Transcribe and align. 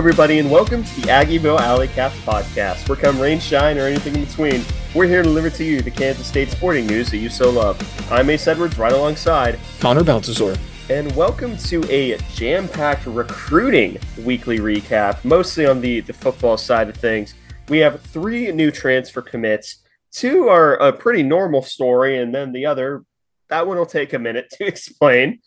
Everybody, 0.00 0.38
and 0.38 0.50
welcome 0.50 0.82
to 0.82 1.00
the 1.02 1.08
Aggieville 1.08 1.60
Alley 1.60 1.86
Cats 1.86 2.18
podcast. 2.20 2.88
Where 2.88 2.96
come 2.96 3.20
rain, 3.20 3.38
shine, 3.38 3.76
or 3.76 3.82
anything 3.82 4.14
in 4.14 4.24
between, 4.24 4.64
we're 4.94 5.06
here 5.06 5.22
to 5.22 5.28
deliver 5.28 5.50
to 5.50 5.62
you 5.62 5.82
the 5.82 5.90
Kansas 5.90 6.26
State 6.26 6.48
sporting 6.48 6.86
news 6.86 7.10
that 7.10 7.18
you 7.18 7.28
so 7.28 7.50
love. 7.50 7.78
I'm 8.10 8.30
Ace 8.30 8.48
Edwards, 8.48 8.78
right 8.78 8.94
alongside 8.94 9.58
Connor 9.78 10.02
Baltazar. 10.02 10.56
And 10.88 11.14
welcome 11.14 11.54
to 11.58 11.84
a 11.92 12.16
jam 12.32 12.66
packed 12.66 13.04
recruiting 13.04 13.98
weekly 14.24 14.58
recap, 14.58 15.22
mostly 15.22 15.66
on 15.66 15.82
the, 15.82 16.00
the 16.00 16.14
football 16.14 16.56
side 16.56 16.88
of 16.88 16.96
things. 16.96 17.34
We 17.68 17.76
have 17.80 18.00
three 18.00 18.50
new 18.52 18.70
transfer 18.70 19.20
commits. 19.20 19.82
Two 20.12 20.48
are 20.48 20.76
a 20.76 20.94
pretty 20.94 21.22
normal 21.22 21.60
story, 21.60 22.16
and 22.16 22.34
then 22.34 22.52
the 22.52 22.64
other, 22.64 23.04
that 23.48 23.66
one 23.66 23.76
will 23.76 23.84
take 23.84 24.14
a 24.14 24.18
minute 24.18 24.48
to 24.52 24.64
explain. 24.66 25.40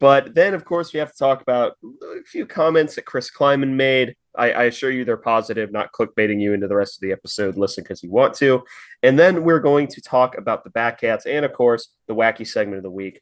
But 0.00 0.34
then, 0.34 0.54
of 0.54 0.64
course, 0.64 0.92
we 0.92 0.98
have 0.98 1.12
to 1.12 1.18
talk 1.18 1.42
about 1.42 1.76
a 1.84 2.24
few 2.24 2.46
comments 2.46 2.94
that 2.94 3.04
Chris 3.04 3.30
Klieman 3.30 3.74
made. 3.74 4.16
I, 4.36 4.52
I, 4.52 4.62
assure 4.64 4.90
you 4.90 5.04
they're 5.04 5.16
positive, 5.16 5.72
not 5.72 5.92
clickbaiting 5.92 6.40
you 6.40 6.54
into 6.54 6.68
the 6.68 6.76
rest 6.76 6.96
of 6.96 7.02
the 7.02 7.12
episode. 7.12 7.56
Listen 7.56 7.84
because 7.84 8.02
you 8.02 8.10
want 8.10 8.32
to. 8.34 8.62
And 9.02 9.18
then 9.18 9.44
we're 9.44 9.60
going 9.60 9.88
to 9.88 10.00
talk 10.00 10.38
about 10.38 10.64
the 10.64 10.70
Batcats 10.70 11.26
and, 11.26 11.44
of 11.44 11.52
course, 11.52 11.90
the 12.06 12.14
wacky 12.14 12.46
segment 12.46 12.78
of 12.78 12.82
the 12.82 12.90
week. 12.90 13.20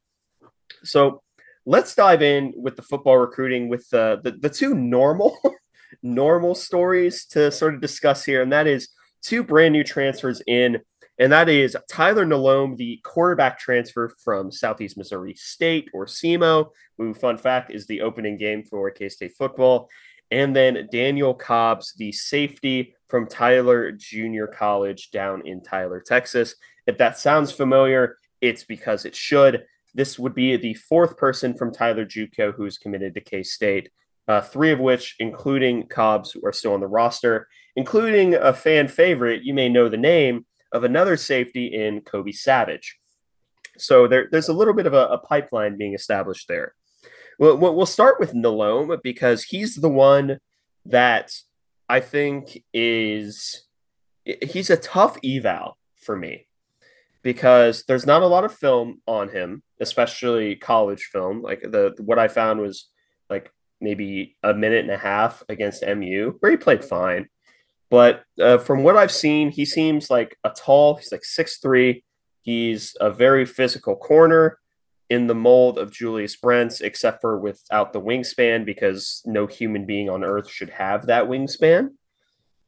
So 0.85 1.23
let's 1.67 1.95
dive 1.95 2.23
in 2.23 2.53
with 2.57 2.77
the 2.77 2.83
football 2.83 3.19
recruiting 3.19 3.69
with 3.69 3.93
uh, 3.93 4.19
the, 4.23 4.33
the 4.33 4.51
two 4.51 4.75
normal 4.75 5.37
normal 6.03 6.55
stories 6.55 7.25
to 7.27 7.51
sort 7.51 7.75
of 7.75 7.81
discuss 7.81 8.25
here. 8.25 8.43
And 8.43 8.53
that 8.53 8.67
is 8.67 8.89
two 9.23 9.43
brand 9.43 9.73
new 9.73 9.83
transfers 9.83 10.43
in 10.47 10.79
and 11.19 11.33
that 11.33 11.49
is 11.49 11.77
Tyler 11.91 12.25
Nalome, 12.25 12.77
the 12.77 13.01
quarterback 13.03 13.59
transfer 13.59 14.13
from 14.23 14.53
Southeast 14.53 14.97
Missouri 14.97 15.35
State 15.35 15.89
or 15.93 16.07
SEMO, 16.07 16.71
who, 16.97 17.13
fun 17.13 17.37
fact, 17.37 17.73
is 17.73 17.87
the 17.87 18.03
opening 18.03 18.37
game 18.37 18.63
for 18.63 18.91
K 18.91 19.09
State 19.09 19.33
football. 19.37 19.89
And 20.31 20.55
then 20.55 20.89
Daniel 20.93 21.35
Cobbs, 21.35 21.95
the 21.97 22.13
safety 22.13 22.95
from 23.09 23.27
Tyler 23.27 23.93
Junior 23.93 24.47
College 24.47 25.11
down 25.11 25.47
in 25.47 25.63
Tyler, 25.63 26.01
Texas. 26.01 26.55
If 26.87 26.99
that 26.99 27.19
sounds 27.19 27.51
familiar, 27.51 28.17
it's 28.41 28.65
because 28.65 29.05
it 29.05 29.17
should. 29.17 29.65
This 29.95 30.19
would 30.19 30.35
be 30.35 30.57
the 30.57 30.75
fourth 30.75 31.17
person 31.17 31.55
from 31.55 31.73
Tyler 31.73 32.05
Juco 32.05 32.55
who's 32.55 32.79
committed 32.79 33.15
to 33.15 33.21
K 33.21 33.43
State, 33.43 33.91
uh, 34.29 34.43
three 34.43 34.71
of 34.71 34.79
which, 34.79 35.17
including 35.19 35.89
Cobbs, 35.89 36.37
are 36.45 36.53
still 36.53 36.75
on 36.75 36.81
the 36.81 36.87
roster, 36.87 37.49
including 37.75 38.35
a 38.35 38.53
fan 38.53 38.87
favorite. 38.87 39.43
You 39.43 39.55
may 39.55 39.69
know 39.69 39.89
the 39.89 39.97
name 39.97 40.45
of 40.73 40.85
another 40.85 41.17
safety 41.17 41.67
in 41.67 42.01
Kobe 42.01 42.33
Savage. 42.33 42.99
So 43.79 44.07
there, 44.07 44.29
there's 44.31 44.49
a 44.49 44.53
little 44.53 44.75
bit 44.75 44.87
of 44.87 44.95
a, 44.95 45.07
a 45.07 45.19
pipeline 45.19 45.77
being 45.79 45.95
established 45.95 46.49
there. 46.49 46.75
Well, 47.39 47.57
we'll 47.57 47.87
start 47.87 48.19
with 48.19 48.35
Nalome 48.35 49.01
because 49.03 49.45
he's 49.45 49.77
the 49.77 49.89
one 49.89 50.41
that 50.87 51.33
I 51.89 52.01
think 52.01 52.65
is 52.75 53.63
he's 54.25 54.71
a 54.71 54.77
tough 54.77 55.17
eval 55.25 55.79
for 55.97 56.17
me 56.17 56.49
because 57.23 57.85
there's 57.85 58.07
not 58.07 58.23
a 58.23 58.27
lot 58.27 58.45
of 58.45 58.55
film 58.55 59.01
on 59.07 59.29
him, 59.29 59.63
especially 59.81 60.57
college 60.57 61.09
film. 61.13 61.41
Like 61.43 61.63
the 61.63 61.95
what 61.99 62.19
I 62.19 62.29
found 62.29 62.61
was 62.61 62.89
like 63.31 63.53
maybe 63.81 64.37
a 64.43 64.53
minute 64.53 64.81
and 64.81 64.91
a 64.91 64.99
half 64.99 65.43
against 65.49 65.87
MU, 65.87 66.35
where 66.41 66.51
he 66.51 66.57
played 66.57 66.85
fine. 66.85 67.29
But 67.91 68.25
uh, 68.41 68.59
from 68.59 68.83
what 68.83 68.97
I've 68.97 69.13
seen, 69.13 69.51
he 69.51 69.65
seems 69.65 70.11
like 70.11 70.37
a 70.45 70.51
tall, 70.51 70.97
he's 70.97 71.13
like 71.13 71.25
six 71.25 71.59
three. 71.59 72.05
He's 72.43 72.97
a 73.01 73.11
very 73.11 73.45
physical 73.45 73.97
corner 73.97 74.59
in 75.11 75.27
the 75.27 75.35
mold 75.35 75.79
of 75.79 75.91
Julius 75.91 76.37
Brents, 76.37 76.81
except 76.81 77.21
for 77.21 77.39
without 77.39 77.93
the 77.93 78.01
wingspan, 78.01 78.67
because 78.67 79.23
no 79.25 79.47
human 79.47 79.87
being 79.87 80.11
on 80.11 80.23
earth 80.23 80.51
should 80.51 80.71
have 80.71 81.07
that 81.07 81.25
wingspan. 81.25 81.91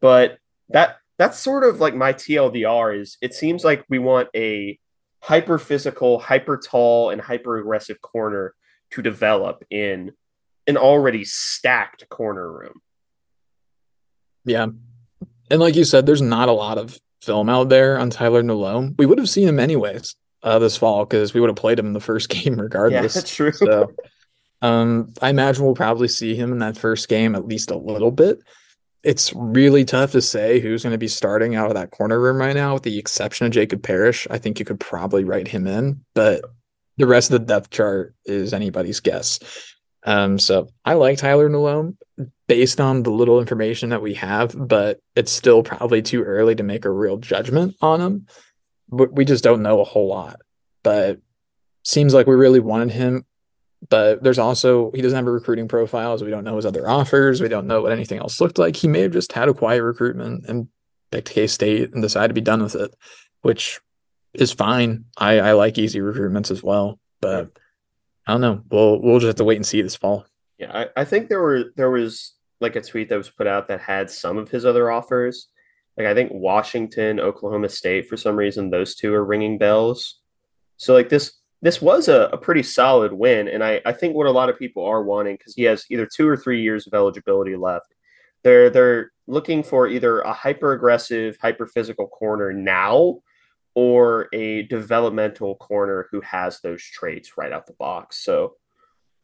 But 0.01 0.39
that 0.71 0.99
that's 1.19 1.39
sort 1.39 1.65
of 1.65 1.81
like 1.81 1.95
my 1.95 2.15
TLDR 2.15 2.99
is 2.99 3.19
it 3.21 3.35
seems 3.35 3.63
like 3.63 3.85
we 3.91 3.99
want 3.99 4.29
a 4.35 4.79
hyper 5.23 5.59
physical, 5.59 6.19
hyper 6.19 6.57
tall, 6.57 7.11
and 7.11 7.21
hyper 7.21 7.59
aggressive 7.59 8.01
corner 8.01 8.55
to 8.93 9.03
develop 9.03 9.65
in 9.71 10.13
an 10.67 10.77
already 10.77 11.25
stacked 11.25 12.09
corner 12.09 12.51
room. 12.51 12.81
Yeah, 14.45 14.69
and 15.51 15.61
like 15.61 15.75
you 15.75 15.85
said, 15.85 16.07
there's 16.07 16.23
not 16.23 16.49
a 16.49 16.53
lot 16.53 16.79
of 16.79 16.99
film 17.23 17.49
out 17.49 17.69
there 17.69 17.99
on 17.99 18.11
Tyler 18.11 18.43
Nalome. 18.43 18.97
We 18.99 19.07
would 19.07 19.19
have 19.19 19.29
seen 19.29 19.49
him 19.49 19.59
anyways 19.59 20.15
uh, 20.43 20.59
this 20.59 20.77
fall 20.77 21.05
because 21.05 21.35
we 21.35 21.41
would 21.41 21.51
have 21.51 21.57
played 21.57 21.79
him 21.79 21.87
in 21.87 21.93
the 21.93 22.01
first 22.01 22.29
game 22.31 22.61
regardless. 22.61 23.15
Yeah, 23.15 23.21
that's 23.21 23.35
true. 23.35 23.53
So, 23.53 23.93
um, 24.63 25.13
I 25.23 25.31
imagine 25.31 25.65
we'll 25.65 25.75
probably 25.75 26.09
see 26.09 26.35
him 26.35 26.53
in 26.53 26.59
that 26.59 26.77
first 26.77 27.09
game 27.09 27.35
at 27.35 27.47
least 27.47 27.71
a 27.71 27.77
little 27.77 28.11
bit. 28.11 28.41
It's 29.03 29.33
really 29.35 29.87
tough 29.87 30.13
to 30.13 30.21
say 30.21 30.61
who's 30.61 30.83
going 30.83 30.93
to 30.93 30.99
be 30.99 31.09
starting 31.09 31.55
out 31.55 31.69
of 31.69 31.75
that 31.75 31.91
corner 31.91 32.21
room 32.21 32.37
right 32.37 32.55
now, 32.55 32.75
with 32.75 32.83
the 32.83 32.99
exception 32.99 33.47
of 33.47 33.53
Jacob 33.53 33.83
Parrish. 33.83 34.27
I 34.31 34.37
think 34.37 34.59
you 34.59 34.67
could 34.67 34.79
probably 34.79 35.25
write 35.25 35.49
him 35.49 35.67
in, 35.67 36.05
but 36.15 36.43
the 36.99 37.07
rest 37.07 37.31
of 37.31 37.41
the 37.41 37.47
depth 37.47 37.71
chart 37.71 38.15
is 38.27 38.53
anybody's 38.53 39.01
guess. 39.01 39.39
Um, 40.05 40.39
so 40.39 40.69
I 40.85 40.95
like 40.95 41.19
Tyler 41.19 41.49
Nalome 41.49 41.97
based 42.47 42.81
on 42.81 43.03
the 43.03 43.11
little 43.11 43.41
information 43.41 43.91
that 43.91 44.03
we 44.03 44.15
have, 44.15 44.55
but 44.57 45.01
it's 45.15 45.33
still 45.33 45.63
probably 45.63 46.03
too 46.03 46.23
early 46.23 46.55
to 46.55 46.63
make 46.63 46.85
a 46.85 46.91
real 46.91 47.17
judgment 47.17 47.77
on 47.81 48.01
him. 48.01 48.27
We 48.89 49.25
just 49.25 49.45
don't 49.45 49.63
know 49.63 49.81
a 49.81 49.85
whole 49.85 50.09
lot. 50.09 50.41
But 50.83 51.21
seems 51.85 52.15
like 52.15 52.27
we 52.27 52.35
really 52.35 52.61
wanted 52.61 52.91
him. 52.91 53.25
But 53.89 54.23
there's 54.23 54.39
also 54.39 54.91
he 54.93 55.01
doesn't 55.01 55.17
have 55.17 55.27
a 55.27 55.33
recruiting 55.33 55.67
profile, 55.67 56.19
so 56.19 56.25
we 56.25 56.31
don't 56.31 56.45
know 56.45 56.57
his 56.57 56.67
other 56.67 56.89
offers. 56.89 57.41
We 57.41 57.49
don't 57.49 57.67
know 57.67 57.81
what 57.81 57.93
anything 57.93 58.19
else 58.19 58.41
looked 58.41 58.59
like. 58.59 58.77
He 58.77 58.89
may 58.89 59.01
have 59.01 59.13
just 59.13 59.33
had 59.33 59.49
a 59.49 59.55
quiet 59.55 59.83
recruitment 59.83 60.45
and 60.47 60.69
picked 61.11 61.31
K 61.31 61.47
State 61.47 61.93
and 61.95 62.03
decided 62.03 62.29
to 62.29 62.35
be 62.35 62.43
done 62.43 62.63
with 62.63 62.75
it, 62.75 62.95
which 63.41 63.81
is 64.35 64.53
fine. 64.53 65.07
I, 65.17 65.41
I 65.41 65.53
like 65.53 65.79
easy 65.79 66.01
recruitments 66.01 66.51
as 66.51 66.63
well, 66.63 66.99
but 67.23 67.49
I 68.31 68.35
don't 68.35 68.41
know. 68.41 68.63
We'll 68.71 69.03
we'll 69.03 69.19
just 69.19 69.27
have 69.27 69.37
to 69.37 69.45
wait 69.45 69.57
and 69.57 69.67
see 69.67 69.83
this 69.83 69.97
fall. 69.97 70.25
Yeah, 70.57 70.71
I, 70.73 71.01
I 71.01 71.05
think 71.05 71.29
there 71.29 71.41
were 71.41 71.73
there 71.77 71.91
was 71.91 72.35
like 72.61 72.77
a 72.77 72.81
tweet 72.81 73.09
that 73.09 73.19
was 73.19 73.29
put 73.29 73.49
out 73.49 73.67
that 73.69 73.81
had 73.81 74.09
some 74.09 74.39
of 74.39 74.49
his 74.49 74.65
other 74.65 74.89
offers. 74.91 75.49
Like 75.99 76.07
I 76.07 76.15
think 76.15 76.31
Washington, 76.33 77.19
Oklahoma 77.19 77.69
State, 77.69 78.09
for 78.09 78.17
some 78.17 78.37
reason, 78.37 78.71
those 78.71 78.95
two 78.95 79.13
are 79.15 79.25
ringing 79.25 79.59
bells. 79.59 80.21
So 80.77 80.95
like 80.95 81.09
this 81.09 81.39
this 81.61 81.83
was 81.83 82.07
a, 82.07 82.31
a 82.33 82.39
pretty 82.39 82.63
solid 82.63 83.13
win. 83.13 83.49
And 83.49 83.65
I, 83.65 83.81
I 83.85 83.93
think 83.93 84.15
what 84.15 84.29
a 84.29 84.31
lot 84.31 84.49
of 84.49 84.59
people 84.59 84.85
are 84.85 85.03
wanting, 85.03 85.35
because 85.35 85.55
he 85.55 85.65
has 85.65 85.85
either 85.91 86.07
two 86.07 86.29
or 86.29 86.37
three 86.37 86.63
years 86.63 86.87
of 86.87 86.95
eligibility 86.95 87.57
left, 87.57 87.95
they're 88.45 88.71
they're 88.71 89.11
looking 89.27 89.65
for 89.65 89.89
either 89.89 90.21
a 90.21 90.33
hyper 90.33 90.73
aggressive, 90.73 91.37
hyper 91.43 91.67
physical 91.67 92.07
corner 92.07 92.53
now 92.53 93.19
or 93.75 94.29
a 94.33 94.63
developmental 94.65 95.55
corner 95.57 96.09
who 96.11 96.21
has 96.23 96.61
those 96.61 96.83
traits 96.83 97.37
right 97.37 97.53
out 97.53 97.67
the 97.67 97.73
box. 97.75 98.25
So, 98.25 98.55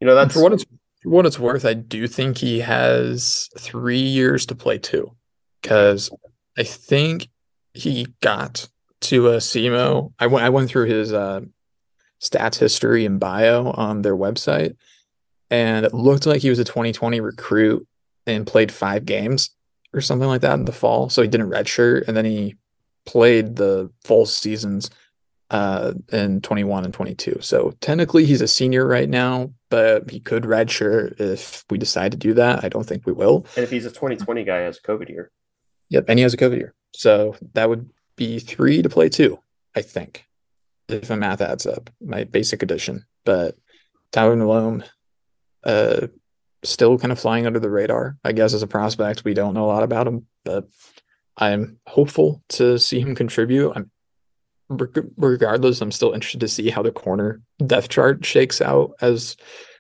you 0.01 0.07
know, 0.07 0.15
that's 0.15 0.35
for 0.35 0.43
what 0.43 0.53
it's 0.53 0.65
for 1.03 1.09
what 1.11 1.27
it's 1.27 1.39
worth. 1.39 1.65
I 1.65 1.75
do 1.75 2.07
think 2.07 2.39
he 2.39 2.61
has 2.61 3.49
three 3.59 3.99
years 3.99 4.47
to 4.47 4.55
play 4.55 4.79
too, 4.79 5.13
because 5.61 6.11
I 6.57 6.63
think 6.63 7.29
he 7.75 8.09
got 8.21 8.69
to 9.03 9.29
a 9.29 9.37
SEMO. 9.37 10.13
I 10.19 10.27
went 10.27 10.45
I 10.45 10.49
went 10.51 10.71
through 10.71 10.87
his 10.87 11.13
uh, 11.13 11.41
stats 12.21 12.59
history 12.59 13.05
and 13.05 13.21
bio 13.21 13.71
on 13.73 14.03
their 14.03 14.17
website, 14.17 14.77
and 15.51 15.85
it 15.85 15.95
looked 15.95 16.27
like 16.27 16.43
he 16.43 16.51
was 16.51 16.59
a 16.59 16.65
2020 16.65 17.21
recruit 17.21 17.87
and 18.27 18.47
played 18.47 18.73
five 18.73 19.05
games 19.05 19.51
or 19.93 20.01
something 20.01 20.29
like 20.29 20.41
that 20.43 20.59
in 20.59 20.65
the 20.65 20.73
fall. 20.73 21.09
So 21.09 21.23
he 21.23 21.29
didn't 21.29 21.51
redshirt, 21.51 22.07
and 22.07 22.17
then 22.17 22.25
he 22.25 22.57
played 23.07 23.57
the 23.57 23.91
full 24.05 24.27
seasons 24.27 24.91
uh, 25.51 25.93
in 26.13 26.41
21 26.41 26.85
and 26.85 26.93
22. 26.93 27.39
So 27.41 27.73
technically 27.81 28.25
he's 28.25 28.41
a 28.41 28.49
senior 28.49 28.87
right 28.87 29.09
now, 29.09 29.53
but 29.71 30.11
he 30.11 30.21
could 30.21 30.43
redshirt 30.43 31.21
if 31.21 31.65
we 31.71 31.79
decide 31.79 32.13
to 32.13 32.19
do 32.19 32.35
that. 32.35 32.65
I 32.65 32.69
don't 32.69 32.85
think 32.85 33.07
we 33.07 33.13
will. 33.13 33.47
And 33.57 33.63
if 33.63 33.71
he's 33.71 33.87
a 33.87 33.91
2020 33.91 34.45
guy, 34.45 34.59
has 34.59 34.79
a 34.79 34.83
COVID 34.83 35.09
year. 35.09 35.31
Yep, 35.89 36.07
and 36.09 36.19
he 36.19 36.25
has 36.25 36.35
a 36.35 36.37
COVID 36.37 36.57
year. 36.57 36.75
So 36.95 37.37
that 37.55 37.69
would 37.69 37.89
be 38.17 38.39
three 38.39 38.83
to 38.83 38.89
play 38.89 39.09
two, 39.09 39.39
I 39.75 39.83
think, 39.83 40.25
if 40.89 41.09
my 41.11 41.17
math 41.17 41.41
adds 41.41 41.67
up, 41.67 41.91
my 42.01 42.25
basic 42.25 42.63
addition. 42.63 43.05
But 43.25 43.57
Tyler 44.11 44.37
Nalome, 44.37 44.85
uh, 45.63 46.09
still 46.65 46.99
kind 46.99 47.13
of 47.13 47.21
flying 47.21 47.47
under 47.47 47.61
the 47.61 47.71
radar, 47.71 48.17
I 48.25 48.33
guess, 48.33 48.55
as 48.55 48.63
a 48.63 48.67
prospect. 48.67 49.25
We 49.25 49.35
don't 49.35 49.55
know 49.55 49.67
a 49.67 49.69
lot 49.73 49.85
about 49.85 50.09
him, 50.09 50.27
but 50.45 50.69
I'm 51.37 51.79
hopeful 51.87 52.43
to 52.51 52.79
see 52.79 53.01
him 53.01 53.15
contribute. 53.15 53.73
I'm 53.75 53.91
regardless, 54.69 55.81
I'm 55.81 55.93
still 55.93 56.13
interested 56.13 56.41
to 56.41 56.49
see 56.49 56.71
how 56.71 56.83
the 56.83 56.91
corner 56.91 57.41
depth 57.65 57.89
chart 57.89 58.25
shakes 58.25 58.61
out 58.61 58.93
as 59.01 59.37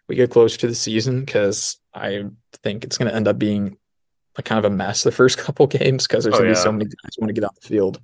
we 0.08 0.14
get 0.14 0.30
closer 0.30 0.58
to 0.58 0.68
the 0.68 0.74
season 0.74 1.24
because 1.24 1.78
I 1.94 2.24
think 2.62 2.84
it's 2.84 2.98
going 2.98 3.10
to 3.10 3.16
end 3.16 3.26
up 3.26 3.38
being 3.38 3.76
a 4.36 4.42
kind 4.42 4.64
of 4.64 4.70
a 4.70 4.74
mess 4.74 5.02
the 5.02 5.10
first 5.10 5.38
couple 5.44 5.66
games 5.66 6.06
because 6.06 6.24
there's 6.24 6.34
oh, 6.36 6.38
going 6.38 6.52
to 6.52 6.58
yeah. 6.58 6.62
be 6.62 6.64
so 6.64 6.72
many 6.72 6.84
guys 6.84 7.16
want 7.18 7.28
to 7.28 7.34
get 7.34 7.44
off 7.44 7.60
the 7.60 7.68
field. 7.68 8.00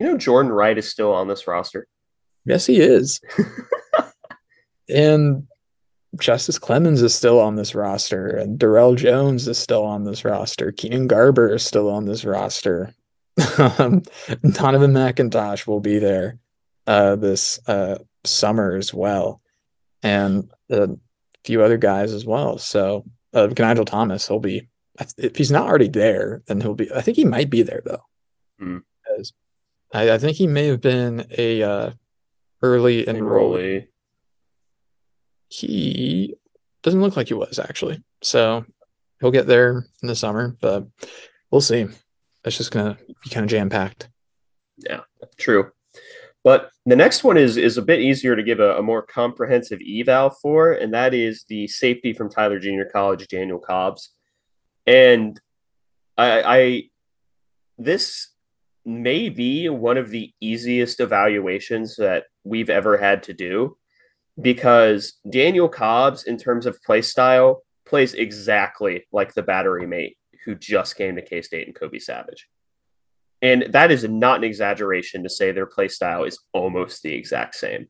You 0.00 0.06
know, 0.06 0.18
Jordan 0.18 0.50
Wright 0.50 0.76
is 0.76 0.88
still 0.88 1.12
on 1.12 1.28
this 1.28 1.46
roster. 1.46 1.86
Yes, 2.44 2.66
he 2.66 2.80
is. 2.80 3.20
and 4.88 5.46
Justice 6.18 6.58
Clemens 6.58 7.02
is 7.02 7.14
still 7.14 7.40
on 7.40 7.56
this 7.56 7.74
roster, 7.74 8.28
and 8.28 8.58
Darrell 8.58 8.94
Jones 8.94 9.48
is 9.48 9.58
still 9.58 9.84
on 9.84 10.04
this 10.04 10.24
roster. 10.24 10.72
Keenan 10.72 11.06
Garber 11.06 11.54
is 11.54 11.64
still 11.64 11.90
on 11.90 12.04
this 12.04 12.24
roster. 12.24 12.94
um, 13.78 14.02
Donovan 14.52 14.92
McIntosh 14.92 15.66
will 15.66 15.80
be 15.80 15.98
there 15.98 16.38
uh, 16.86 17.16
this 17.16 17.58
uh, 17.66 17.98
summer 18.24 18.76
as 18.76 18.94
well, 18.94 19.40
and 20.02 20.50
a 20.70 20.90
few 21.44 21.62
other 21.62 21.78
guys 21.78 22.12
as 22.12 22.24
well. 22.24 22.58
So, 22.58 23.04
uh, 23.32 23.48
Nigel 23.58 23.84
Thomas, 23.84 24.28
he'll 24.28 24.38
be 24.38 24.68
if 25.18 25.36
he's 25.36 25.50
not 25.50 25.66
already 25.66 25.88
there, 25.88 26.42
then 26.46 26.60
he'll 26.60 26.74
be. 26.74 26.92
I 26.92 27.00
think 27.00 27.16
he 27.16 27.24
might 27.24 27.50
be 27.50 27.62
there 27.62 27.82
though, 27.84 28.04
because 28.58 29.32
I, 29.92 30.12
I 30.12 30.18
think 30.18 30.36
he 30.36 30.46
may 30.46 30.66
have 30.66 30.80
been 30.80 31.26
a 31.36 31.62
uh, 31.62 31.90
early 32.62 33.04
enrollee. 33.04 33.88
He 35.48 36.36
doesn't 36.82 37.00
look 37.00 37.16
like 37.16 37.28
he 37.28 37.34
was 37.34 37.58
actually, 37.58 38.02
so 38.22 38.64
he'll 39.20 39.30
get 39.30 39.46
there 39.46 39.86
in 40.02 40.08
the 40.08 40.16
summer, 40.16 40.56
but 40.60 40.86
we'll 41.50 41.60
see. 41.60 41.86
It's 42.44 42.56
just 42.56 42.70
gonna 42.70 42.98
be 43.22 43.30
kind 43.30 43.44
of 43.44 43.50
jam 43.50 43.70
packed. 43.70 44.08
Yeah, 44.78 45.00
true. 45.38 45.70
But 46.42 46.70
the 46.84 46.96
next 46.96 47.24
one 47.24 47.38
is 47.38 47.56
is 47.56 47.78
a 47.78 47.82
bit 47.82 48.00
easier 48.00 48.36
to 48.36 48.42
give 48.42 48.60
a, 48.60 48.76
a 48.76 48.82
more 48.82 49.02
comprehensive 49.02 49.80
eval 49.80 50.30
for, 50.30 50.72
and 50.72 50.92
that 50.92 51.14
is 51.14 51.44
the 51.48 51.66
safety 51.66 52.12
from 52.12 52.30
Tyler 52.30 52.58
Junior 52.58 52.84
College, 52.84 53.26
Daniel 53.28 53.58
Cobbs. 53.58 54.10
And 54.86 55.40
I, 56.18 56.42
I 56.42 56.82
this 57.78 58.28
may 58.84 59.30
be 59.30 59.70
one 59.70 59.96
of 59.96 60.10
the 60.10 60.32
easiest 60.40 61.00
evaluations 61.00 61.96
that 61.96 62.24
we've 62.44 62.68
ever 62.68 62.98
had 62.98 63.22
to 63.24 63.32
do 63.32 63.78
because 64.40 65.14
Daniel 65.28 65.68
Cobbs, 65.68 66.24
in 66.24 66.36
terms 66.36 66.66
of 66.66 66.82
play 66.82 67.02
style, 67.02 67.62
plays 67.86 68.14
exactly 68.14 69.06
like 69.12 69.34
the 69.34 69.42
battery 69.42 69.86
mate 69.86 70.16
who 70.44 70.54
just 70.54 70.96
came 70.96 71.16
to 71.16 71.22
K 71.22 71.42
State 71.42 71.66
and 71.66 71.76
Kobe 71.76 71.98
Savage. 71.98 72.48
And 73.42 73.66
that 73.70 73.90
is 73.90 74.04
not 74.04 74.38
an 74.38 74.44
exaggeration 74.44 75.22
to 75.22 75.28
say 75.28 75.52
their 75.52 75.66
play 75.66 75.88
style 75.88 76.24
is 76.24 76.38
almost 76.52 77.02
the 77.02 77.12
exact 77.12 77.54
same. 77.54 77.88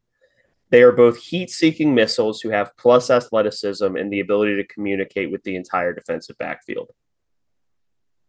They 0.70 0.82
are 0.82 0.92
both 0.92 1.18
heat 1.18 1.50
seeking 1.50 1.94
missiles 1.94 2.40
who 2.40 2.48
have 2.50 2.76
plus 2.76 3.10
athleticism 3.10 3.96
and 3.96 4.12
the 4.12 4.20
ability 4.20 4.56
to 4.56 4.66
communicate 4.66 5.30
with 5.30 5.42
the 5.44 5.54
entire 5.54 5.92
defensive 5.92 6.36
backfield. 6.38 6.90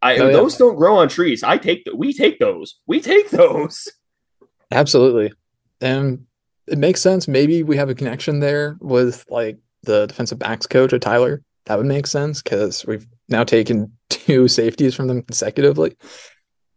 I, 0.02 0.18
Oh, 0.18 0.28
yeah. 0.28 0.34
Those 0.34 0.58
don't 0.58 0.76
grow 0.76 0.98
on 0.98 1.10
trees. 1.10 1.42
I 1.42 1.58
take 1.58 1.86
th- 1.86 1.98
we 1.98 2.14
take 2.14 2.38
those. 2.38 2.80
We 2.86 3.02
take 3.02 3.32
those. 3.32 3.92
Absolutely. 4.72 5.34
And 5.82 6.28
it 6.68 6.78
makes 6.78 7.02
sense. 7.02 7.28
Maybe 7.28 7.64
we 7.64 7.78
have 7.78 7.90
a 7.90 7.96
connection 7.96 8.40
there 8.40 8.78
with 8.82 9.26
like 9.30 9.58
the 9.84 10.08
defensive 10.08 10.40
backs 10.40 10.66
coach 10.68 10.94
at 10.94 11.02
Tyler. 11.02 11.42
That 11.66 11.78
would 11.78 11.88
make 11.88 12.08
sense 12.08 12.42
because 12.42 12.86
we've 12.86 13.06
now 13.30 13.44
taken 13.44 13.92
two 14.10 14.48
safeties 14.48 14.96
from 14.96 15.08
them 15.08 15.22
consecutively. 15.24 15.96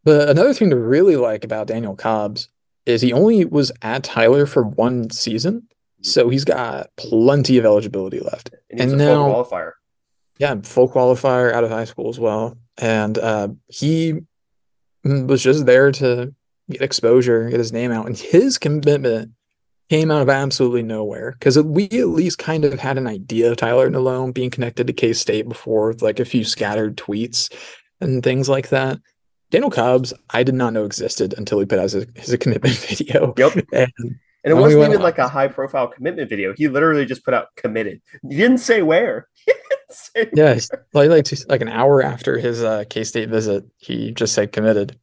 But 0.04 0.28
another 0.28 0.54
thing 0.54 0.70
to 0.70 0.76
really 0.76 1.16
like 1.16 1.44
about 1.44 1.66
Daniel 1.66 1.96
Cobbs 1.96 2.48
is 2.86 3.02
he 3.02 3.12
only 3.12 3.44
was 3.44 3.70
at 3.82 4.04
Tyler 4.04 4.46
for 4.46 4.62
one 4.62 5.10
season. 5.10 5.68
So 6.00 6.28
he's 6.28 6.44
got 6.44 6.88
plenty 6.96 7.58
of 7.58 7.64
eligibility 7.64 8.20
left. 8.20 8.50
And 8.70 8.80
he's 8.80 8.92
And 8.92 9.02
a 9.02 9.04
full 9.06 9.28
now- 9.28 9.34
qualifier. 9.44 9.72
Yeah, 10.38 10.54
full 10.62 10.88
qualifier 10.88 11.52
out 11.52 11.64
of 11.64 11.70
high 11.70 11.84
school 11.84 12.08
as 12.08 12.18
well. 12.20 12.56
And 12.78 13.18
uh, 13.18 13.48
he 13.66 14.20
was 15.04 15.42
just 15.42 15.66
there 15.66 15.90
to 15.92 16.32
get 16.70 16.80
exposure, 16.80 17.50
get 17.50 17.58
his 17.58 17.72
name 17.72 17.90
out. 17.90 18.06
And 18.06 18.16
his 18.16 18.56
commitment 18.56 19.32
came 19.88 20.10
out 20.10 20.22
of 20.22 20.28
absolutely 20.28 20.82
nowhere 20.82 21.32
because 21.32 21.58
we 21.58 21.84
at 21.84 22.08
least 22.08 22.38
kind 22.38 22.64
of 22.64 22.78
had 22.78 22.98
an 22.98 23.06
idea 23.06 23.50
of 23.50 23.56
Tyler 23.56 23.90
Nalome 23.90 24.34
being 24.34 24.50
connected 24.50 24.86
to 24.86 24.92
K 24.92 25.12
State 25.12 25.48
before, 25.48 25.88
with, 25.88 26.02
like 26.02 26.20
a 26.20 26.24
few 26.24 26.44
scattered 26.44 26.96
tweets 26.96 27.52
and 28.00 28.22
things 28.22 28.48
like 28.48 28.68
that. 28.68 28.98
Daniel 29.50 29.70
Cobbs, 29.70 30.12
I 30.30 30.42
did 30.42 30.54
not 30.54 30.74
know 30.74 30.84
existed 30.84 31.34
until 31.38 31.58
he 31.58 31.64
put 31.64 31.78
out 31.78 31.90
his, 31.90 32.06
his 32.14 32.36
commitment 32.38 32.76
video. 32.88 33.32
Yep. 33.36 33.66
And 33.72 33.92
And 34.44 34.52
it 34.52 34.54
wasn't 34.54 34.82
even 34.84 34.96
on- 34.98 35.02
like 35.02 35.18
a 35.18 35.28
high 35.28 35.48
profile 35.48 35.88
commitment 35.88 36.28
video. 36.28 36.52
He 36.56 36.68
literally 36.68 37.06
just 37.06 37.24
put 37.24 37.34
out 37.34 37.48
committed. 37.56 38.02
He 38.28 38.36
didn't 38.36 38.58
say 38.58 38.82
where. 38.82 39.28
He 39.46 39.54
didn't 39.54 39.90
say 39.90 40.28
yeah, 40.34 40.78
like 40.92 41.08
like 41.08 41.48
like 41.48 41.62
an 41.62 41.68
hour 41.68 42.02
after 42.02 42.36
his 42.36 42.62
uh, 42.62 42.84
K 42.90 43.04
State 43.04 43.30
visit, 43.30 43.64
he 43.78 44.12
just 44.12 44.34
said 44.34 44.52
committed, 44.52 44.98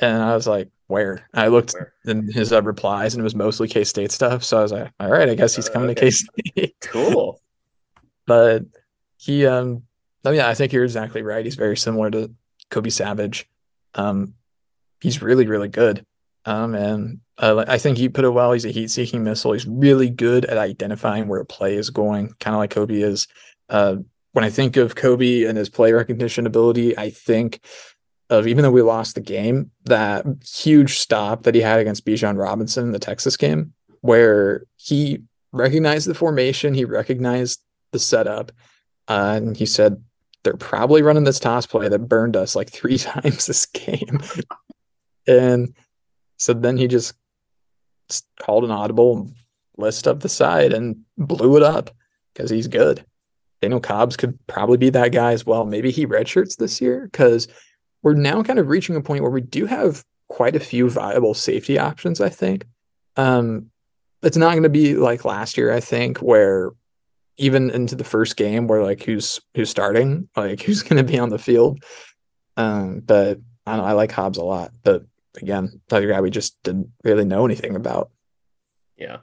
and 0.00 0.22
I 0.22 0.34
was 0.34 0.46
like, 0.46 0.70
"Where?" 0.90 1.26
I 1.34 1.48
looked 1.48 1.72
Where? 1.72 1.92
in 2.04 2.30
his 2.30 2.52
uh, 2.52 2.62
replies, 2.62 3.14
and 3.14 3.20
it 3.20 3.24
was 3.24 3.34
mostly 3.34 3.68
K 3.68 3.84
State 3.84 4.12
stuff. 4.12 4.44
So 4.44 4.58
I 4.58 4.62
was 4.62 4.72
like, 4.72 4.92
"All 5.00 5.10
right, 5.10 5.28
I 5.28 5.34
guess 5.34 5.56
he's 5.56 5.68
Uh, 5.68 5.72
coming 5.72 5.90
okay. 5.90 5.94
to 5.94 6.06
K 6.06 6.10
State." 6.10 6.76
Cool. 6.82 7.40
but 8.26 8.64
he, 9.18 9.46
um, 9.46 9.82
oh 10.24 10.30
yeah, 10.30 10.48
I 10.48 10.54
think 10.54 10.72
you're 10.72 10.84
exactly 10.84 11.22
right. 11.22 11.44
He's 11.44 11.54
very 11.56 11.76
similar 11.76 12.10
to 12.10 12.30
Kobe 12.70 12.90
Savage. 12.90 13.48
Um, 13.94 14.34
he's 15.00 15.22
really 15.22 15.46
really 15.46 15.68
good. 15.68 16.04
Um, 16.46 16.74
and 16.74 17.20
uh, 17.38 17.64
I 17.68 17.76
think 17.78 17.98
he 17.98 18.08
put 18.08 18.24
it 18.24 18.30
well. 18.30 18.52
He's 18.52 18.64
a 18.64 18.70
heat-seeking 18.70 19.22
missile. 19.22 19.52
He's 19.52 19.66
really 19.66 20.08
good 20.08 20.46
at 20.46 20.56
identifying 20.56 21.28
where 21.28 21.40
a 21.40 21.44
play 21.44 21.74
is 21.76 21.90
going, 21.90 22.32
kind 22.40 22.54
of 22.54 22.58
like 22.58 22.70
Kobe 22.70 23.00
is. 23.00 23.28
Uh, 23.68 23.96
when 24.32 24.44
I 24.44 24.50
think 24.50 24.76
of 24.78 24.94
Kobe 24.94 25.44
and 25.44 25.58
his 25.58 25.68
play 25.68 25.92
recognition 25.92 26.46
ability, 26.46 26.96
I 26.96 27.10
think 27.10 27.60
of 28.30 28.46
even 28.46 28.62
though 28.62 28.70
we 28.70 28.80
lost 28.80 29.16
the 29.16 29.20
game, 29.20 29.72
that 29.84 30.24
huge 30.46 30.98
stop 30.98 31.42
that 31.42 31.54
he 31.54 31.60
had 31.60 31.80
against 31.80 32.06
Bijan 32.06 32.38
Robinson 32.38 32.84
in 32.84 32.92
the 32.92 32.98
Texas 32.98 33.36
game, 33.36 33.74
where 34.00 34.64
he 34.76 35.22
recognized 35.52 36.08
the 36.08 36.14
formation, 36.14 36.72
he 36.72 36.84
recognized 36.84 37.60
the 37.90 37.98
setup, 37.98 38.52
uh, 39.08 39.34
and 39.36 39.56
he 39.56 39.66
said, 39.66 40.02
"They're 40.44 40.56
probably 40.56 41.02
running 41.02 41.24
this 41.24 41.40
toss 41.40 41.66
play 41.66 41.88
that 41.88 42.08
burned 42.08 42.36
us 42.36 42.54
like 42.54 42.70
three 42.70 42.98
times 42.98 43.46
this 43.46 43.66
game," 43.66 44.20
and 45.26 45.74
so 46.38 46.54
then 46.54 46.76
he 46.76 46.86
just 46.86 47.14
called 48.40 48.64
an 48.64 48.70
audible, 48.70 49.28
list 49.76 50.06
up 50.06 50.20
the 50.20 50.28
side, 50.28 50.72
and 50.72 51.00
blew 51.18 51.56
it 51.56 51.62
up 51.64 51.90
because 52.32 52.48
he's 52.48 52.68
good. 52.68 53.04
Daniel 53.60 53.80
Cobbs 53.80 54.16
could 54.16 54.38
probably 54.46 54.78
be 54.78 54.90
that 54.90 55.12
guy 55.12 55.32
as 55.32 55.44
well. 55.44 55.66
Maybe 55.66 55.90
he 55.90 56.06
redshirts 56.06 56.56
this 56.56 56.80
year 56.80 57.08
because 57.10 57.48
we're 58.02 58.14
now 58.14 58.42
kind 58.42 58.58
of 58.58 58.68
reaching 58.68 58.96
a 58.96 59.00
point 59.00 59.22
where 59.22 59.30
we 59.30 59.40
do 59.40 59.66
have 59.66 60.04
quite 60.28 60.56
a 60.56 60.60
few 60.60 60.88
viable 60.88 61.34
safety 61.34 61.78
options, 61.78 62.20
I 62.20 62.28
think. 62.28 62.66
Um, 63.16 63.70
it's 64.22 64.36
not 64.36 64.52
going 64.52 64.62
to 64.62 64.68
be 64.68 64.94
like 64.94 65.24
last 65.24 65.56
year, 65.56 65.72
I 65.72 65.80
think, 65.80 66.18
where 66.18 66.70
even 67.36 67.70
into 67.70 67.96
the 67.96 68.04
first 68.04 68.36
game 68.36 68.66
where 68.66 68.82
like 68.82 69.02
who's 69.02 69.40
who's 69.54 69.70
starting, 69.70 70.28
like 70.36 70.62
who's 70.64 70.82
going 70.82 71.04
to 71.04 71.12
be 71.12 71.18
on 71.18 71.30
the 71.30 71.38
field. 71.38 71.82
Um, 72.56 73.00
but 73.00 73.38
I 73.66 73.76
don't 73.76 73.86
I 73.86 73.92
like 73.92 74.12
Hobbs 74.12 74.38
a 74.38 74.44
lot, 74.44 74.72
but 74.82 75.04
again, 75.40 75.80
another 75.90 76.08
guy 76.08 76.20
we 76.20 76.30
just 76.30 76.62
didn't 76.62 76.90
really 77.04 77.24
know 77.24 77.44
anything 77.44 77.76
about. 77.76 78.10
Yeah. 78.96 79.18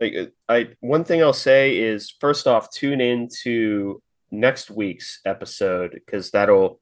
Like 0.00 0.32
I 0.48 0.70
one 0.80 1.04
thing 1.04 1.22
I'll 1.22 1.32
say 1.32 1.78
is 1.78 2.14
first 2.20 2.46
off, 2.46 2.70
tune 2.70 3.00
in 3.00 3.28
to 3.42 4.02
next 4.30 4.70
week's 4.70 5.20
episode 5.24 5.92
because 5.92 6.30
that'll 6.32 6.80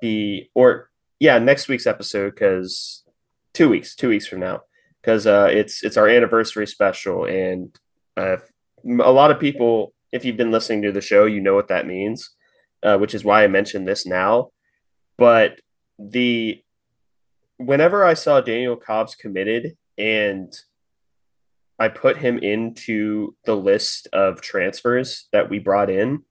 be 0.00 0.50
or 0.54 0.90
yeah, 1.20 1.38
next 1.38 1.68
week's 1.68 1.86
episode 1.86 2.34
because 2.34 3.04
two 3.52 3.68
weeks, 3.68 3.94
two 3.94 4.08
weeks 4.08 4.26
from 4.26 4.40
now. 4.40 4.60
Because 5.00 5.26
uh 5.26 5.48
it's 5.50 5.84
it's 5.84 5.96
our 5.96 6.08
anniversary 6.08 6.66
special 6.66 7.26
and 7.26 7.74
uh 8.16 8.36
a 8.84 9.12
lot 9.12 9.30
of 9.30 9.40
people, 9.40 9.94
if 10.12 10.24
you've 10.24 10.36
been 10.36 10.50
listening 10.50 10.82
to 10.82 10.92
the 10.92 11.00
show, 11.00 11.24
you 11.24 11.40
know 11.40 11.54
what 11.54 11.68
that 11.68 11.86
means, 11.86 12.30
uh, 12.82 12.98
which 12.98 13.14
is 13.14 13.24
why 13.24 13.42
I 13.42 13.48
mentioned 13.48 13.88
this 13.88 14.06
now. 14.06 14.50
But 15.16 15.60
the 15.98 16.62
whenever 17.56 18.04
I 18.04 18.14
saw 18.14 18.40
Daniel 18.40 18.76
Cobbs 18.76 19.14
committed 19.14 19.76
and 19.96 20.52
I 21.78 21.88
put 21.88 22.18
him 22.18 22.38
into 22.38 23.34
the 23.44 23.56
list 23.56 24.08
of 24.12 24.40
transfers 24.40 25.28
that 25.32 25.50
we 25.50 25.58
brought 25.58 25.90
in, 25.90 26.22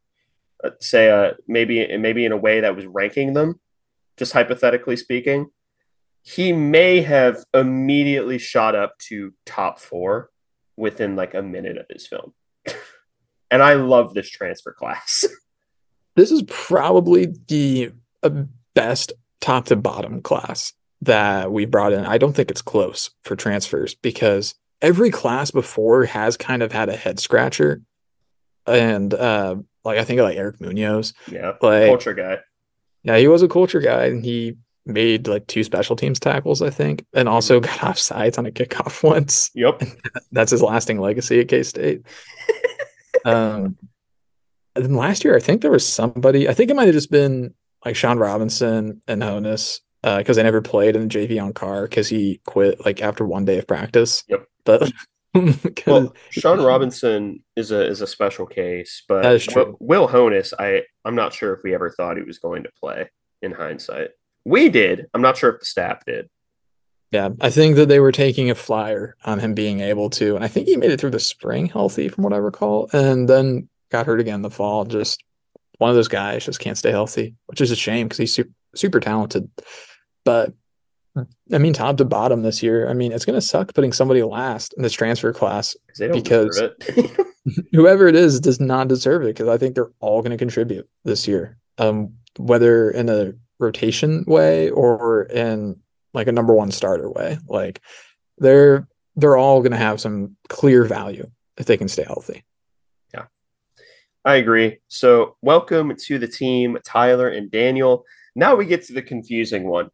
say 0.79 1.09
uh, 1.09 1.33
maybe 1.47 1.97
maybe 1.97 2.25
in 2.25 2.31
a 2.31 2.37
way 2.37 2.61
that 2.61 2.75
was 2.75 2.85
ranking 2.85 3.33
them, 3.33 3.59
just 4.17 4.33
hypothetically 4.33 4.95
speaking, 4.95 5.47
he 6.21 6.53
may 6.53 7.01
have 7.01 7.43
immediately 7.53 8.37
shot 8.37 8.75
up 8.75 8.97
to 9.09 9.33
top 9.45 9.79
four 9.79 10.29
within 10.77 11.15
like 11.15 11.33
a 11.33 11.41
minute 11.41 11.77
of 11.77 11.85
his 11.89 12.07
film. 12.07 12.33
and 13.51 13.61
I 13.61 13.73
love 13.73 14.13
this 14.13 14.29
transfer 14.29 14.73
class. 14.73 15.25
This 16.15 16.29
is 16.29 16.43
probably 16.43 17.33
the 17.47 17.91
uh, 18.21 18.43
best 18.75 19.13
top 19.41 19.65
to 19.65 19.75
bottom 19.75 20.21
class 20.21 20.73
that 21.01 21.51
we 21.51 21.65
brought 21.65 21.91
in. 21.91 22.05
I 22.05 22.19
don't 22.19 22.33
think 22.33 22.51
it's 22.51 22.61
close 22.61 23.09
for 23.23 23.35
transfers 23.35 23.95
because 23.95 24.53
every 24.79 25.09
class 25.09 25.49
before 25.49 26.05
has 26.05 26.37
kind 26.37 26.61
of 26.61 26.71
had 26.71 26.89
a 26.89 26.95
head 26.95 27.19
scratcher. 27.19 27.81
And 28.67 29.11
uh 29.11 29.55
like 29.83 29.97
I 29.97 30.03
think 30.03 30.19
of 30.19 30.25
like 30.25 30.37
Eric 30.37 30.59
Munoz. 30.61 31.13
yeah, 31.31 31.53
Like 31.61 31.87
culture 31.87 32.13
guy. 32.13 32.37
yeah, 33.03 33.17
he 33.17 33.27
was 33.27 33.41
a 33.43 33.47
culture 33.47 33.81
guy 33.81 34.05
and 34.05 34.23
he 34.23 34.55
made 34.85 35.27
like 35.27 35.47
two 35.47 35.63
special 35.63 35.95
teams 35.95 36.19
tackles, 36.19 36.61
I 36.61 36.69
think, 36.69 37.05
and 37.13 37.29
also 37.29 37.59
got 37.69 37.83
off 37.83 37.97
sides 37.97 38.37
on 38.37 38.45
a 38.45 38.51
kickoff 38.51 39.03
once. 39.03 39.49
Yep. 39.55 39.81
That's 40.31 40.51
his 40.51 40.61
lasting 40.61 40.99
legacy 40.99 41.39
at 41.39 41.47
K 41.47 41.63
State. 41.63 42.01
um, 43.25 43.77
and 44.75 44.85
then 44.85 44.95
last 44.95 45.23
year, 45.23 45.35
I 45.35 45.39
think 45.39 45.61
there 45.61 45.71
was 45.71 45.87
somebody. 45.87 46.49
I 46.49 46.53
think 46.53 46.69
it 46.71 46.75
might 46.75 46.85
have 46.85 46.95
just 46.95 47.11
been 47.11 47.53
like 47.85 47.95
Sean 47.95 48.17
Robinson 48.17 49.01
and 49.07 49.21
Honas 49.21 49.79
Uh, 50.03 50.17
because 50.17 50.37
uh, 50.37 50.41
I 50.41 50.43
never 50.43 50.61
played 50.61 50.95
in 50.95 51.07
the 51.07 51.07
JV 51.07 51.41
on 51.41 51.53
car 51.53 51.83
because 51.83 52.07
he 52.09 52.41
quit 52.45 52.83
like 52.85 53.01
after 53.01 53.25
one 53.25 53.45
day 53.45 53.59
of 53.59 53.67
practice. 53.67 54.23
Yep. 54.29 54.45
But 54.65 54.91
well, 55.87 56.15
Sean 56.29 56.61
Robinson 56.61 57.43
is 57.55 57.71
a 57.71 57.85
is 57.85 58.01
a 58.01 58.07
special 58.07 58.45
case, 58.45 59.03
but 59.07 59.23
that 59.23 59.33
is 59.33 59.45
true. 59.45 59.77
Will, 59.79 60.05
Will 60.05 60.07
Honas, 60.07 60.53
I 60.57 60.83
I'm 61.05 61.15
not 61.15 61.33
sure 61.33 61.53
if 61.53 61.61
we 61.63 61.73
ever 61.73 61.89
thought 61.89 62.17
he 62.17 62.23
was 62.23 62.39
going 62.39 62.63
to 62.63 62.69
play. 62.79 63.09
In 63.41 63.51
hindsight, 63.51 64.11
we 64.45 64.69
did. 64.69 65.07
I'm 65.13 65.21
not 65.21 65.35
sure 65.35 65.49
if 65.49 65.59
the 65.59 65.65
staff 65.65 66.05
did. 66.05 66.29
Yeah, 67.11 67.29
I 67.41 67.49
think 67.49 67.75
that 67.75 67.89
they 67.89 67.99
were 67.99 68.11
taking 68.11 68.49
a 68.49 68.55
flyer 68.55 69.15
on 69.25 69.39
him 69.39 69.53
being 69.53 69.81
able 69.81 70.09
to, 70.11 70.35
and 70.35 70.43
I 70.43 70.47
think 70.47 70.67
he 70.67 70.77
made 70.77 70.91
it 70.91 70.99
through 70.99 71.11
the 71.11 71.19
spring 71.19 71.67
healthy, 71.67 72.07
from 72.07 72.23
what 72.23 72.33
I 72.33 72.37
recall, 72.37 72.89
and 72.93 73.27
then 73.27 73.69
got 73.91 74.05
hurt 74.05 74.19
again 74.19 74.35
in 74.35 74.41
the 74.43 74.49
fall. 74.49 74.85
Just 74.85 75.23
one 75.77 75.89
of 75.89 75.95
those 75.95 76.07
guys 76.07 76.45
just 76.45 76.59
can't 76.59 76.77
stay 76.77 76.91
healthy, 76.91 77.35
which 77.47 77.61
is 77.61 77.69
a 77.69 77.75
shame 77.75 78.07
because 78.07 78.17
he's 78.17 78.33
super, 78.33 78.51
super 78.75 78.99
talented. 78.99 79.49
But 80.23 80.53
I 81.15 81.57
mean, 81.59 81.73
top 81.73 81.97
to 81.97 82.05
bottom 82.05 82.41
this 82.41 82.63
year, 82.63 82.89
I 82.89 82.93
mean, 82.93 83.11
it's 83.11 83.25
going 83.25 83.37
to 83.37 83.45
suck 83.45 83.73
putting 83.73 83.93
somebody 83.93 84.23
last 84.23 84.73
in 84.73 84.81
this 84.81 84.93
transfer 84.93 85.31
class 85.31 85.75
because 85.99 86.61
whoever 87.71 88.07
it 88.07 88.15
is 88.15 88.39
does 88.39 88.59
not 88.59 88.87
deserve 88.87 89.23
it 89.23 89.27
because 89.27 89.47
I 89.47 89.57
think 89.57 89.75
they're 89.75 89.91
all 89.99 90.21
going 90.21 90.31
to 90.31 90.37
contribute 90.37 90.89
this 91.03 91.27
year, 91.27 91.57
um, 91.77 92.13
whether 92.37 92.89
in 92.89 93.09
a 93.09 93.33
rotation 93.59 94.23
way 94.25 94.71
or 94.71 95.23
in 95.23 95.79
like 96.13 96.27
a 96.27 96.31
number 96.31 96.53
one 96.53 96.71
starter 96.71 97.09
way. 97.09 97.37
Like 97.47 97.81
they're 98.39 98.87
they're 99.15 99.37
all 99.37 99.59
going 99.59 99.71
to 99.71 99.77
have 99.77 100.01
some 100.01 100.35
clear 100.49 100.83
value 100.83 101.29
if 101.57 101.67
they 101.67 101.77
can 101.77 101.87
stay 101.87 102.03
healthy. 102.03 102.43
Yeah, 103.13 103.25
I 104.25 104.35
agree. 104.35 104.79
So 104.87 105.37
welcome 105.43 105.95
to 105.95 106.17
the 106.17 106.27
team, 106.27 106.79
Tyler 106.83 107.29
and 107.29 107.51
Daniel. 107.51 108.03
Now 108.35 108.55
we 108.55 108.65
get 108.65 108.83
to 108.85 108.93
the 108.93 109.03
confusing 109.03 109.65
one 109.65 109.91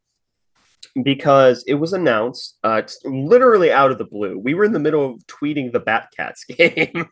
because 1.03 1.63
it 1.67 1.75
was 1.75 1.93
announced 1.93 2.57
uh, 2.63 2.81
literally 3.05 3.71
out 3.71 3.91
of 3.91 3.97
the 3.97 4.05
blue. 4.05 4.37
We 4.37 4.53
were 4.53 4.65
in 4.65 4.73
the 4.73 4.79
middle 4.79 5.05
of 5.05 5.27
tweeting 5.27 5.71
the 5.71 5.79
Batcats 5.79 6.47
game. 6.57 7.07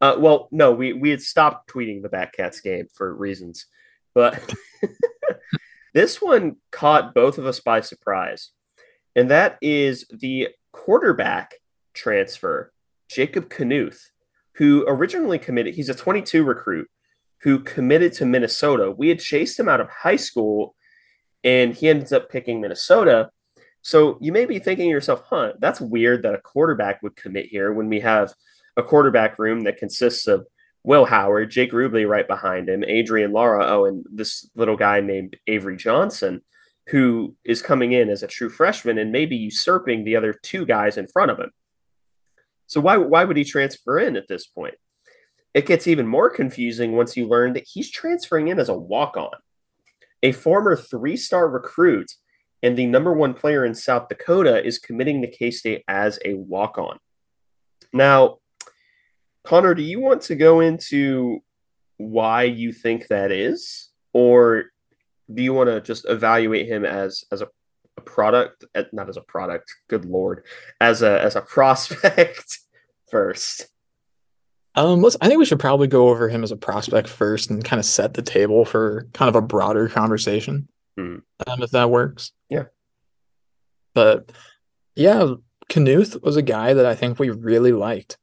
uh, 0.00 0.16
well, 0.18 0.48
no, 0.50 0.72
we, 0.72 0.92
we 0.92 1.10
had 1.10 1.20
stopped 1.20 1.70
tweeting 1.70 2.02
the 2.02 2.08
Batcats 2.08 2.62
game 2.62 2.86
for 2.94 3.14
reasons, 3.14 3.66
but 4.14 4.40
this 5.94 6.20
one 6.20 6.56
caught 6.70 7.14
both 7.14 7.38
of 7.38 7.46
us 7.46 7.60
by 7.60 7.80
surprise. 7.80 8.50
And 9.16 9.30
that 9.30 9.58
is 9.60 10.06
the 10.10 10.48
quarterback 10.72 11.54
transfer, 11.94 12.72
Jacob 13.10 13.48
Knuth, 13.48 13.98
who 14.54 14.84
originally 14.86 15.38
committed, 15.38 15.74
he's 15.74 15.88
a 15.88 15.94
22 15.94 16.44
recruit 16.44 16.88
who 17.42 17.60
committed 17.60 18.12
to 18.12 18.26
Minnesota. 18.26 18.90
We 18.90 19.08
had 19.08 19.20
chased 19.20 19.58
him 19.58 19.68
out 19.68 19.80
of 19.80 19.88
high 19.88 20.16
school 20.16 20.74
and 21.48 21.74
he 21.74 21.88
ends 21.88 22.12
up 22.12 22.28
picking 22.28 22.60
Minnesota. 22.60 23.30
So 23.80 24.18
you 24.20 24.32
may 24.32 24.44
be 24.44 24.58
thinking 24.58 24.84
to 24.84 24.90
yourself, 24.90 25.22
huh, 25.24 25.54
that's 25.60 25.80
weird 25.80 26.22
that 26.22 26.34
a 26.34 26.40
quarterback 26.42 27.02
would 27.02 27.16
commit 27.16 27.46
here 27.46 27.72
when 27.72 27.88
we 27.88 28.00
have 28.00 28.34
a 28.76 28.82
quarterback 28.82 29.38
room 29.38 29.62
that 29.62 29.78
consists 29.78 30.26
of 30.26 30.46
Will 30.84 31.06
Howard, 31.06 31.50
Jake 31.50 31.72
Rubley 31.72 32.06
right 32.06 32.28
behind 32.28 32.68
him, 32.68 32.84
Adrian 32.84 33.32
Lara, 33.32 33.64
oh, 33.66 33.86
and 33.86 34.04
this 34.10 34.50
little 34.56 34.76
guy 34.76 35.00
named 35.00 35.36
Avery 35.46 35.78
Johnson, 35.78 36.42
who 36.88 37.34
is 37.44 37.62
coming 37.62 37.92
in 37.92 38.10
as 38.10 38.22
a 38.22 38.26
true 38.26 38.50
freshman 38.50 38.98
and 38.98 39.10
maybe 39.10 39.36
usurping 39.36 40.04
the 40.04 40.16
other 40.16 40.34
two 40.34 40.66
guys 40.66 40.98
in 40.98 41.08
front 41.08 41.30
of 41.30 41.38
him. 41.38 41.50
So 42.66 42.78
why 42.82 42.98
why 42.98 43.24
would 43.24 43.38
he 43.38 43.44
transfer 43.44 43.98
in 43.98 44.16
at 44.16 44.28
this 44.28 44.46
point? 44.46 44.74
It 45.54 45.64
gets 45.64 45.86
even 45.86 46.06
more 46.06 46.28
confusing 46.28 46.92
once 46.92 47.16
you 47.16 47.26
learn 47.26 47.54
that 47.54 47.66
he's 47.66 47.90
transferring 47.90 48.48
in 48.48 48.58
as 48.58 48.68
a 48.68 48.74
walk-on 48.74 49.30
a 50.22 50.32
former 50.32 50.76
three 50.76 51.16
star 51.16 51.48
recruit 51.48 52.10
and 52.62 52.76
the 52.76 52.86
number 52.86 53.12
one 53.12 53.34
player 53.34 53.64
in 53.64 53.74
South 53.74 54.08
Dakota 54.08 54.64
is 54.64 54.78
committing 54.78 55.22
to 55.22 55.30
K 55.30 55.50
State 55.50 55.84
as 55.86 56.18
a 56.24 56.34
walk 56.34 56.78
on. 56.78 56.98
Now, 57.92 58.38
Connor, 59.44 59.74
do 59.74 59.82
you 59.82 60.00
want 60.00 60.22
to 60.22 60.34
go 60.34 60.60
into 60.60 61.40
why 61.96 62.44
you 62.44 62.72
think 62.72 63.08
that 63.08 63.30
is? 63.30 63.90
Or 64.12 64.64
do 65.32 65.42
you 65.42 65.54
want 65.54 65.68
to 65.68 65.80
just 65.80 66.08
evaluate 66.08 66.68
him 66.68 66.84
as 66.84 67.24
as 67.30 67.42
a, 67.42 67.48
a 67.96 68.00
product, 68.00 68.64
not 68.92 69.08
as 69.08 69.16
a 69.16 69.22
product, 69.22 69.72
good 69.88 70.04
lord, 70.04 70.44
as 70.80 71.02
a 71.02 71.22
as 71.22 71.36
a 71.36 71.40
prospect 71.54 72.58
first? 73.10 73.68
Um, 74.78 75.02
let's. 75.02 75.16
I 75.20 75.26
think 75.26 75.40
we 75.40 75.44
should 75.44 75.58
probably 75.58 75.88
go 75.88 76.08
over 76.08 76.28
him 76.28 76.44
as 76.44 76.52
a 76.52 76.56
prospect 76.56 77.08
first 77.08 77.50
and 77.50 77.64
kind 77.64 77.80
of 77.80 77.84
set 77.84 78.14
the 78.14 78.22
table 78.22 78.64
for 78.64 79.08
kind 79.12 79.28
of 79.28 79.34
a 79.34 79.42
broader 79.42 79.88
conversation, 79.88 80.68
mm. 80.96 81.20
um, 81.48 81.62
if 81.62 81.72
that 81.72 81.90
works. 81.90 82.30
Yeah. 82.48 82.66
But 83.92 84.30
yeah, 84.94 85.34
Knuth 85.68 86.22
was 86.22 86.36
a 86.36 86.42
guy 86.42 86.74
that 86.74 86.86
I 86.86 86.94
think 86.94 87.18
we 87.18 87.30
really 87.30 87.72
liked 87.72 88.18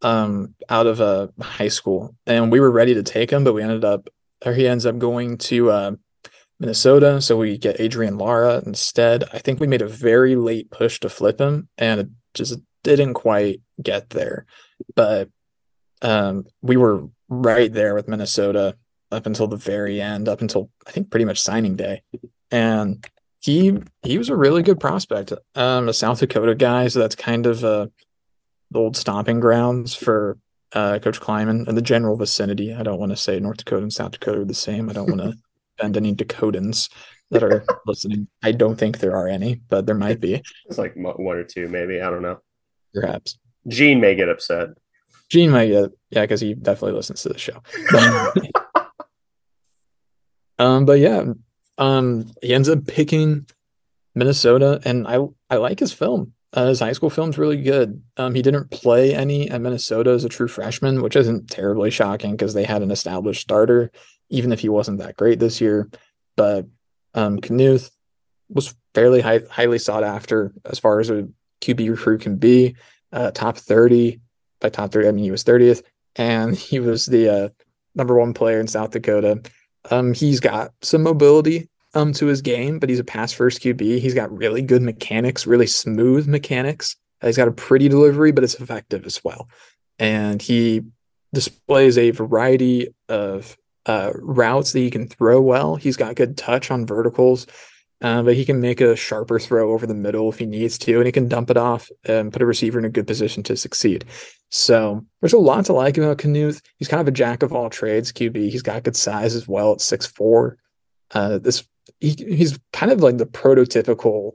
um, 0.00 0.54
out 0.70 0.86
of 0.86 1.02
uh, 1.02 1.28
high 1.42 1.68
school, 1.68 2.16
and 2.26 2.50
we 2.50 2.58
were 2.58 2.70
ready 2.70 2.94
to 2.94 3.02
take 3.02 3.30
him, 3.30 3.44
but 3.44 3.52
we 3.52 3.62
ended 3.62 3.84
up, 3.84 4.08
or 4.46 4.54
he 4.54 4.66
ends 4.66 4.86
up 4.86 4.96
going 4.96 5.36
to 5.36 5.70
uh, 5.70 5.92
Minnesota, 6.58 7.20
so 7.20 7.36
we 7.36 7.58
get 7.58 7.82
Adrian 7.82 8.16
Lara 8.16 8.62
instead. 8.64 9.24
I 9.34 9.40
think 9.40 9.60
we 9.60 9.66
made 9.66 9.82
a 9.82 9.88
very 9.88 10.36
late 10.36 10.70
push 10.70 11.00
to 11.00 11.10
flip 11.10 11.38
him, 11.38 11.68
and 11.76 12.00
it 12.00 12.08
just 12.32 12.58
didn't 12.82 13.12
quite 13.12 13.60
get 13.82 14.08
there, 14.08 14.46
but 14.94 15.28
um, 16.02 16.46
we 16.62 16.76
were 16.76 17.04
right 17.28 17.72
there 17.72 17.94
with 17.94 18.08
Minnesota 18.08 18.76
up 19.10 19.26
until 19.26 19.46
the 19.46 19.56
very 19.56 20.00
end, 20.00 20.28
up 20.28 20.40
until 20.40 20.70
I 20.86 20.90
think 20.90 21.10
pretty 21.10 21.24
much 21.24 21.40
signing 21.40 21.76
day. 21.76 22.02
And 22.50 23.06
he 23.40 23.78
he 24.02 24.18
was 24.18 24.28
a 24.28 24.36
really 24.36 24.62
good 24.62 24.80
prospect. 24.80 25.32
Um, 25.54 25.88
a 25.88 25.92
South 25.92 26.20
Dakota 26.20 26.54
guy, 26.54 26.88
so 26.88 26.98
that's 26.98 27.14
kind 27.14 27.46
of 27.46 27.64
uh, 27.64 27.86
the 28.70 28.78
old 28.78 28.96
stomping 28.96 29.40
grounds 29.40 29.94
for 29.94 30.38
uh, 30.72 30.98
Coach 30.98 31.20
Klieman 31.20 31.66
and 31.68 31.76
the 31.76 31.82
general 31.82 32.16
vicinity. 32.16 32.74
I 32.74 32.82
don't 32.82 32.98
want 32.98 33.10
to 33.10 33.16
say 33.16 33.40
North 33.40 33.58
Dakota 33.58 33.82
and 33.82 33.92
South 33.92 34.12
Dakota 34.12 34.40
are 34.40 34.44
the 34.44 34.54
same. 34.54 34.90
I 34.90 34.92
don't 34.92 35.08
want 35.08 35.20
to 35.20 35.34
offend 35.78 35.96
any 35.96 36.14
Dakotans 36.14 36.90
that 37.30 37.42
are 37.42 37.64
listening. 37.86 38.28
I 38.42 38.52
don't 38.52 38.76
think 38.76 38.98
there 38.98 39.16
are 39.16 39.28
any, 39.28 39.60
but 39.68 39.86
there 39.86 39.94
might 39.94 40.20
be. 40.20 40.42
It's 40.66 40.78
like 40.78 40.94
one 40.96 41.36
or 41.36 41.44
two, 41.44 41.68
maybe. 41.68 42.00
I 42.00 42.10
don't 42.10 42.22
know. 42.22 42.40
Perhaps. 42.94 43.38
Gene 43.66 44.00
may 44.00 44.14
get 44.14 44.28
upset. 44.28 44.68
Gene 45.28 45.50
might 45.50 45.68
get 45.68 45.90
yeah, 46.10 46.22
because 46.22 46.40
he 46.40 46.54
definitely 46.54 46.96
listens 46.96 47.22
to 47.22 47.28
the 47.28 47.38
show. 47.38 47.62
um, 50.58 50.86
but 50.86 50.98
yeah, 50.98 51.24
um, 51.76 52.32
he 52.42 52.54
ends 52.54 52.68
up 52.68 52.86
picking 52.86 53.46
Minnesota, 54.14 54.80
and 54.84 55.06
I 55.06 55.18
I 55.50 55.56
like 55.56 55.78
his 55.78 55.92
film. 55.92 56.32
Uh, 56.52 56.68
his 56.68 56.80
high 56.80 56.92
school 56.92 57.10
film's 57.10 57.36
really 57.36 57.60
good. 57.60 58.02
Um, 58.16 58.34
he 58.34 58.40
didn't 58.40 58.70
play 58.70 59.14
any 59.14 59.50
at 59.50 59.60
Minnesota 59.60 60.10
as 60.10 60.24
a 60.24 60.30
true 60.30 60.48
freshman, 60.48 61.02
which 61.02 61.14
isn't 61.14 61.50
terribly 61.50 61.90
shocking 61.90 62.30
because 62.30 62.54
they 62.54 62.64
had 62.64 62.80
an 62.80 62.90
established 62.90 63.42
starter, 63.42 63.90
even 64.30 64.50
if 64.50 64.60
he 64.60 64.70
wasn't 64.70 64.98
that 64.98 65.16
great 65.16 65.38
this 65.38 65.60
year. 65.60 65.90
But 66.36 66.66
um, 67.12 67.38
Knuth 67.38 67.90
was 68.48 68.74
fairly 68.94 69.20
high, 69.20 69.42
highly 69.50 69.78
sought 69.78 70.04
after 70.04 70.54
as 70.64 70.78
far 70.78 71.00
as 71.00 71.10
a 71.10 71.28
QB 71.60 71.90
recruit 71.90 72.22
can 72.22 72.36
be. 72.36 72.76
Uh, 73.12 73.30
top 73.30 73.58
30 73.58 74.20
by 74.60 74.68
top 74.68 74.92
30. 74.92 75.08
I 75.08 75.12
mean, 75.12 75.24
he 75.24 75.30
was 75.30 75.44
30th 75.44 75.82
and 76.16 76.56
he 76.56 76.80
was 76.80 77.06
the 77.06 77.28
uh, 77.28 77.48
number 77.94 78.18
one 78.18 78.34
player 78.34 78.60
in 78.60 78.66
South 78.66 78.90
Dakota. 78.90 79.42
Um, 79.90 80.12
he's 80.12 80.40
got 80.40 80.72
some 80.82 81.02
mobility 81.02 81.68
um, 81.94 82.12
to 82.14 82.26
his 82.26 82.42
game, 82.42 82.78
but 82.78 82.88
he's 82.88 82.98
a 82.98 83.04
pass 83.04 83.32
first 83.32 83.62
QB. 83.62 84.00
He's 84.00 84.14
got 84.14 84.36
really 84.36 84.62
good 84.62 84.82
mechanics, 84.82 85.46
really 85.46 85.66
smooth 85.66 86.26
mechanics. 86.26 86.96
He's 87.22 87.36
got 87.36 87.48
a 87.48 87.52
pretty 87.52 87.88
delivery, 87.88 88.32
but 88.32 88.44
it's 88.44 88.54
effective 88.54 89.06
as 89.06 89.22
well. 89.24 89.48
And 89.98 90.40
he 90.40 90.82
displays 91.32 91.98
a 91.98 92.10
variety 92.10 92.88
of 93.08 93.56
uh, 93.86 94.12
routes 94.14 94.72
that 94.72 94.78
he 94.80 94.90
can 94.90 95.08
throw 95.08 95.40
well. 95.40 95.76
He's 95.76 95.96
got 95.96 96.14
good 96.14 96.36
touch 96.36 96.70
on 96.70 96.86
verticals 96.86 97.46
uh, 98.00 98.22
but 98.22 98.36
he 98.36 98.44
can 98.44 98.60
make 98.60 98.80
a 98.80 98.94
sharper 98.94 99.38
throw 99.38 99.72
over 99.72 99.86
the 99.86 99.94
middle 99.94 100.28
if 100.28 100.38
he 100.38 100.46
needs 100.46 100.78
to, 100.78 100.96
and 100.96 101.06
he 101.06 101.12
can 101.12 101.28
dump 101.28 101.50
it 101.50 101.56
off 101.56 101.90
and 102.04 102.32
put 102.32 102.42
a 102.42 102.46
receiver 102.46 102.78
in 102.78 102.84
a 102.84 102.90
good 102.90 103.06
position 103.06 103.42
to 103.42 103.56
succeed. 103.56 104.04
So 104.50 105.04
there's 105.20 105.32
a 105.32 105.38
lot 105.38 105.64
to 105.66 105.72
like 105.72 105.98
about 105.98 106.18
Knuth. 106.18 106.62
He's 106.76 106.88
kind 106.88 107.00
of 107.00 107.08
a 107.08 107.12
jack 107.12 107.42
of 107.42 107.52
all 107.52 107.68
trades 107.68 108.12
QB. 108.12 108.50
He's 108.50 108.62
got 108.62 108.84
good 108.84 108.96
size 108.96 109.34
as 109.34 109.48
well 109.48 109.72
at 109.72 109.80
six 109.80 110.06
four. 110.06 110.58
Uh, 111.10 111.38
this 111.38 111.66
he, 112.00 112.10
he's 112.10 112.58
kind 112.72 112.92
of 112.92 113.00
like 113.00 113.18
the 113.18 113.26
prototypical 113.26 114.32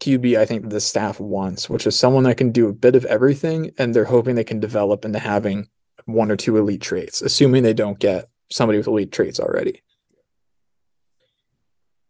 QB 0.00 0.38
I 0.38 0.46
think 0.46 0.70
the 0.70 0.80
staff 0.80 1.18
wants, 1.18 1.68
which 1.68 1.86
is 1.86 1.98
someone 1.98 2.24
that 2.24 2.36
can 2.36 2.52
do 2.52 2.68
a 2.68 2.72
bit 2.72 2.94
of 2.94 3.04
everything, 3.06 3.72
and 3.78 3.94
they're 3.94 4.04
hoping 4.04 4.34
they 4.36 4.44
can 4.44 4.60
develop 4.60 5.04
into 5.04 5.18
having 5.18 5.68
one 6.04 6.30
or 6.30 6.36
two 6.36 6.56
elite 6.56 6.80
traits, 6.80 7.22
assuming 7.22 7.64
they 7.64 7.74
don't 7.74 7.98
get 7.98 8.28
somebody 8.50 8.78
with 8.78 8.86
elite 8.86 9.10
traits 9.10 9.40
already. 9.40 9.82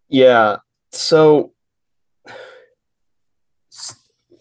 Yeah. 0.09 0.57
So 0.93 1.53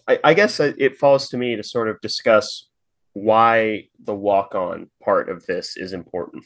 I, 0.08 0.18
I 0.24 0.34
guess 0.34 0.58
it 0.60 0.96
falls 0.96 1.28
to 1.28 1.36
me 1.36 1.56
to 1.56 1.62
sort 1.62 1.88
of 1.88 2.00
discuss 2.00 2.68
why 3.12 3.88
the 4.02 4.14
walk 4.14 4.54
on 4.54 4.90
part 5.02 5.28
of 5.28 5.44
this 5.46 5.76
is 5.76 5.92
important. 5.92 6.44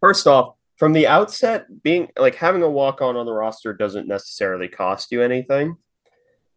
First 0.00 0.26
off, 0.26 0.56
from 0.76 0.92
the 0.92 1.06
outset, 1.06 1.66
being 1.82 2.08
like 2.18 2.34
having 2.34 2.62
a 2.62 2.68
walk 2.68 3.00
on 3.00 3.16
on 3.16 3.26
the 3.26 3.32
roster 3.32 3.72
doesn't 3.72 4.08
necessarily 4.08 4.68
cost 4.68 5.12
you 5.12 5.22
anything. 5.22 5.76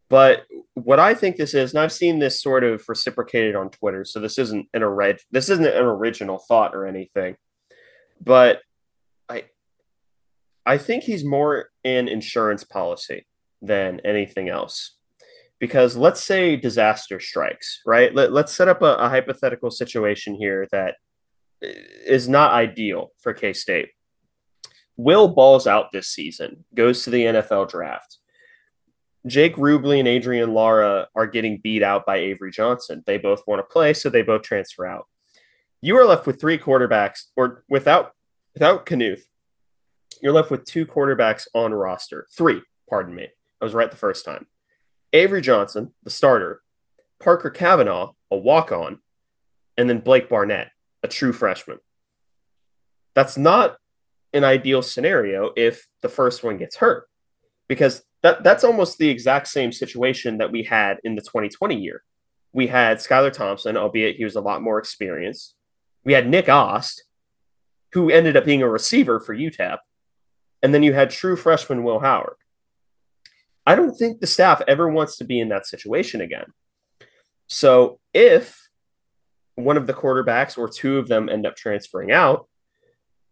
But 0.10 0.46
what 0.74 1.00
I 1.00 1.14
think 1.14 1.36
this 1.36 1.54
is, 1.54 1.74
and 1.74 1.82
I've 1.82 1.92
seen 1.92 2.18
this 2.18 2.42
sort 2.42 2.64
of 2.64 2.84
reciprocated 2.88 3.56
on 3.56 3.70
Twitter, 3.70 4.06
so 4.06 4.20
this 4.20 4.40
isn't 4.40 4.68
an 4.74 5.18
this 5.32 5.50
isn't 5.50 5.66
an 5.66 5.84
original 5.84 6.40
thought 6.40 6.74
or 6.74 6.88
anything, 6.88 7.36
but 8.24 8.62
I 10.68 10.78
think 10.78 11.04
he's 11.04 11.24
more 11.24 11.70
an 11.86 12.08
insurance 12.10 12.64
policy 12.64 13.26
than 13.62 14.02
anything 14.02 14.50
else. 14.50 14.98
Because 15.60 15.96
let's 15.96 16.22
say 16.22 16.56
disaster 16.56 17.20
strikes, 17.20 17.82
right? 17.86 18.14
Let, 18.14 18.32
let's 18.32 18.54
set 18.54 18.68
up 18.68 18.84
a, 18.84 18.96
a 18.96 19.10
hypothetical 19.10 19.72
situation 19.72 20.36
here 20.36 20.68
that 20.72 20.96
is 21.62 22.30
not 22.30 22.52
ideal 22.52 23.12
for 23.20 23.34
K 23.34 23.54
State. 23.54 23.90
Will 24.98 25.30
balls 25.30 25.66
out 25.66 25.92
this 25.92 26.10
season, 26.10 26.66
goes 26.76 27.04
to 27.04 27.10
the 27.10 27.24
NFL 27.24 27.70
draft. 27.70 28.18
Jake 29.26 29.56
Rubley 29.56 30.00
and 30.00 30.08
Adrian 30.08 30.54
Lara 30.54 31.08
are 31.16 31.28
getting 31.28 31.60
beat 31.64 31.82
out 31.82 32.06
by 32.06 32.18
Avery 32.18 32.52
Johnson. 32.52 33.04
They 33.06 33.18
both 33.18 33.42
want 33.48 33.60
to 33.60 33.64
play, 33.64 33.94
so 33.94 34.10
they 34.10 34.22
both 34.22 34.44
transfer 34.44 34.86
out. 34.86 35.06
You 35.82 35.98
are 35.98 36.06
left 36.06 36.28
with 36.28 36.40
three 36.40 36.58
quarterbacks, 36.58 37.26
or 37.36 37.64
without 37.70 38.12
without 38.54 38.86
Knuth, 38.86 39.22
you're 40.22 40.34
left 40.34 40.52
with 40.52 40.66
two 40.66 40.86
quarterbacks 40.86 41.48
on 41.54 41.74
roster. 41.74 42.28
Three, 42.32 42.62
pardon 42.90 43.16
me. 43.16 43.28
I 43.62 43.66
was 43.66 43.74
right 43.74 43.90
the 43.90 43.98
first 43.98 44.26
time. 44.26 44.48
Avery 45.14 45.42
Johnson, 45.42 45.94
the 46.04 46.10
starter, 46.10 46.62
Parker 47.20 47.50
Kavanaugh, 47.50 48.14
a 48.30 48.38
walk 48.38 48.72
on, 48.72 49.00
and 49.78 49.90
then 49.90 50.00
Blake 50.00 50.30
Barnett, 50.30 50.72
a 51.04 51.08
true 51.08 51.34
freshman. 51.34 51.80
That's 53.16 53.38
not 53.38 53.78
an 54.34 54.44
ideal 54.44 54.82
scenario 54.82 55.52
if 55.56 55.88
the 56.02 56.10
first 56.10 56.44
one 56.44 56.58
gets 56.58 56.76
hurt 56.76 57.08
because 57.68 58.04
that, 58.24 58.44
that's 58.44 58.64
almost 58.64 58.98
the 58.98 59.10
exact 59.10 59.48
same 59.48 59.72
situation 59.72 60.38
that 60.40 60.52
we 60.52 60.64
had 60.64 60.98
in 61.04 61.16
the 61.16 61.22
2020 61.22 61.76
year. 61.76 62.04
We 62.54 62.68
had 62.68 62.98
Skylar 62.98 63.32
Thompson, 63.32 63.78
albeit 63.78 64.16
he 64.16 64.24
was 64.24 64.36
a 64.36 64.42
lot 64.42 64.62
more 64.62 64.80
experienced. 64.80 65.56
We 66.04 66.14
had 66.14 66.28
Nick 66.28 66.50
Ast, 66.50 67.04
who 67.94 68.10
ended 68.10 68.38
up 68.38 68.46
being 68.46 68.62
a 68.62 68.70
receiver 68.70 69.20
for 69.20 69.36
UTEP. 69.36 69.78
And 70.64 70.74
then 70.74 70.84
you 70.84 70.94
had 70.94 71.10
true 71.10 71.36
freshman 71.36 71.84
Will 71.84 72.00
Howard. 72.00 72.36
I 73.66 73.76
don't 73.76 73.96
think 73.96 74.20
the 74.20 74.28
staff 74.28 74.62
ever 74.68 74.90
wants 74.90 75.18
to 75.18 75.26
be 75.26 75.40
in 75.40 75.50
that 75.50 75.68
situation 75.68 76.22
again. 76.22 76.54
So 77.48 78.00
if 78.14 78.70
one 79.56 79.78
of 79.78 79.88
the 79.88 79.94
quarterbacks 79.94 80.58
or 80.58 80.70
two 80.70 80.98
of 80.98 81.08
them 81.08 81.30
end 81.30 81.46
up 81.46 81.56
transferring 81.56 82.12
out, 82.12 82.48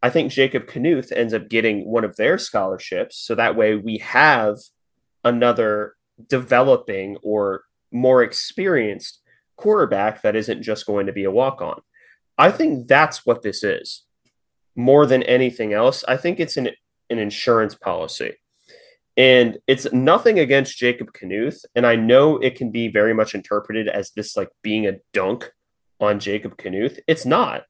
I 0.03 0.09
think 0.09 0.31
Jacob 0.31 0.67
Knuth 0.67 1.11
ends 1.11 1.33
up 1.33 1.49
getting 1.49 1.85
one 1.85 2.03
of 2.03 2.15
their 2.15 2.37
scholarships. 2.37 3.17
So 3.17 3.35
that 3.35 3.55
way 3.55 3.75
we 3.75 3.97
have 3.99 4.57
another 5.23 5.95
developing 6.27 7.17
or 7.23 7.63
more 7.91 8.21
experienced 8.21 9.21
quarterback 9.55 10.21
that 10.21 10.35
isn't 10.35 10.63
just 10.63 10.85
going 10.85 11.07
to 11.07 11.13
be 11.13 11.23
a 11.23 11.31
walk 11.31 11.61
on. 11.61 11.81
I 12.37 12.51
think 12.51 12.87
that's 12.87 13.25
what 13.25 13.41
this 13.41 13.63
is 13.63 14.03
more 14.75 15.05
than 15.05 15.23
anything 15.23 15.73
else. 15.73 16.03
I 16.07 16.17
think 16.17 16.39
it's 16.39 16.57
an, 16.57 16.69
an 17.09 17.19
insurance 17.19 17.75
policy. 17.75 18.33
And 19.17 19.57
it's 19.67 19.91
nothing 19.93 20.39
against 20.39 20.77
Jacob 20.77 21.13
Knuth. 21.13 21.63
And 21.75 21.85
I 21.85 21.95
know 21.95 22.37
it 22.37 22.55
can 22.55 22.71
be 22.71 22.89
very 22.89 23.13
much 23.13 23.33
interpreted 23.33 23.87
as 23.87 24.11
this 24.11 24.35
like 24.35 24.49
being 24.61 24.87
a 24.87 24.97
dunk 25.13 25.51
on 25.99 26.19
Jacob 26.19 26.57
Knuth. 26.57 26.99
It's 27.07 27.25
not 27.25 27.63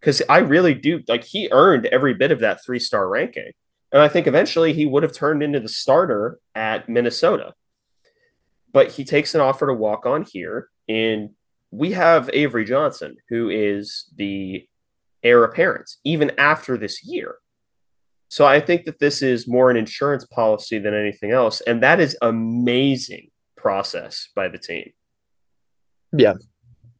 because 0.00 0.22
I 0.28 0.38
really 0.38 0.74
do 0.74 1.00
like 1.08 1.24
he 1.24 1.48
earned 1.50 1.86
every 1.86 2.14
bit 2.14 2.30
of 2.30 2.40
that 2.40 2.62
three 2.64 2.78
star 2.78 3.08
ranking. 3.08 3.52
And 3.92 4.02
I 4.02 4.08
think 4.08 4.26
eventually 4.26 4.72
he 4.72 4.86
would 4.86 5.02
have 5.02 5.12
turned 5.12 5.42
into 5.42 5.60
the 5.60 5.68
starter 5.68 6.38
at 6.54 6.88
Minnesota. 6.88 7.54
But 8.72 8.92
he 8.92 9.04
takes 9.04 9.34
an 9.34 9.40
offer 9.40 9.66
to 9.66 9.74
walk 9.74 10.06
on 10.06 10.24
here. 10.30 10.68
And 10.88 11.30
we 11.70 11.92
have 11.92 12.30
Avery 12.32 12.64
Johnson, 12.64 13.16
who 13.28 13.48
is 13.48 14.06
the 14.16 14.66
heir 15.22 15.44
apparent, 15.44 15.90
even 16.04 16.32
after 16.38 16.76
this 16.76 17.04
year. 17.04 17.36
So 18.30 18.46
I 18.46 18.60
think 18.60 18.86
that 18.86 18.98
this 18.98 19.20
is 19.20 19.46
more 19.46 19.70
an 19.70 19.76
insurance 19.76 20.24
policy 20.24 20.78
than 20.78 20.94
anything 20.94 21.32
else. 21.32 21.60
And 21.60 21.82
that 21.82 22.00
is 22.00 22.16
amazing 22.22 23.30
process 23.56 24.28
by 24.34 24.48
the 24.48 24.58
team. 24.58 24.92
Yeah, 26.16 26.34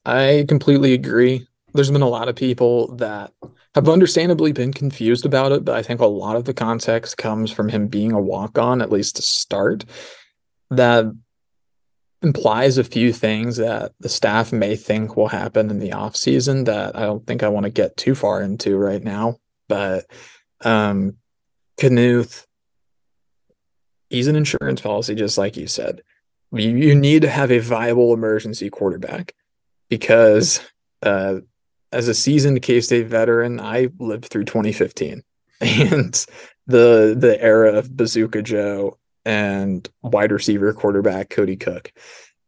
I 0.04 0.44
completely 0.46 0.92
agree 0.92 1.46
there's 1.74 1.90
been 1.90 2.02
a 2.02 2.08
lot 2.08 2.28
of 2.28 2.36
people 2.36 2.94
that 2.96 3.32
have 3.74 3.88
understandably 3.88 4.52
been 4.52 4.72
confused 4.72 5.24
about 5.24 5.52
it, 5.52 5.64
but 5.64 5.76
I 5.76 5.82
think 5.82 6.00
a 6.00 6.06
lot 6.06 6.36
of 6.36 6.44
the 6.44 6.54
context 6.54 7.16
comes 7.16 7.50
from 7.50 7.68
him 7.68 7.86
being 7.86 8.12
a 8.12 8.20
walk 8.20 8.58
on, 8.58 8.82
at 8.82 8.90
least 8.90 9.16
to 9.16 9.22
start, 9.22 9.84
that 10.70 11.06
implies 12.22 12.76
a 12.76 12.84
few 12.84 13.12
things 13.12 13.56
that 13.56 13.92
the 14.00 14.08
staff 14.08 14.52
may 14.52 14.76
think 14.76 15.16
will 15.16 15.28
happen 15.28 15.70
in 15.70 15.78
the 15.78 15.92
off 15.92 16.16
season 16.16 16.64
that 16.64 16.96
I 16.96 17.00
don't 17.02 17.26
think 17.26 17.42
I 17.42 17.48
want 17.48 17.64
to 17.64 17.70
get 17.70 17.96
too 17.96 18.14
far 18.14 18.42
into 18.42 18.76
right 18.76 19.02
now. 19.02 19.36
But 19.68 20.04
um 20.62 21.16
Knuth, 21.88 22.46
he's 24.08 24.26
an 24.26 24.36
insurance 24.36 24.80
policy, 24.80 25.14
just 25.14 25.38
like 25.38 25.56
you 25.56 25.66
said. 25.66 26.02
You, 26.52 26.70
you 26.70 26.94
need 26.94 27.22
to 27.22 27.30
have 27.30 27.50
a 27.50 27.58
viable 27.58 28.12
emergency 28.12 28.70
quarterback 28.70 29.34
because 29.88 30.60
uh, 31.02 31.36
as 31.92 32.08
a 32.08 32.14
seasoned 32.14 32.62
K 32.62 32.80
State 32.80 33.06
veteran, 33.06 33.60
I 33.60 33.88
lived 33.98 34.26
through 34.26 34.44
2015 34.44 35.22
and 35.60 36.26
the 36.66 37.14
the 37.18 37.36
era 37.40 37.74
of 37.74 37.96
Bazooka 37.96 38.42
Joe 38.42 38.98
and 39.24 39.88
wide 40.02 40.32
receiver 40.32 40.72
quarterback 40.72 41.28
Kody 41.28 41.58
Cook, 41.58 41.92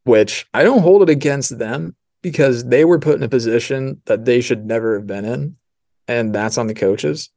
which 0.05 0.47
I 0.55 0.63
don't 0.63 0.81
hold 0.83 1.03
it 1.03 1.11
against 1.11 1.59
them 1.59 1.97
because 2.23 2.65
they 2.65 2.85
were 2.85 2.99
put 2.99 3.17
in 3.17 3.23
a 3.23 3.29
position 3.29 4.01
that 4.07 4.25
they 4.25 4.41
should 4.41 4.65
never 4.65 4.95
have 4.95 5.07
been 5.07 5.25
in, 5.25 5.57
and 6.09 6.35
that's 6.35 6.59
on 6.59 6.69
the 6.69 6.75
coaches. 6.75 7.31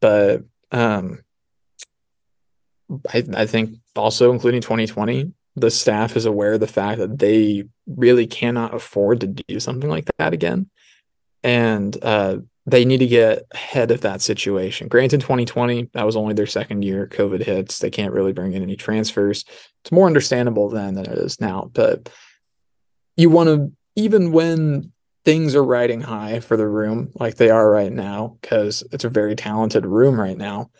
But 0.00 0.44
um, 0.72 1.20
I, 3.12 3.24
I 3.34 3.46
think 3.46 3.76
also 3.96 4.32
including 4.32 4.60
2020, 4.60 5.32
the 5.56 5.70
staff 5.70 6.16
is 6.16 6.24
aware 6.24 6.54
of 6.54 6.60
the 6.60 6.66
fact 6.66 6.98
that 6.98 7.18
they 7.18 7.64
really 7.86 8.26
cannot 8.26 8.74
afford 8.74 9.20
to 9.20 9.26
do 9.26 9.60
something 9.60 9.88
like 9.88 10.08
that 10.18 10.32
again 10.32 10.70
and 11.42 11.96
uh, 12.02 12.36
they 12.66 12.84
need 12.84 12.98
to 12.98 13.06
get 13.06 13.44
ahead 13.52 13.90
of 13.90 14.02
that 14.02 14.22
situation. 14.22 14.88
Granted, 14.88 15.20
2020, 15.20 15.90
that 15.94 16.06
was 16.06 16.16
only 16.16 16.34
their 16.34 16.46
second 16.46 16.82
year. 16.82 17.08
COVID 17.08 17.42
hits. 17.42 17.78
They 17.78 17.90
can't 17.90 18.12
really 18.12 18.32
bring 18.32 18.52
in 18.52 18.62
any 18.62 18.76
transfers. 18.76 19.44
It's 19.82 19.92
more 19.92 20.06
understandable 20.06 20.68
then 20.68 20.94
than 20.94 21.06
it 21.06 21.18
is 21.18 21.40
now. 21.40 21.70
But 21.72 22.08
you 23.16 23.30
want 23.30 23.48
to, 23.48 23.72
even 23.96 24.32
when 24.32 24.91
things 25.24 25.54
are 25.54 25.64
riding 25.64 26.00
high 26.00 26.40
for 26.40 26.56
the 26.56 26.66
room, 26.66 27.10
like 27.14 27.36
they 27.36 27.50
are 27.50 27.70
right 27.70 27.92
now, 27.92 28.38
because 28.40 28.82
it's 28.92 29.04
a 29.04 29.08
very 29.08 29.36
talented 29.36 29.86
room 29.86 30.20
right 30.20 30.36
now, 30.36 30.70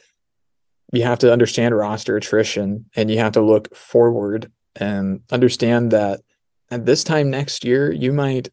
you 0.92 1.02
have 1.04 1.20
to 1.20 1.32
understand 1.32 1.76
roster 1.76 2.16
attrition 2.16 2.86
and 2.96 3.10
you 3.10 3.18
have 3.18 3.32
to 3.32 3.40
look 3.40 3.74
forward 3.74 4.50
and 4.76 5.20
understand 5.30 5.90
that 5.92 6.20
at 6.70 6.86
this 6.86 7.04
time 7.04 7.30
next 7.30 7.64
year, 7.64 7.92
you 7.92 8.12
might 8.12 8.48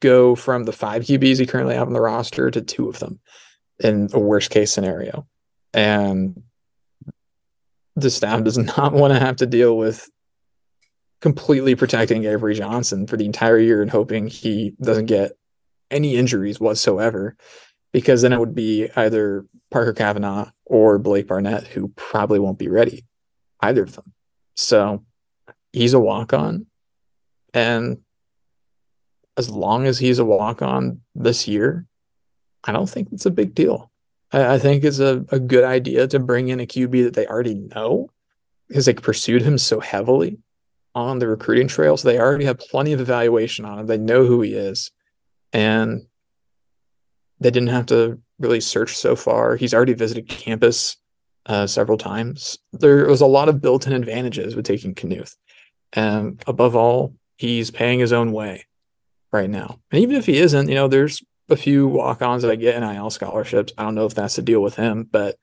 go 0.00 0.34
from 0.34 0.64
the 0.64 0.72
five 0.72 1.02
QBs 1.02 1.38
you 1.38 1.46
currently 1.46 1.74
have 1.74 1.86
on 1.86 1.92
the 1.92 2.00
roster 2.00 2.50
to 2.50 2.62
two 2.62 2.88
of 2.88 2.98
them 2.98 3.20
in 3.80 4.08
a 4.12 4.18
worst 4.18 4.50
case 4.50 4.72
scenario. 4.72 5.26
And 5.72 6.42
the 7.96 8.10
staff 8.10 8.42
does 8.42 8.58
not 8.78 8.92
want 8.92 9.12
to 9.12 9.20
have 9.20 9.36
to 9.36 9.46
deal 9.46 9.76
with 9.76 10.08
completely 11.24 11.74
protecting 11.74 12.26
Avery 12.26 12.54
Johnson 12.54 13.06
for 13.06 13.16
the 13.16 13.24
entire 13.24 13.58
year 13.58 13.80
and 13.80 13.90
hoping 13.90 14.26
he 14.26 14.74
doesn't 14.78 15.06
get 15.06 15.32
any 15.90 16.16
injuries 16.16 16.60
whatsoever, 16.60 17.34
because 17.94 18.20
then 18.20 18.34
it 18.34 18.38
would 18.38 18.54
be 18.54 18.90
either 18.94 19.46
Parker 19.70 19.94
Cavanaugh 19.94 20.50
or 20.66 20.98
Blake 20.98 21.26
Barnett, 21.26 21.66
who 21.66 21.88
probably 21.96 22.38
won't 22.38 22.58
be 22.58 22.68
ready, 22.68 23.06
either 23.60 23.84
of 23.84 23.94
them. 23.94 24.12
So 24.54 25.06
he's 25.72 25.94
a 25.94 25.98
walk 25.98 26.34
on. 26.34 26.66
And 27.54 28.02
as 29.38 29.48
long 29.48 29.86
as 29.86 29.98
he's 29.98 30.18
a 30.18 30.26
walk 30.26 30.60
on 30.60 31.00
this 31.14 31.48
year, 31.48 31.86
I 32.62 32.72
don't 32.72 32.88
think 32.90 33.08
it's 33.12 33.24
a 33.24 33.30
big 33.30 33.54
deal. 33.54 33.90
I, 34.30 34.56
I 34.56 34.58
think 34.58 34.84
it's 34.84 34.98
a, 34.98 35.24
a 35.30 35.40
good 35.40 35.64
idea 35.64 36.06
to 36.06 36.18
bring 36.18 36.48
in 36.50 36.60
a 36.60 36.66
QB 36.66 37.04
that 37.04 37.14
they 37.14 37.26
already 37.26 37.54
know 37.54 38.10
because 38.68 38.84
they 38.84 38.92
pursued 38.92 39.40
him 39.40 39.56
so 39.56 39.80
heavily 39.80 40.38
on 40.94 41.18
the 41.18 41.28
recruiting 41.28 41.68
trail. 41.68 41.96
So 41.96 42.08
they 42.08 42.18
already 42.18 42.44
have 42.44 42.58
plenty 42.58 42.92
of 42.92 43.00
evaluation 43.00 43.64
on 43.64 43.78
him. 43.78 43.86
They 43.86 43.98
know 43.98 44.24
who 44.24 44.40
he 44.42 44.54
is. 44.54 44.90
And 45.52 46.06
they 47.40 47.50
didn't 47.50 47.68
have 47.68 47.86
to 47.86 48.20
really 48.38 48.60
search 48.60 48.96
so 48.96 49.16
far. 49.16 49.56
He's 49.56 49.74
already 49.74 49.94
visited 49.94 50.28
campus 50.28 50.96
uh, 51.46 51.66
several 51.66 51.98
times. 51.98 52.58
There 52.72 53.06
was 53.06 53.20
a 53.20 53.26
lot 53.26 53.48
of 53.48 53.60
built 53.60 53.86
in 53.86 53.92
advantages 53.92 54.56
with 54.56 54.64
taking 54.64 54.94
Knuth. 54.94 55.36
And 55.92 56.42
above 56.46 56.74
all, 56.74 57.14
he's 57.36 57.70
paying 57.70 58.00
his 58.00 58.12
own 58.12 58.32
way 58.32 58.66
right 59.32 59.50
now. 59.50 59.80
And 59.90 60.02
even 60.02 60.16
if 60.16 60.26
he 60.26 60.38
isn't, 60.38 60.68
you 60.68 60.74
know, 60.74 60.88
there's 60.88 61.22
a 61.48 61.56
few 61.56 61.86
walk-ons 61.86 62.42
that 62.42 62.50
I 62.50 62.56
get 62.56 62.80
NIL 62.80 63.10
scholarships. 63.10 63.72
I 63.76 63.82
don't 63.82 63.94
know 63.94 64.06
if 64.06 64.14
that's 64.14 64.36
the 64.36 64.42
deal 64.42 64.62
with 64.62 64.76
him, 64.76 65.08
but 65.10 65.36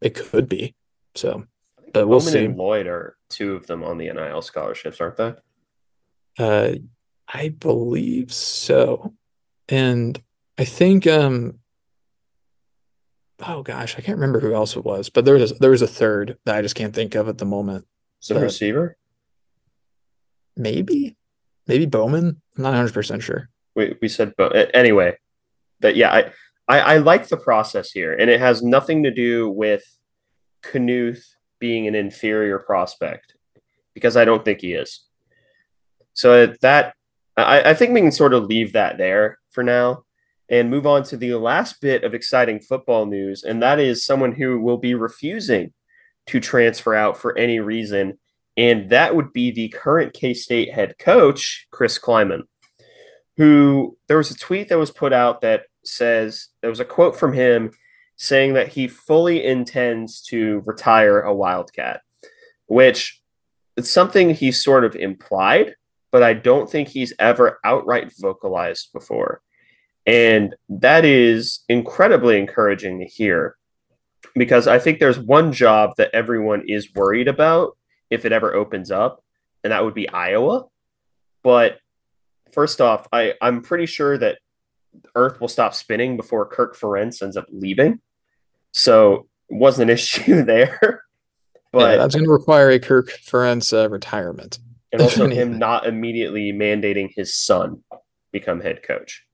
it 0.00 0.14
could 0.14 0.48
be. 0.48 0.74
So, 1.14 1.44
but 1.92 2.06
we'll 2.08 2.18
Bowman 2.20 2.32
see. 2.32 2.44
and 2.44 2.56
Lloyd 2.56 2.86
are 2.86 3.16
two 3.28 3.54
of 3.54 3.66
them 3.66 3.82
on 3.84 3.98
the 3.98 4.10
NIL 4.12 4.42
scholarships, 4.42 5.00
aren't 5.00 5.16
they? 5.16 5.34
Uh, 6.38 6.74
I 7.32 7.48
believe 7.50 8.32
so. 8.32 9.14
And 9.68 10.20
I 10.56 10.64
think 10.64 11.06
um 11.06 11.58
oh 13.46 13.62
gosh, 13.62 13.96
I 13.96 14.00
can't 14.00 14.18
remember 14.18 14.40
who 14.40 14.54
else 14.54 14.76
it 14.76 14.84
was, 14.84 15.08
but 15.08 15.24
there 15.24 15.34
was 15.34 15.58
there 15.58 15.70
was 15.70 15.82
a 15.82 15.86
third 15.86 16.38
that 16.44 16.56
I 16.56 16.62
just 16.62 16.74
can't 16.74 16.94
think 16.94 17.14
of 17.14 17.28
at 17.28 17.38
the 17.38 17.44
moment. 17.44 17.86
Some 18.20 18.38
receiver. 18.38 18.96
Maybe, 20.56 21.16
maybe 21.68 21.86
Bowman. 21.86 22.40
I'm 22.56 22.62
not 22.62 22.70
100 22.70 22.92
percent 22.92 23.22
sure. 23.22 23.48
We 23.76 23.96
we 24.00 24.08
said, 24.08 24.34
but 24.36 24.70
anyway, 24.74 25.18
but 25.80 25.94
yeah, 25.94 26.12
I, 26.12 26.32
I 26.66 26.80
I 26.80 26.96
like 26.98 27.28
the 27.28 27.36
process 27.36 27.92
here, 27.92 28.12
and 28.12 28.28
it 28.30 28.40
has 28.40 28.62
nothing 28.62 29.04
to 29.04 29.10
do 29.12 29.48
with 29.48 29.84
Knuth 30.64 31.22
being 31.58 31.86
an 31.86 31.94
inferior 31.94 32.58
prospect 32.58 33.34
because 33.94 34.16
I 34.16 34.24
don't 34.24 34.44
think 34.44 34.60
he 34.60 34.72
is. 34.72 35.04
So 36.14 36.54
that 36.62 36.94
I, 37.36 37.70
I 37.70 37.74
think 37.74 37.92
we 37.92 38.00
can 38.00 38.12
sort 38.12 38.34
of 38.34 38.44
leave 38.44 38.72
that 38.72 38.98
there 38.98 39.38
for 39.50 39.62
now 39.62 40.04
and 40.48 40.70
move 40.70 40.86
on 40.86 41.02
to 41.04 41.16
the 41.16 41.34
last 41.34 41.80
bit 41.80 42.04
of 42.04 42.14
exciting 42.14 42.60
football 42.60 43.06
news, 43.06 43.44
and 43.44 43.62
that 43.62 43.78
is 43.78 44.04
someone 44.04 44.32
who 44.32 44.60
will 44.60 44.78
be 44.78 44.94
refusing 44.94 45.72
to 46.26 46.40
transfer 46.40 46.94
out 46.94 47.18
for 47.18 47.36
any 47.36 47.60
reason, 47.60 48.18
and 48.56 48.90
that 48.90 49.14
would 49.14 49.32
be 49.32 49.50
the 49.50 49.68
current 49.68 50.14
K 50.14 50.34
State 50.34 50.72
head 50.72 50.94
coach, 50.98 51.66
Chris 51.70 51.98
Klieman 51.98 52.42
who 53.38 53.96
there 54.08 54.18
was 54.18 54.32
a 54.32 54.36
tweet 54.36 54.68
that 54.68 54.78
was 54.78 54.90
put 54.90 55.12
out 55.12 55.40
that 55.40 55.62
says 55.84 56.48
there 56.60 56.70
was 56.70 56.80
a 56.80 56.84
quote 56.84 57.16
from 57.16 57.32
him 57.32 57.70
saying 58.18 58.54
that 58.54 58.68
he 58.68 58.88
fully 58.88 59.44
intends 59.44 60.20
to 60.20 60.62
retire 60.66 61.20
a 61.20 61.32
Wildcat, 61.32 62.02
which 62.66 63.22
it's 63.76 63.90
something 63.90 64.34
he 64.34 64.50
sort 64.50 64.84
of 64.84 64.96
implied, 64.96 65.74
but 66.10 66.22
I 66.22 66.34
don't 66.34 66.68
think 66.68 66.88
he's 66.88 67.14
ever 67.20 67.60
outright 67.64 68.12
vocalized 68.18 68.92
before. 68.92 69.40
And 70.04 70.56
that 70.68 71.04
is 71.04 71.60
incredibly 71.68 72.38
encouraging 72.38 72.98
to 72.98 73.06
hear 73.06 73.56
because 74.34 74.66
I 74.66 74.80
think 74.80 74.98
there's 74.98 75.18
one 75.18 75.52
job 75.52 75.92
that 75.96 76.10
everyone 76.12 76.64
is 76.66 76.92
worried 76.92 77.28
about 77.28 77.76
if 78.10 78.24
it 78.24 78.32
ever 78.32 78.52
opens 78.52 78.90
up, 78.90 79.22
and 79.62 79.72
that 79.72 79.84
would 79.84 79.94
be 79.94 80.08
Iowa. 80.08 80.64
But 81.44 81.78
first 82.52 82.80
off, 82.80 83.06
I, 83.12 83.34
I'm 83.40 83.62
pretty 83.62 83.86
sure 83.86 84.18
that 84.18 84.38
Earth 85.14 85.40
will 85.40 85.48
stop 85.48 85.74
spinning 85.74 86.16
before 86.16 86.46
Kirk 86.46 86.76
Ferentz 86.76 87.22
ends 87.22 87.36
up 87.36 87.46
leaving. 87.50 88.00
So 88.78 89.26
wasn't 89.50 89.90
an 89.90 89.94
issue 89.94 90.44
there. 90.44 91.02
But 91.72 91.90
yeah, 91.90 91.96
that's 91.96 92.14
going 92.14 92.24
to 92.24 92.30
require 92.32 92.70
a 92.70 92.78
Kirk 92.78 93.10
Ferentz 93.10 93.72
uh, 93.72 93.90
retirement. 93.90 94.58
and 94.92 95.02
also 95.02 95.28
him 95.28 95.58
not 95.58 95.86
immediately 95.86 96.52
mandating 96.52 97.10
his 97.14 97.34
son 97.34 97.82
become 98.32 98.60
head 98.60 98.82
coach. 98.82 99.24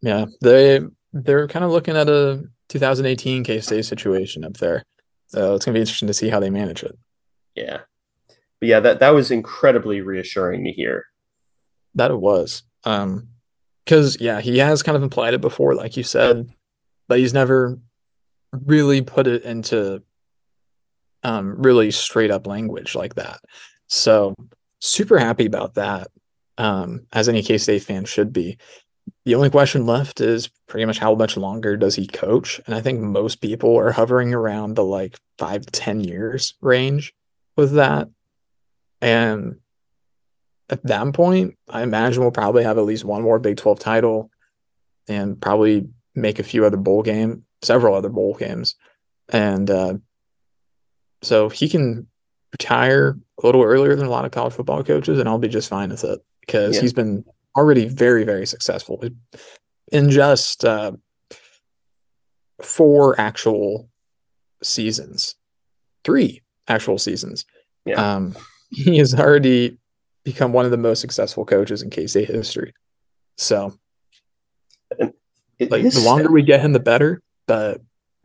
Yeah, 0.00 0.26
they 0.40 0.80
they're 1.12 1.46
kind 1.46 1.64
of 1.64 1.70
looking 1.70 1.96
at 1.96 2.08
a 2.08 2.42
2018 2.68 3.44
K 3.44 3.60
State 3.60 3.84
situation 3.84 4.44
up 4.44 4.54
there. 4.54 4.82
So 5.28 5.54
it's 5.54 5.64
going 5.64 5.74
to 5.74 5.78
be 5.78 5.82
interesting 5.82 6.08
to 6.08 6.14
see 6.14 6.28
how 6.28 6.40
they 6.40 6.50
manage 6.50 6.82
it. 6.82 6.96
Yeah. 7.54 7.80
But 8.60 8.68
yeah, 8.68 8.80
that, 8.80 9.00
that 9.00 9.14
was 9.14 9.30
incredibly 9.30 10.00
reassuring 10.00 10.64
to 10.64 10.72
hear. 10.72 11.06
That 11.94 12.10
it 12.10 12.20
was. 12.20 12.62
Um, 12.84 13.28
because 13.84 14.20
yeah, 14.20 14.40
he 14.40 14.58
has 14.58 14.82
kind 14.82 14.96
of 14.96 15.02
implied 15.02 15.34
it 15.34 15.40
before, 15.40 15.74
like 15.74 15.96
you 15.96 16.02
said, 16.02 16.48
but 17.06 17.18
he's 17.18 17.34
never 17.34 17.78
really 18.66 19.02
put 19.02 19.26
it 19.26 19.42
into 19.42 20.02
um 21.22 21.54
really 21.62 21.90
straight 21.90 22.30
up 22.30 22.46
language 22.46 22.94
like 22.94 23.14
that. 23.14 23.40
So 23.88 24.34
super 24.80 25.18
happy 25.18 25.46
about 25.46 25.74
that. 25.74 26.08
Um, 26.56 27.06
as 27.12 27.28
any 27.28 27.42
K 27.42 27.58
State 27.58 27.82
fan 27.82 28.04
should 28.04 28.32
be. 28.32 28.58
The 29.24 29.34
only 29.34 29.50
question 29.50 29.86
left 29.86 30.20
is 30.20 30.48
pretty 30.68 30.86
much 30.86 30.98
how 30.98 31.14
much 31.14 31.36
longer 31.36 31.76
does 31.76 31.96
he 31.96 32.06
coach? 32.06 32.60
And 32.66 32.74
I 32.74 32.80
think 32.80 33.00
most 33.00 33.40
people 33.40 33.76
are 33.76 33.90
hovering 33.90 34.32
around 34.32 34.74
the 34.74 34.84
like 34.84 35.18
five 35.36 35.66
to 35.66 35.70
ten 35.72 36.00
years 36.00 36.54
range 36.60 37.12
with 37.56 37.74
that. 37.74 38.08
And 39.00 39.56
at 40.70 40.82
that 40.84 41.12
point, 41.12 41.56
I 41.68 41.82
imagine 41.82 42.22
we'll 42.22 42.30
probably 42.30 42.64
have 42.64 42.78
at 42.78 42.84
least 42.84 43.04
one 43.04 43.22
more 43.22 43.38
Big 43.38 43.56
12 43.56 43.78
title 43.78 44.30
and 45.08 45.40
probably 45.40 45.88
make 46.14 46.38
a 46.38 46.44
few 46.44 46.64
other 46.64 46.76
bowl 46.76 47.02
game, 47.02 47.44
several 47.64 47.94
other 47.94 48.08
bowl 48.08 48.34
games. 48.34 48.76
And 49.30 49.70
uh, 49.70 49.94
so 51.22 51.48
he 51.48 51.68
can 51.68 52.06
retire 52.52 53.18
a 53.42 53.46
little 53.46 53.62
earlier 53.62 53.96
than 53.96 54.06
a 54.06 54.10
lot 54.10 54.24
of 54.24 54.30
college 54.30 54.52
football 54.52 54.84
coaches, 54.84 55.18
and 55.18 55.28
I'll 55.28 55.38
be 55.38 55.48
just 55.48 55.68
fine 55.68 55.90
with 55.90 56.04
it 56.04 56.20
because 56.40 56.76
Yeah. 56.76 56.82
he's 56.82 56.92
been 56.92 57.24
already 57.56 57.88
very, 57.88 58.24
very 58.24 58.46
successful 58.46 59.02
in 59.92 60.10
just 60.10 60.64
uh, 60.64 60.92
four 62.62 63.18
actual 63.20 63.88
seasons, 64.62 65.34
three 66.04 66.42
actual 66.68 66.98
seasons. 66.98 67.44
Yeah. 67.84 68.14
Um, 68.16 68.34
he 68.70 68.98
has 68.98 69.14
already 69.14 69.78
become 70.24 70.52
one 70.52 70.64
of 70.64 70.70
the 70.70 70.76
most 70.76 71.00
successful 71.00 71.44
coaches 71.44 71.82
in 71.82 71.90
K 71.90 72.06
State 72.06 72.28
history. 72.28 72.72
So, 73.36 73.74
like, 74.98 75.12
the 75.58 76.02
longer 76.04 76.30
we 76.30 76.42
get 76.42 76.60
him, 76.60 76.72
the 76.72 76.80
better. 76.80 77.20
But 77.46 77.80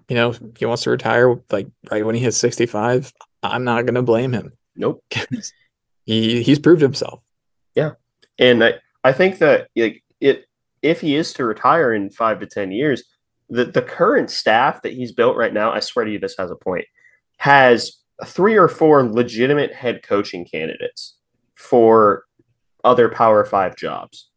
you 0.08 0.15
know, 0.15 0.34
he 0.58 0.65
wants 0.65 0.84
to 0.84 0.89
retire 0.89 1.39
like 1.51 1.67
right 1.91 2.05
when 2.05 2.15
he 2.15 2.21
hits 2.21 2.38
sixty 2.38 2.65
five. 2.65 3.12
I'm 3.43 3.63
not 3.63 3.86
going 3.86 3.95
to 3.95 4.01
blame 4.01 4.34
him. 4.34 4.53
Nope. 4.75 5.03
he 6.05 6.43
he's 6.43 6.60
proved 6.60 6.82
himself. 6.82 7.21
Yeah. 7.75 7.91
And 8.38 8.63
I, 8.63 8.73
I 9.03 9.13
think 9.13 9.39
that 9.39 9.69
like 9.75 10.03
it 10.19 10.45
if 10.82 11.01
he 11.01 11.15
is 11.15 11.34
to 11.34 11.45
retire 11.45 11.93
in 11.93 12.10
five 12.10 12.39
to 12.39 12.45
ten 12.45 12.71
years, 12.71 13.03
the, 13.49 13.65
the 13.65 13.82
current 13.82 14.29
staff 14.29 14.82
that 14.84 14.93
he's 14.93 15.12
built 15.12 15.36
right 15.36 15.53
now, 15.53 15.71
I 15.71 15.79
swear 15.79 16.05
to 16.05 16.12
you 16.12 16.19
this 16.19 16.36
has 16.38 16.51
a 16.51 16.55
point, 16.55 16.86
has 17.38 17.97
three 18.25 18.58
or 18.58 18.67
four 18.67 19.03
legitimate 19.03 19.73
head 19.73 20.03
coaching 20.03 20.45
candidates 20.45 21.15
for 21.55 22.25
other 22.84 23.10
power 23.10 23.43
five 23.45 23.75
jobs. 23.75 24.28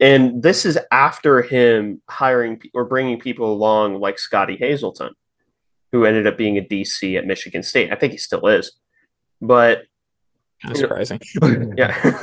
And 0.00 0.42
this 0.42 0.64
is 0.64 0.78
after 0.92 1.42
him 1.42 2.00
hiring 2.08 2.58
pe- 2.58 2.70
or 2.74 2.84
bringing 2.84 3.18
people 3.18 3.52
along 3.52 4.00
like 4.00 4.18
Scottie 4.18 4.56
Hazelton, 4.56 5.12
who 5.92 6.04
ended 6.04 6.26
up 6.26 6.36
being 6.36 6.56
a 6.58 6.62
DC 6.62 7.16
at 7.18 7.26
Michigan 7.26 7.62
State. 7.62 7.92
I 7.92 7.96
think 7.96 8.12
he 8.12 8.18
still 8.18 8.46
is. 8.46 8.72
But 9.40 9.82
Kind 10.62 10.74
of 10.74 10.76
Yeah. 10.80 10.80
surprising. 10.80 11.20
yeah. 11.76 12.18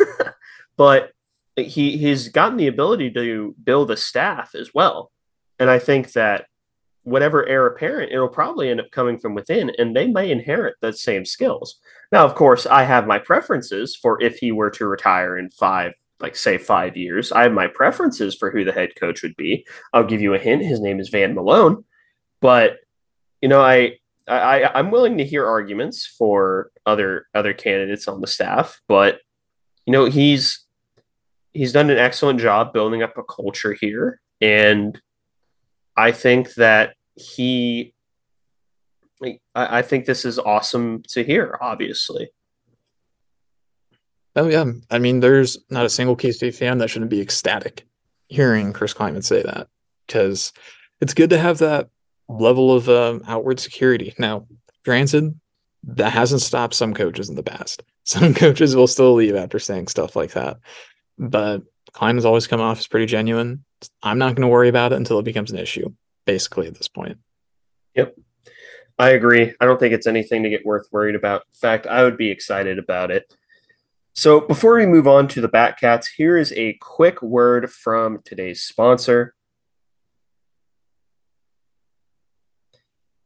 but 0.77 1.11
he 1.55 1.97
he's 1.97 2.29
gotten 2.29 2.57
the 2.57 2.67
ability 2.67 3.11
to 3.11 3.55
build 3.63 3.91
a 3.91 3.97
staff 3.97 4.55
as 4.55 4.73
well. 4.73 5.11
And 5.59 5.69
I 5.69 5.79
think 5.79 6.11
that 6.13 6.45
whatever 7.03 7.45
heir 7.47 7.65
apparent, 7.67 8.11
it'll 8.11 8.27
probably 8.27 8.69
end 8.69 8.79
up 8.81 8.91
coming 8.91 9.17
from 9.19 9.35
within, 9.35 9.71
and 9.77 9.95
they 9.95 10.07
may 10.07 10.31
inherit 10.31 10.75
the 10.81 10.91
same 10.91 11.23
skills. 11.23 11.79
Now, 12.11 12.25
of 12.25 12.35
course, 12.35 12.65
I 12.65 12.83
have 12.83 13.07
my 13.07 13.19
preferences 13.19 13.95
for 13.95 14.21
if 14.21 14.37
he 14.37 14.51
were 14.51 14.71
to 14.71 14.87
retire 14.87 15.37
in 15.37 15.49
five, 15.51 15.93
like 16.19 16.35
say 16.35 16.57
five 16.57 16.95
years. 16.95 17.31
I 17.31 17.43
have 17.43 17.53
my 17.53 17.67
preferences 17.67 18.35
for 18.35 18.51
who 18.51 18.63
the 18.63 18.71
head 18.71 18.95
coach 18.95 19.21
would 19.23 19.35
be. 19.35 19.65
I'll 19.93 20.05
give 20.05 20.21
you 20.21 20.33
a 20.33 20.39
hint. 20.39 20.63
His 20.63 20.79
name 20.79 20.99
is 20.99 21.09
Van 21.09 21.33
Malone. 21.35 21.83
But 22.41 22.77
you 23.41 23.49
know, 23.49 23.61
I 23.61 23.97
I, 24.27 24.71
I'm 24.73 24.91
willing 24.91 25.17
to 25.17 25.25
hear 25.25 25.45
arguments 25.45 26.05
for 26.05 26.71
other 26.85 27.27
other 27.33 27.53
candidates 27.53 28.07
on 28.07 28.21
the 28.21 28.27
staff, 28.27 28.81
but 28.87 29.19
you 29.85 29.91
know 29.91 30.05
he's 30.05 30.65
he's 31.53 31.73
done 31.73 31.89
an 31.89 31.97
excellent 31.97 32.39
job 32.39 32.73
building 32.73 33.03
up 33.03 33.17
a 33.17 33.23
culture 33.23 33.73
here, 33.73 34.19
and 34.41 34.99
I 35.95 36.11
think 36.11 36.55
that 36.55 36.95
he, 37.15 37.93
I, 39.23 39.37
I 39.53 39.81
think 39.81 40.05
this 40.05 40.25
is 40.25 40.39
awesome 40.39 41.03
to 41.09 41.23
hear. 41.23 41.57
Obviously, 41.61 42.29
Oh 44.35 44.49
yeah, 44.49 44.65
I 44.91 44.99
mean, 44.99 45.21
there's 45.21 45.57
not 45.69 45.85
a 45.85 45.89
single 45.89 46.15
K 46.15 46.31
State 46.31 46.55
fan 46.55 46.77
that 46.79 46.89
shouldn't 46.89 47.11
be 47.11 47.21
ecstatic 47.21 47.85
hearing 48.27 48.73
Chris 48.73 48.93
Klieman 48.93 49.23
say 49.23 49.43
that 49.43 49.67
because 50.07 50.51
it's 50.99 51.13
good 51.13 51.29
to 51.29 51.37
have 51.37 51.59
that 51.59 51.89
level 52.27 52.73
of 52.73 52.89
um, 52.89 53.23
outward 53.27 53.59
security. 53.59 54.13
Now, 54.17 54.47
granted, 54.83 55.39
that 55.83 56.11
hasn't 56.11 56.41
stopped 56.41 56.73
some 56.73 56.93
coaches 56.93 57.29
in 57.29 57.35
the 57.35 57.43
past. 57.43 57.83
Some 58.07 58.35
coaches 58.35 58.75
will 58.75 58.85
still 58.85 59.15
leave 59.15 59.35
after 59.35 59.57
saying 59.57 59.87
stuff 59.87 60.15
like 60.15 60.33
that, 60.33 60.57
but 61.17 61.63
Klieman's 61.91 62.25
always 62.25 62.45
come 62.45 62.61
off 62.61 62.77
as 62.77 62.85
pretty 62.85 63.07
genuine. 63.07 63.65
I'm 64.03 64.19
not 64.19 64.35
going 64.35 64.43
to 64.43 64.47
worry 64.47 64.69
about 64.69 64.93
it 64.93 64.97
until 64.97 65.17
it 65.17 65.25
becomes 65.25 65.49
an 65.49 65.57
issue. 65.57 65.91
Basically, 66.23 66.67
at 66.67 66.75
this 66.75 66.87
point. 66.87 67.17
Yep. 67.95 68.15
I 68.99 69.09
agree. 69.09 69.53
I 69.59 69.65
don't 69.65 69.79
think 69.79 69.95
it's 69.95 70.05
anything 70.05 70.43
to 70.43 70.49
get 70.49 70.65
worth 70.65 70.87
worried 70.91 71.15
about. 71.15 71.45
In 71.55 71.59
fact, 71.59 71.87
I 71.87 72.03
would 72.03 72.15
be 72.15 72.29
excited 72.29 72.77
about 72.77 73.09
it. 73.09 73.33
So 74.17 74.39
before 74.39 74.77
we 74.77 74.85
move 74.85 75.09
on 75.09 75.27
to 75.29 75.41
the 75.41 75.49
Batcats, 75.49 76.05
here 76.15 76.37
is 76.37 76.53
a 76.53 76.77
quick 76.79 77.21
word 77.21 77.69
from 77.69 78.21
today's 78.23 78.61
sponsor. 78.61 79.35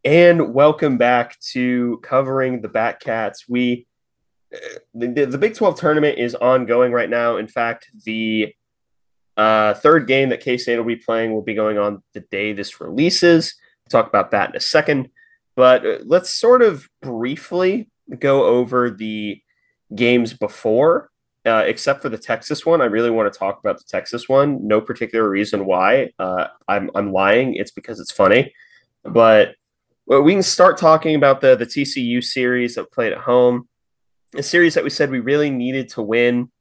And 0.04 0.56
welcome 0.56 0.98
back 0.98 1.40
to 1.52 2.00
covering 2.02 2.62
the 2.62 2.70
Batcats. 2.70 3.44
We 3.48 3.86
the, 4.96 5.26
the 5.26 5.38
Big 5.38 5.54
12 5.54 5.80
tournament 5.80 6.18
is 6.18 6.34
ongoing 6.34 6.92
right 6.92 7.10
now. 7.10 7.38
In 7.38 7.48
fact, 7.48 7.92
the 8.04 8.56
uh, 9.38 9.76
third 9.76 10.08
game 10.08 10.30
that 10.30 10.42
K 10.42 10.58
State 10.58 10.78
will 10.78 10.86
be 10.86 10.96
playing 10.96 11.32
will 11.32 11.44
be 11.44 11.54
going 11.54 11.78
on 11.78 12.02
the 12.16 12.22
day 12.22 12.52
this 12.54 12.82
releases. 12.82 13.54
We'll 13.86 14.02
talk 14.02 14.10
about 14.10 14.32
that 14.32 14.50
in 14.50 14.56
a 14.56 14.60
second. 14.60 15.10
But 15.56 15.86
uh, 15.86 15.98
let's 16.04 16.34
sort 16.34 16.64
of 16.64 16.90
briefly 17.04 17.92
go 18.18 18.46
over 18.46 18.90
the 18.90 19.40
games 19.96 20.34
before, 20.34 21.10
uh, 21.46 21.64
except 21.66 22.02
for 22.02 22.10
the 22.10 22.18
Texas 22.18 22.66
one. 22.66 22.82
I 22.82 22.86
really 22.86 23.10
want 23.10 23.32
to 23.32 23.38
talk 23.38 23.60
about 23.60 23.78
the 23.78 23.86
Texas 23.88 24.30
one. 24.30 24.68
No 24.68 24.82
particular 24.82 25.30
reason 25.30 25.66
why. 25.66 26.12
Uh, 26.20 26.48
I'm, 26.68 26.90
I'm 26.96 27.12
lying. 27.12 27.56
It's 27.56 27.72
because 27.72 28.00
it's 28.00 28.12
funny. 28.12 28.54
But 29.04 29.56
well, 30.06 30.22
we 30.22 30.34
can 30.34 30.44
start 30.44 30.78
talking 30.78 31.16
about 31.16 31.42
the, 31.42 31.56
the 31.56 31.66
TCU 31.66 32.24
series 32.24 32.76
that 32.76 32.92
played 32.92 33.14
at 33.14 33.20
home 33.20 33.68
a 34.36 34.44
series 34.44 34.76
that 34.76 34.84
we 34.84 34.90
said 34.90 35.10
we 35.10 35.20
really 35.20 35.50
needed 35.50 35.90
to 35.90 36.02
win. 36.02 36.52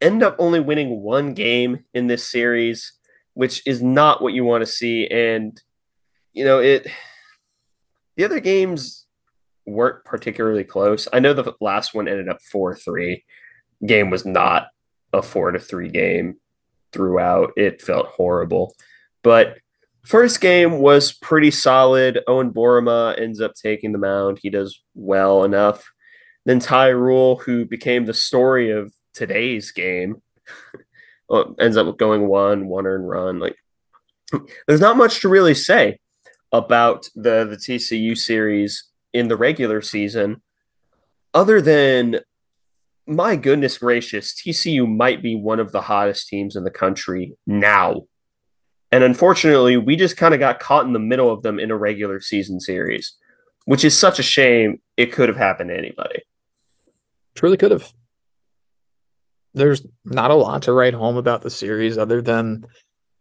End 0.00 0.22
up 0.22 0.36
only 0.38 0.60
winning 0.60 1.00
one 1.00 1.32
game 1.32 1.84
in 1.94 2.06
this 2.06 2.28
series, 2.28 2.92
which 3.34 3.66
is 3.66 3.82
not 3.82 4.22
what 4.22 4.34
you 4.34 4.44
want 4.44 4.62
to 4.62 4.70
see. 4.70 5.06
And, 5.08 5.60
you 6.34 6.44
know, 6.44 6.58
it, 6.58 6.86
the 8.16 8.24
other 8.24 8.40
games 8.40 9.05
weren't 9.66 10.04
particularly 10.04 10.64
close. 10.64 11.08
I 11.12 11.20
know 11.20 11.34
the 11.34 11.52
last 11.60 11.94
one 11.94 12.08
ended 12.08 12.28
up 12.28 12.40
4 12.42 12.74
3. 12.76 13.24
Game 13.84 14.10
was 14.10 14.24
not 14.24 14.68
a 15.12 15.22
4 15.22 15.52
to 15.52 15.58
3 15.58 15.88
game 15.90 16.36
throughout. 16.92 17.52
It 17.56 17.82
felt 17.82 18.06
horrible. 18.06 18.74
But 19.22 19.58
first 20.04 20.40
game 20.40 20.78
was 20.78 21.12
pretty 21.12 21.50
solid. 21.50 22.20
Owen 22.26 22.52
Boerema 22.52 23.20
ends 23.20 23.40
up 23.40 23.54
taking 23.54 23.92
the 23.92 23.98
mound. 23.98 24.38
He 24.40 24.50
does 24.50 24.80
well 24.94 25.44
enough 25.44 25.84
then 26.46 26.60
Ty 26.60 26.90
Ruhl, 26.90 27.36
who 27.36 27.66
became 27.66 28.06
the 28.06 28.14
story 28.14 28.70
of 28.70 28.94
today's 29.12 29.72
game, 29.72 30.22
ends 31.60 31.76
up 31.76 31.98
going 31.98 32.28
one, 32.28 32.68
one 32.68 32.86
earned 32.86 33.08
run. 33.08 33.40
Like, 33.40 33.56
there's 34.66 34.80
not 34.80 34.96
much 34.96 35.20
to 35.20 35.28
really 35.28 35.54
say 35.54 35.98
about 36.52 37.08
the 37.16 37.44
the 37.44 37.56
TCU 37.56 38.16
series 38.16 38.84
in 39.16 39.28
the 39.28 39.36
regular 39.36 39.82
season, 39.82 40.42
other 41.34 41.60
than 41.60 42.20
my 43.06 43.36
goodness 43.36 43.78
gracious, 43.78 44.34
TCU 44.34 44.86
might 44.88 45.22
be 45.22 45.36
one 45.36 45.60
of 45.60 45.72
the 45.72 45.80
hottest 45.80 46.28
teams 46.28 46.56
in 46.56 46.64
the 46.64 46.70
country 46.70 47.36
now. 47.46 48.02
And 48.90 49.04
unfortunately, 49.04 49.76
we 49.76 49.96
just 49.96 50.16
kind 50.16 50.34
of 50.34 50.40
got 50.40 50.60
caught 50.60 50.86
in 50.86 50.92
the 50.92 50.98
middle 50.98 51.30
of 51.30 51.42
them 51.42 51.58
in 51.58 51.70
a 51.70 51.76
regular 51.76 52.20
season 52.20 52.60
series, 52.60 53.14
which 53.64 53.84
is 53.84 53.96
such 53.98 54.18
a 54.18 54.22
shame. 54.22 54.80
It 54.96 55.12
could 55.12 55.28
have 55.28 55.38
happened 55.38 55.70
to 55.70 55.76
anybody. 55.76 56.22
Truly 57.34 57.56
could 57.56 57.72
have. 57.72 57.92
There's 59.54 59.86
not 60.04 60.30
a 60.30 60.34
lot 60.34 60.62
to 60.62 60.72
write 60.72 60.94
home 60.94 61.16
about 61.16 61.42
the 61.42 61.50
series 61.50 61.98
other 61.98 62.22
than 62.22 62.66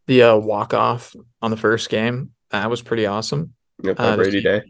the 0.08 0.24
uh, 0.24 0.36
walk 0.38 0.74
off 0.74 1.16
on 1.42 1.52
the 1.52 1.58
first 1.58 1.90
game. 1.90 2.32
That 2.52 2.70
was 2.70 2.82
pretty 2.82 3.06
awesome. 3.06 3.54
Yep, 3.84 4.00
uh, 4.00 4.16
Brady 4.16 4.42
Day. 4.42 4.62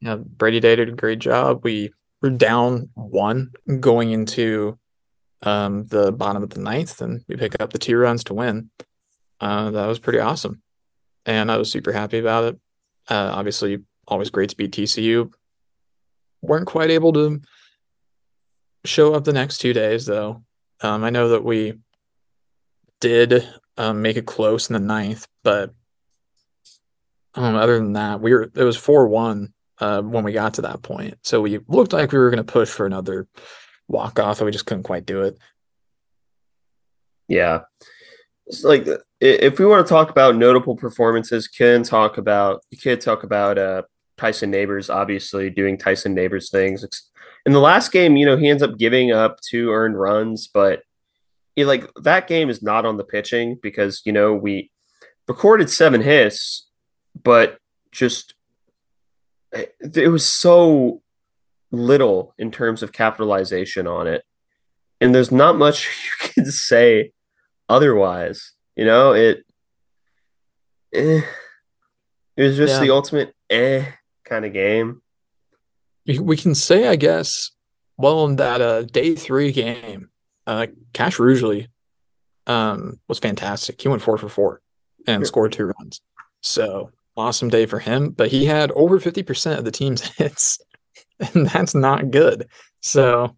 Yeah, 0.00 0.16
Brady 0.16 0.60
Day 0.60 0.76
did 0.76 0.88
a 0.88 0.92
great 0.92 1.18
job. 1.18 1.60
We 1.64 1.92
were 2.20 2.30
down 2.30 2.90
one 2.94 3.52
going 3.80 4.12
into 4.12 4.78
um, 5.42 5.86
the 5.86 6.12
bottom 6.12 6.42
of 6.42 6.50
the 6.50 6.60
ninth, 6.60 7.00
and 7.00 7.24
we 7.28 7.36
pick 7.36 7.60
up 7.60 7.72
the 7.72 7.78
two 7.78 7.96
runs 7.96 8.24
to 8.24 8.34
win. 8.34 8.70
Uh, 9.40 9.70
that 9.70 9.86
was 9.86 9.98
pretty 9.98 10.18
awesome, 10.18 10.62
and 11.24 11.50
I 11.50 11.56
was 11.56 11.70
super 11.70 11.92
happy 11.92 12.18
about 12.18 12.44
it. 12.44 12.60
Uh, 13.08 13.30
obviously, 13.32 13.78
always 14.08 14.30
great 14.30 14.50
to 14.50 14.56
beat 14.56 14.72
TCU. 14.72 15.32
weren't 16.42 16.66
quite 16.66 16.90
able 16.90 17.12
to 17.14 17.40
show 18.84 19.14
up 19.14 19.24
the 19.24 19.32
next 19.32 19.58
two 19.58 19.72
days, 19.72 20.06
though. 20.06 20.42
Um, 20.80 21.04
I 21.04 21.10
know 21.10 21.30
that 21.30 21.44
we 21.44 21.74
did 23.00 23.46
um, 23.76 24.02
make 24.02 24.16
it 24.16 24.26
close 24.26 24.68
in 24.68 24.74
the 24.74 24.80
ninth, 24.80 25.26
but 25.42 25.74
um, 27.34 27.54
other 27.54 27.76
than 27.76 27.94
that, 27.94 28.20
we 28.20 28.32
were 28.32 28.50
it 28.54 28.64
was 28.64 28.76
four 28.76 29.08
one 29.08 29.52
uh, 29.78 30.02
when 30.02 30.24
we 30.24 30.32
got 30.32 30.54
to 30.54 30.62
that 30.62 30.82
point. 30.82 31.18
So 31.22 31.40
we 31.40 31.58
looked 31.68 31.92
like 31.92 32.12
we 32.12 32.18
were 32.18 32.30
going 32.30 32.44
to 32.44 32.52
push 32.52 32.68
for 32.68 32.86
another 32.86 33.26
walk 33.88 34.18
off, 34.18 34.38
and 34.40 34.46
we 34.46 34.52
just 34.52 34.66
couldn't 34.66 34.84
quite 34.84 35.06
do 35.06 35.22
it. 35.22 35.38
Yeah, 37.28 37.62
it's 38.46 38.64
like 38.64 38.86
if 39.20 39.58
we 39.58 39.66
want 39.66 39.86
to 39.86 39.92
talk 39.92 40.10
about 40.10 40.36
notable 40.36 40.76
performances, 40.76 41.48
can 41.48 41.82
talk 41.82 42.18
about 42.18 42.62
you 42.70 42.78
can 42.78 42.98
talk 42.98 43.24
about 43.24 43.58
uh, 43.58 43.82
Tyson 44.16 44.50
Neighbors, 44.50 44.90
obviously 44.90 45.50
doing 45.50 45.76
Tyson 45.76 46.14
Neighbors 46.14 46.50
things 46.50 46.84
in 47.46 47.52
the 47.52 47.60
last 47.60 47.92
game, 47.92 48.16
you 48.16 48.26
know, 48.26 48.36
he 48.36 48.48
ends 48.48 48.62
up 48.62 48.76
giving 48.76 49.12
up 49.12 49.40
two 49.40 49.70
earned 49.70 49.98
runs, 49.98 50.48
but 50.48 50.82
he, 51.54 51.64
like 51.64 51.88
that 52.02 52.26
game 52.26 52.50
is 52.50 52.60
not 52.60 52.84
on 52.84 52.96
the 52.96 53.04
pitching 53.04 53.56
because 53.62 54.02
you 54.04 54.12
know 54.12 54.34
we 54.34 54.70
recorded 55.28 55.70
seven 55.70 56.02
hits, 56.02 56.68
but 57.22 57.58
just 57.92 58.34
it 59.80 60.10
was 60.10 60.28
so 60.28 61.02
little 61.70 62.34
in 62.38 62.50
terms 62.50 62.82
of 62.82 62.92
capitalization 62.92 63.86
on 63.86 64.06
it, 64.06 64.24
and 65.00 65.14
there's 65.14 65.32
not 65.32 65.56
much 65.56 65.86
you 66.22 66.30
can 66.34 66.50
say 66.50 67.12
otherwise. 67.68 68.52
You 68.76 68.84
know, 68.84 69.12
it 69.12 69.44
eh, 70.92 71.22
it 72.36 72.42
was 72.42 72.56
just 72.56 72.74
yeah. 72.74 72.80
the 72.80 72.90
ultimate 72.90 73.34
eh 73.50 73.84
kind 74.24 74.44
of 74.44 74.52
game 74.52 75.02
we 76.06 76.36
can 76.36 76.54
say, 76.54 76.88
I 76.88 76.96
guess, 76.96 77.50
well, 77.96 78.24
in 78.26 78.36
that 78.36 78.60
uh, 78.60 78.82
day 78.82 79.14
three 79.14 79.52
game, 79.52 80.10
uh, 80.46 80.66
Cash 80.92 81.16
Ruggeri 81.16 81.68
um, 82.46 83.00
was 83.08 83.18
fantastic. 83.18 83.80
He 83.80 83.88
went 83.88 84.02
four 84.02 84.16
for 84.18 84.28
four 84.28 84.60
and 85.06 85.22
yeah. 85.22 85.26
scored 85.26 85.52
two 85.52 85.72
runs. 85.78 86.00
So 86.42 86.90
awesome 87.16 87.48
day 87.48 87.66
for 87.66 87.78
him. 87.78 88.10
But 88.10 88.30
he 88.30 88.44
had 88.44 88.70
over 88.72 88.98
50% 88.98 89.58
of 89.58 89.64
the 89.64 89.70
team's 89.70 90.02
hits, 90.16 90.58
and 91.18 91.46
that's 91.46 91.74
not 91.74 92.10
good. 92.10 92.48
So 92.80 93.36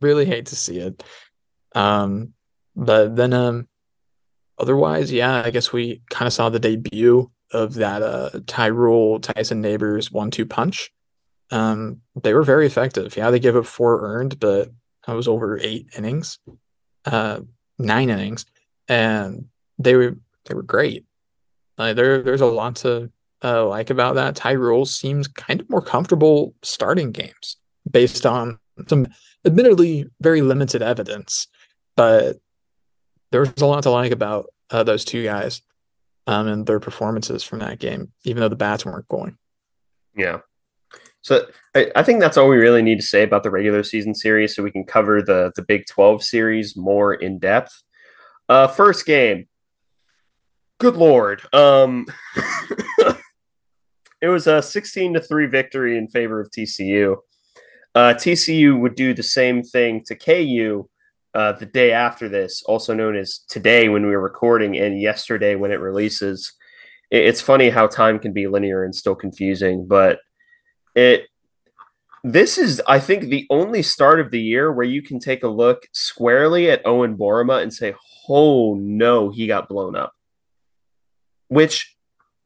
really 0.00 0.24
hate 0.26 0.46
to 0.46 0.56
see 0.56 0.78
it. 0.78 1.02
Um, 1.74 2.32
but 2.76 3.16
then 3.16 3.32
um, 3.32 3.68
otherwise, 4.58 5.12
yeah, 5.12 5.42
I 5.44 5.50
guess 5.50 5.72
we 5.72 6.02
kind 6.10 6.26
of 6.26 6.32
saw 6.32 6.48
the 6.48 6.58
debut 6.58 7.30
of 7.52 7.74
that 7.74 8.02
uh, 8.02 8.30
Ty 8.46 8.68
Ruhl 8.68 9.20
Tyson 9.20 9.60
Neighbors 9.60 10.10
one 10.10 10.30
two 10.30 10.46
punch. 10.46 10.90
Um, 11.50 12.00
they 12.20 12.34
were 12.34 12.42
very 12.42 12.66
effective. 12.66 13.16
Yeah, 13.16 13.30
they 13.30 13.38
gave 13.38 13.56
up 13.56 13.66
four 13.66 14.00
earned, 14.02 14.40
but 14.40 14.70
that 15.06 15.14
was 15.14 15.28
over 15.28 15.58
eight 15.58 15.88
innings, 15.96 16.38
uh, 17.04 17.40
nine 17.78 18.10
innings, 18.10 18.46
and 18.88 19.46
they 19.78 19.94
were 19.94 20.18
they 20.46 20.54
were 20.54 20.62
great. 20.62 21.04
Like 21.78 21.96
there, 21.96 22.22
there's 22.22 22.40
a 22.40 22.46
lot 22.46 22.76
to 22.76 23.10
uh, 23.42 23.66
like 23.66 23.90
about 23.90 24.14
that. 24.14 24.36
Ty 24.36 24.54
Ruhl 24.54 24.86
seems 24.86 25.28
kind 25.28 25.60
of 25.60 25.68
more 25.68 25.82
comfortable 25.82 26.54
starting 26.62 27.12
games 27.12 27.56
based 27.90 28.24
on 28.26 28.58
some 28.88 29.06
admittedly 29.44 30.06
very 30.20 30.40
limited 30.40 30.82
evidence, 30.82 31.46
but 31.96 32.36
there's 33.30 33.50
a 33.60 33.66
lot 33.66 33.82
to 33.82 33.90
like 33.90 34.12
about 34.12 34.46
uh, 34.70 34.82
those 34.82 35.04
two 35.04 35.24
guys 35.24 35.62
um, 36.26 36.46
and 36.46 36.66
their 36.66 36.80
performances 36.80 37.42
from 37.42 37.58
that 37.58 37.78
game, 37.78 38.12
even 38.24 38.40
though 38.40 38.48
the 38.48 38.56
bats 38.56 38.86
weren't 38.86 39.08
going. 39.08 39.36
Yeah, 40.16 40.38
so 41.24 41.46
I, 41.74 41.90
I, 41.96 42.02
think 42.02 42.20
that's 42.20 42.36
all 42.36 42.48
we 42.48 42.58
really 42.58 42.82
need 42.82 43.00
to 43.00 43.06
say 43.06 43.22
about 43.22 43.44
the 43.44 43.50
regular 43.50 43.82
season 43.82 44.14
series, 44.14 44.54
so 44.54 44.62
we 44.62 44.70
can 44.70 44.84
cover 44.84 45.22
the 45.22 45.52
the 45.56 45.62
Big 45.62 45.86
Twelve 45.86 46.22
series 46.22 46.76
more 46.76 47.14
in 47.14 47.38
depth. 47.38 47.82
Uh, 48.48 48.68
first 48.68 49.06
game. 49.06 49.48
Good 50.84 50.96
lord. 50.96 51.40
Um, 51.54 52.04
it 54.20 54.28
was 54.28 54.46
a 54.46 54.60
sixteen 54.60 55.14
to 55.14 55.20
three 55.22 55.46
victory 55.46 55.96
in 55.96 56.08
favor 56.08 56.42
of 56.42 56.50
TCU. 56.50 57.16
Uh, 57.94 58.12
TCU 58.12 58.78
would 58.78 58.94
do 58.94 59.14
the 59.14 59.22
same 59.22 59.62
thing 59.62 60.04
to 60.04 60.14
KU 60.14 60.86
uh, 61.32 61.52
the 61.52 61.64
day 61.64 61.92
after 61.92 62.28
this, 62.28 62.62
also 62.64 62.92
known 62.92 63.16
as 63.16 63.38
today 63.48 63.88
when 63.88 64.04
we 64.04 64.10
were 64.10 64.20
recording 64.20 64.76
and 64.76 65.00
yesterday 65.00 65.54
when 65.54 65.70
it 65.70 65.80
releases. 65.80 66.52
It's 67.10 67.40
funny 67.40 67.70
how 67.70 67.86
time 67.86 68.18
can 68.18 68.34
be 68.34 68.46
linear 68.46 68.84
and 68.84 68.94
still 68.94 69.14
confusing, 69.14 69.86
but 69.88 70.18
it 70.94 71.22
this 72.24 72.58
is, 72.58 72.82
I 72.86 73.00
think, 73.00 73.30
the 73.30 73.46
only 73.48 73.80
start 73.80 74.20
of 74.20 74.30
the 74.30 74.42
year 74.42 74.70
where 74.70 74.84
you 74.84 75.00
can 75.00 75.18
take 75.18 75.44
a 75.44 75.48
look 75.48 75.86
squarely 75.92 76.70
at 76.70 76.86
Owen 76.86 77.16
Boerema 77.16 77.62
and 77.62 77.72
say, 77.72 77.94
"Oh 78.28 78.74
no, 78.74 79.30
he 79.30 79.46
got 79.46 79.70
blown 79.70 79.96
up." 79.96 80.12
Which 81.48 81.94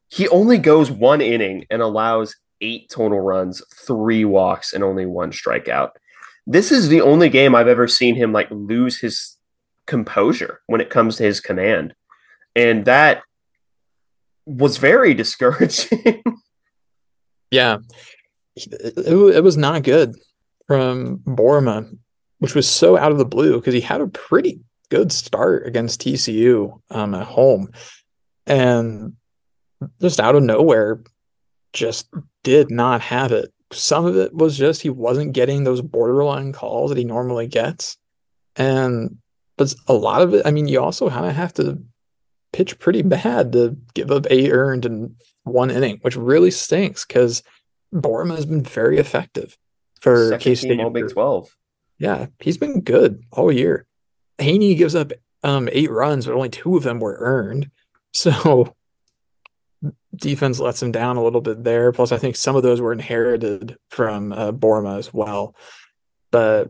he 0.09 0.27
only 0.29 0.57
goes 0.57 0.91
one 0.91 1.21
inning 1.21 1.65
and 1.69 1.81
allows 1.81 2.35
eight 2.61 2.89
total 2.89 3.19
runs, 3.19 3.61
three 3.73 4.25
walks, 4.25 4.73
and 4.73 4.83
only 4.83 5.05
one 5.05 5.31
strikeout. 5.31 5.91
this 6.47 6.71
is 6.71 6.89
the 6.89 7.01
only 7.01 7.29
game 7.29 7.53
I've 7.53 7.67
ever 7.67 7.87
seen 7.87 8.15
him 8.15 8.33
like 8.33 8.47
lose 8.49 8.99
his 8.99 9.37
composure 9.85 10.61
when 10.67 10.81
it 10.81 10.89
comes 10.89 11.17
to 11.17 11.23
his 11.23 11.39
command. 11.39 11.93
And 12.55 12.85
that 12.85 13.21
was 14.45 14.77
very 14.77 15.13
discouraging. 15.23 16.23
yeah. 17.51 17.77
It, 18.55 19.43
was 19.43 19.55
not 19.55 19.83
good 19.83 20.15
from 20.67 21.19
Boerema, 21.19 21.97
which 22.39 22.55
was 22.55 22.67
so 22.67 22.97
out 22.97 23.11
of 23.11 23.17
the 23.17 23.25
blue 23.25 23.57
because 23.57 23.73
he 23.73 23.81
had 23.81 24.01
a 24.01 24.07
pretty 24.07 24.59
good 24.89 25.11
start 25.11 25.65
against 25.65 26.01
TCU 26.01 26.79
um, 26.89 27.13
at 27.15 27.25
home. 27.25 27.69
And 28.49 29.13
just 30.01 30.19
out 30.19 30.35
of 30.35 30.43
nowhere, 30.43 31.03
just 31.71 32.09
did 32.43 32.71
not 32.71 33.01
have 33.01 33.31
it. 33.31 33.53
Some 33.71 34.05
of 34.05 34.17
it 34.17 34.33
was 34.33 34.57
just 34.57 34.81
he 34.81 34.89
wasn't 34.89 35.33
getting 35.33 35.63
those 35.63 35.81
borderline 35.81 36.51
calls 36.51 36.89
that 36.89 36.97
he 36.97 37.03
normally 37.03 37.47
gets. 37.47 37.97
And 38.55 39.17
but 39.57 39.73
a 39.87 39.93
lot 39.93 40.21
of 40.21 40.33
it, 40.33 40.45
I 40.45 40.51
mean, 40.51 40.67
you 40.67 40.81
also 40.81 41.09
kind 41.09 41.27
of 41.27 41.35
have 41.35 41.53
to 41.55 41.81
pitch 42.51 42.79
pretty 42.79 43.03
bad 43.03 43.51
to 43.53 43.77
give 43.93 44.09
up 44.09 44.25
eight 44.29 44.51
earned 44.51 44.85
in 44.85 45.15
one 45.43 45.69
inning, 45.69 45.99
which 46.01 46.15
really 46.15 46.51
stinks 46.51 47.05
because 47.05 47.43
Boerema 47.93 48.35
has 48.35 48.45
been 48.45 48.63
very 48.63 48.97
effective 48.97 49.57
for 50.01 50.37
K 50.39 50.55
State. 50.55 50.93
Big 50.93 51.09
Twelve. 51.09 51.55
Yeah, 51.99 52.27
he's 52.39 52.57
been 52.57 52.81
good 52.81 53.21
all 53.31 53.51
year. 53.51 53.85
Haney 54.37 54.75
gives 54.75 54.95
up 54.95 55.11
um, 55.43 55.69
eight 55.71 55.91
runs, 55.91 56.25
but 56.25 56.35
only 56.35 56.49
two 56.49 56.77
of 56.77 56.83
them 56.83 56.99
were 56.99 57.17
earned. 57.19 57.69
So 58.13 58.75
defense 60.15 60.59
lets 60.59 60.81
him 60.81 60.91
down 60.91 61.17
a 61.17 61.23
little 61.23 61.41
bit 61.41 61.63
there. 61.63 61.91
Plus, 61.91 62.11
I 62.11 62.17
think 62.17 62.35
some 62.35 62.55
of 62.55 62.63
those 62.63 62.81
were 62.81 62.93
inherited 62.93 63.77
from 63.89 64.31
uh, 64.33 64.51
Boerema 64.51 64.97
as 64.97 65.13
well. 65.13 65.55
But 66.31 66.69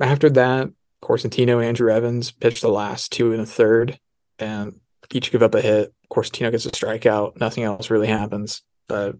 after 0.00 0.30
that, 0.30 0.70
Corsentino, 1.02 1.60
Andrew 1.60 1.92
Evans 1.92 2.30
pitched 2.30 2.62
the 2.62 2.68
last 2.68 3.12
two 3.12 3.32
and 3.32 3.40
a 3.40 3.46
third, 3.46 3.98
and 4.38 4.80
each 5.12 5.32
give 5.32 5.42
up 5.42 5.54
a 5.54 5.60
hit. 5.60 5.92
Corsentino 6.10 6.50
gets 6.50 6.66
a 6.66 6.70
strikeout. 6.70 7.38
Nothing 7.38 7.64
else 7.64 7.90
really 7.90 8.08
happens. 8.08 8.62
But 8.88 9.16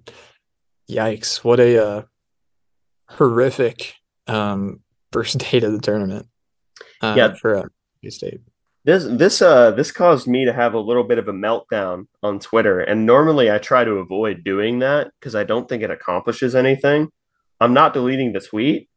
yikes, 0.90 1.44
what 1.44 1.60
a 1.60 1.86
uh, 1.86 2.02
horrific 3.08 3.94
um, 4.26 4.80
first 5.12 5.38
day 5.38 5.58
of 5.58 5.72
the 5.72 5.80
tournament. 5.80 6.26
Uh, 7.00 7.14
yeah, 7.16 7.34
for 7.34 7.56
uh, 7.56 7.64
State. 8.08 8.40
This 8.84 9.04
this 9.04 9.42
uh 9.42 9.72
this 9.72 9.92
caused 9.92 10.26
me 10.26 10.46
to 10.46 10.52
have 10.52 10.72
a 10.72 10.80
little 10.80 11.04
bit 11.04 11.18
of 11.18 11.28
a 11.28 11.32
meltdown 11.32 12.06
on 12.22 12.38
Twitter, 12.38 12.80
and 12.80 13.04
normally 13.04 13.50
I 13.50 13.58
try 13.58 13.84
to 13.84 13.92
avoid 13.92 14.42
doing 14.42 14.78
that 14.78 15.10
because 15.18 15.34
I 15.34 15.44
don't 15.44 15.68
think 15.68 15.82
it 15.82 15.90
accomplishes 15.90 16.54
anything. 16.54 17.10
I'm 17.60 17.74
not 17.74 17.92
deleting 17.92 18.32
the 18.32 18.40
tweet 18.40 18.88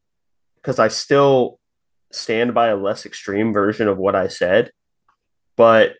because 0.56 0.80
I 0.80 0.88
still 0.88 1.60
stand 2.14 2.54
by 2.54 2.68
a 2.68 2.78
less 2.78 3.06
extreme 3.06 3.52
version 3.52 3.90
of 3.90 3.98
what 3.98 4.16
I 4.16 4.30
said, 4.30 4.72
but 5.58 5.96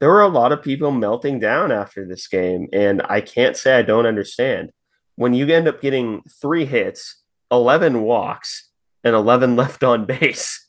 there 0.00 0.08
were 0.08 0.22
a 0.22 0.28
lot 0.28 0.52
of 0.52 0.62
people 0.62 0.90
melting 0.90 1.38
down 1.38 1.70
after 1.70 2.06
this 2.06 2.26
game, 2.28 2.68
and 2.72 3.02
I 3.08 3.20
can't 3.20 3.56
say 3.56 3.78
I 3.78 3.82
don't 3.82 4.06
understand. 4.06 4.72
When 5.16 5.34
you 5.34 5.46
end 5.48 5.68
up 5.68 5.82
getting 5.82 6.22
three 6.40 6.64
hits, 6.64 7.22
11 7.50 8.00
walks, 8.00 8.70
and 9.04 9.14
11 9.14 9.54
left 9.62 9.84
on 9.84 10.06
base, 10.06 10.66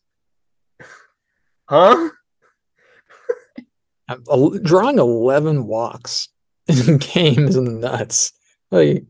huh? 1.70 2.10
Drawing 4.64 5.00
11 5.00 5.66
walks 5.66 6.30
in 6.68 6.98
games 6.98 7.56
in 7.58 7.66
the 7.66 7.72
nuts. 7.72 8.34
Like, 8.72 9.06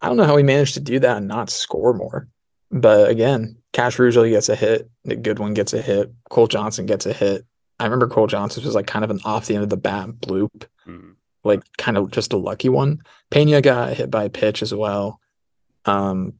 I 0.00 0.08
don't 0.08 0.16
know 0.16 0.24
how 0.24 0.36
he 0.36 0.42
managed 0.42 0.74
to 0.74 0.80
do 0.80 0.98
that 1.00 1.18
and 1.18 1.28
not 1.28 1.50
score 1.50 1.94
more. 1.94 2.28
But 2.70 3.10
again, 3.10 3.56
Cash 3.72 3.98
usually 3.98 4.30
gets 4.30 4.48
a 4.48 4.56
hit. 4.56 4.90
Nick 5.04 5.22
Goodwin 5.22 5.54
gets 5.54 5.72
a 5.72 5.80
hit. 5.80 6.12
Cole 6.30 6.48
Johnson 6.48 6.86
gets 6.86 7.06
a 7.06 7.12
hit. 7.12 7.44
I 7.78 7.84
remember 7.84 8.08
Cole 8.08 8.26
Johnson 8.26 8.64
was 8.64 8.74
like 8.74 8.86
kind 8.86 9.04
of 9.04 9.10
an 9.10 9.20
off 9.24 9.46
the 9.46 9.54
end 9.54 9.64
of 9.64 9.70
the 9.70 9.76
bat 9.76 10.08
bloop, 10.08 10.66
mm-hmm. 10.86 11.10
like 11.44 11.62
kind 11.76 11.96
of 11.96 12.10
just 12.10 12.32
a 12.32 12.38
lucky 12.38 12.68
one. 12.68 13.02
Pena 13.30 13.60
got 13.60 13.92
hit 13.92 14.10
by 14.10 14.24
a 14.24 14.30
pitch 14.30 14.62
as 14.62 14.72
well. 14.72 15.20
Um, 15.84 16.34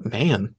man, 0.00 0.54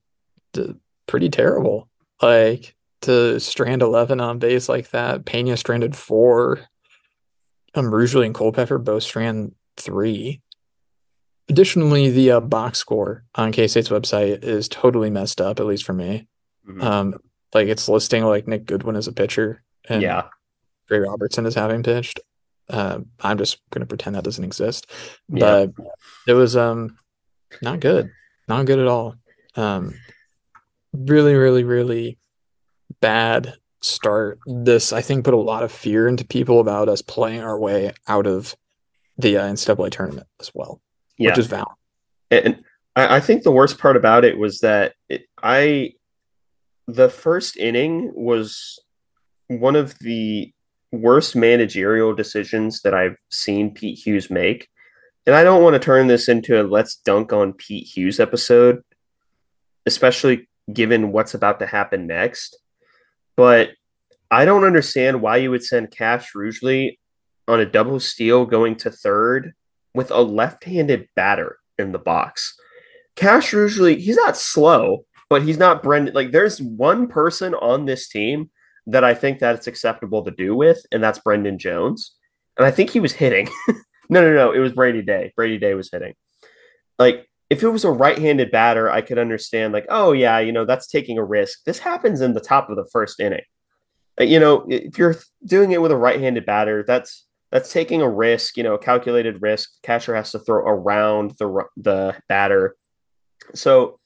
pretty 1.07 1.29
terrible. 1.29 1.89
Like 2.21 2.75
to 3.03 3.39
strand 3.39 3.81
11 3.81 4.19
on 4.19 4.39
base 4.39 4.69
like 4.69 4.89
that. 4.91 5.25
Pena 5.25 5.57
stranded 5.57 5.95
four. 5.95 6.61
Um, 7.75 7.85
Ruggeri 7.85 8.25
and 8.25 8.35
Culpepper 8.35 8.77
both 8.77 9.03
strand 9.03 9.53
three. 9.77 10.41
Additionally, 11.49 12.09
the 12.09 12.31
uh, 12.31 12.39
box 12.39 12.79
score 12.79 13.25
on 13.35 13.51
K 13.51 13.67
State's 13.67 13.89
website 13.89 14.43
is 14.43 14.69
totally 14.69 15.09
messed 15.09 15.41
up, 15.41 15.59
at 15.59 15.65
least 15.65 15.83
for 15.83 15.93
me. 15.93 16.27
Mm-hmm. 16.67 16.81
Um, 16.81 17.15
like 17.53 17.67
it's 17.67 17.89
listing 17.89 18.23
like 18.23 18.47
Nick 18.47 18.65
Goodwin 18.65 18.95
as 18.95 19.07
a 19.07 19.13
pitcher 19.13 19.63
and 19.87 20.01
yeah, 20.01 20.27
Gray 20.87 20.99
Robertson 20.99 21.45
is 21.45 21.55
having 21.55 21.83
pitched. 21.83 22.19
Uh, 22.69 22.99
I'm 23.19 23.37
just 23.37 23.59
gonna 23.71 23.85
pretend 23.85 24.15
that 24.15 24.23
doesn't 24.23 24.43
exist, 24.43 24.89
but 25.29 25.71
yeah. 25.77 25.85
it 26.27 26.33
was 26.33 26.55
um 26.55 26.97
not 27.61 27.79
good, 27.79 28.09
not 28.47 28.65
good 28.65 28.79
at 28.79 28.87
all. 28.87 29.15
Um, 29.55 29.93
really, 30.93 31.35
really, 31.35 31.63
really 31.63 32.17
bad 33.03 33.55
start. 33.81 34.39
This 34.45 34.93
I 34.93 35.01
think 35.01 35.25
put 35.25 35.33
a 35.33 35.37
lot 35.37 35.63
of 35.63 35.71
fear 35.71 36.07
into 36.07 36.25
people 36.25 36.59
about 36.59 36.89
us 36.89 37.01
playing 37.01 37.41
our 37.41 37.59
way 37.59 37.93
out 38.07 38.25
of 38.25 38.55
the 39.17 39.37
uh, 39.37 39.43
NCAA 39.43 39.91
tournament 39.91 40.27
as 40.39 40.51
well 40.55 40.81
yeah. 41.17 41.29
which 41.29 41.39
is 41.39 41.47
valid. 41.47 41.75
And 42.31 42.63
I, 42.95 43.17
I 43.17 43.19
think 43.19 43.43
the 43.43 43.51
worst 43.51 43.77
part 43.79 43.97
about 43.97 44.25
it 44.25 44.37
was 44.37 44.59
that 44.59 44.93
it, 45.09 45.25
I, 45.41 45.93
the 46.87 47.09
first 47.09 47.57
inning 47.57 48.11
was 48.13 48.79
one 49.47 49.75
of 49.75 49.97
the 49.99 50.51
worst 50.91 51.35
managerial 51.35 52.13
decisions 52.13 52.81
that 52.81 52.93
I've 52.93 53.17
seen 53.29 53.73
Pete 53.73 53.99
Hughes 53.99 54.29
make. 54.29 54.67
And 55.25 55.35
I 55.35 55.43
don't 55.43 55.63
want 55.63 55.75
to 55.75 55.79
turn 55.79 56.07
this 56.07 56.27
into 56.27 56.61
a 56.61 56.63
let's 56.63 56.97
dunk 56.97 57.31
on 57.31 57.53
Pete 57.53 57.87
Hughes 57.87 58.19
episode, 58.19 58.83
especially 59.85 60.49
given 60.71 61.11
what's 61.11 61.33
about 61.33 61.59
to 61.59 61.65
happen 61.65 62.07
next. 62.07 62.57
But 63.35 63.71
I 64.29 64.45
don't 64.45 64.63
understand 64.63 65.21
why 65.21 65.37
you 65.37 65.51
would 65.51 65.63
send 65.63 65.91
Cash 65.91 66.33
Ruggeri 66.33 66.97
on 67.47 67.59
a 67.59 67.65
double 67.65 67.99
steal 67.99 68.45
going 68.45 68.75
to 68.77 68.91
third 68.91 69.53
with 69.93 70.11
a 70.11 70.21
left-handed 70.21 71.07
batter 71.15 71.57
in 71.77 71.91
the 71.91 71.99
box. 71.99 72.55
Cash 73.15 73.53
usually 73.53 73.99
he's 73.99 74.15
not 74.15 74.37
slow, 74.37 75.05
but 75.29 75.43
he's 75.43 75.57
not 75.57 75.83
Brendan. 75.83 76.15
Like 76.15 76.31
there's 76.31 76.61
one 76.61 77.07
person 77.07 77.53
on 77.53 77.85
this 77.85 78.07
team 78.07 78.49
that 78.87 79.03
I 79.03 79.13
think 79.13 79.39
that 79.39 79.55
it's 79.55 79.67
acceptable 79.67 80.23
to 80.23 80.31
do 80.31 80.55
with, 80.55 80.83
and 80.91 81.03
that's 81.03 81.19
Brendan 81.19 81.59
Jones. 81.59 82.15
And 82.57 82.65
I 82.65 82.71
think 82.71 82.89
he 82.89 82.99
was 82.99 83.13
hitting. 83.13 83.49
no, 84.09 84.21
no, 84.21 84.33
no. 84.33 84.51
It 84.51 84.59
was 84.59 84.73
Brady 84.73 85.01
Day. 85.01 85.31
Brady 85.35 85.57
Day 85.57 85.73
was 85.73 85.89
hitting. 85.91 86.13
Like 86.99 87.27
if 87.53 87.61
it 87.61 87.69
was 87.69 87.85
a 87.85 87.91
right-handed 87.91 88.49
batter, 88.49 88.89
I 88.89 89.01
could 89.01 89.19
understand. 89.19 89.73
Like, 89.73 89.85
oh 89.89 90.11
yeah, 90.11 90.39
you 90.39 90.51
know 90.51 90.65
that's 90.65 90.87
taking 90.87 91.19
a 91.19 91.23
risk. 91.23 91.63
This 91.65 91.77
happens 91.77 92.19
in 92.19 92.33
the 92.33 92.41
top 92.41 92.71
of 92.71 92.75
the 92.75 92.89
first 92.91 93.19
inning. 93.19 93.43
Uh, 94.19 94.23
you 94.23 94.39
know, 94.39 94.65
if 94.69 94.97
you're 94.97 95.15
doing 95.45 95.71
it 95.71 95.79
with 95.79 95.91
a 95.91 95.95
right-handed 95.95 96.47
batter, 96.47 96.83
that's 96.87 97.27
that's 97.51 97.71
taking 97.71 98.01
a 98.01 98.09
risk, 98.09 98.57
you 98.57 98.63
know, 98.63 98.73
a 98.73 98.79
calculated 98.79 99.39
risk. 99.43 99.69
Catcher 99.83 100.15
has 100.15 100.31
to 100.31 100.39
throw 100.39 100.65
around 100.65 101.35
the 101.37 101.65
the 101.77 102.15
batter. 102.27 102.75
So 103.53 103.99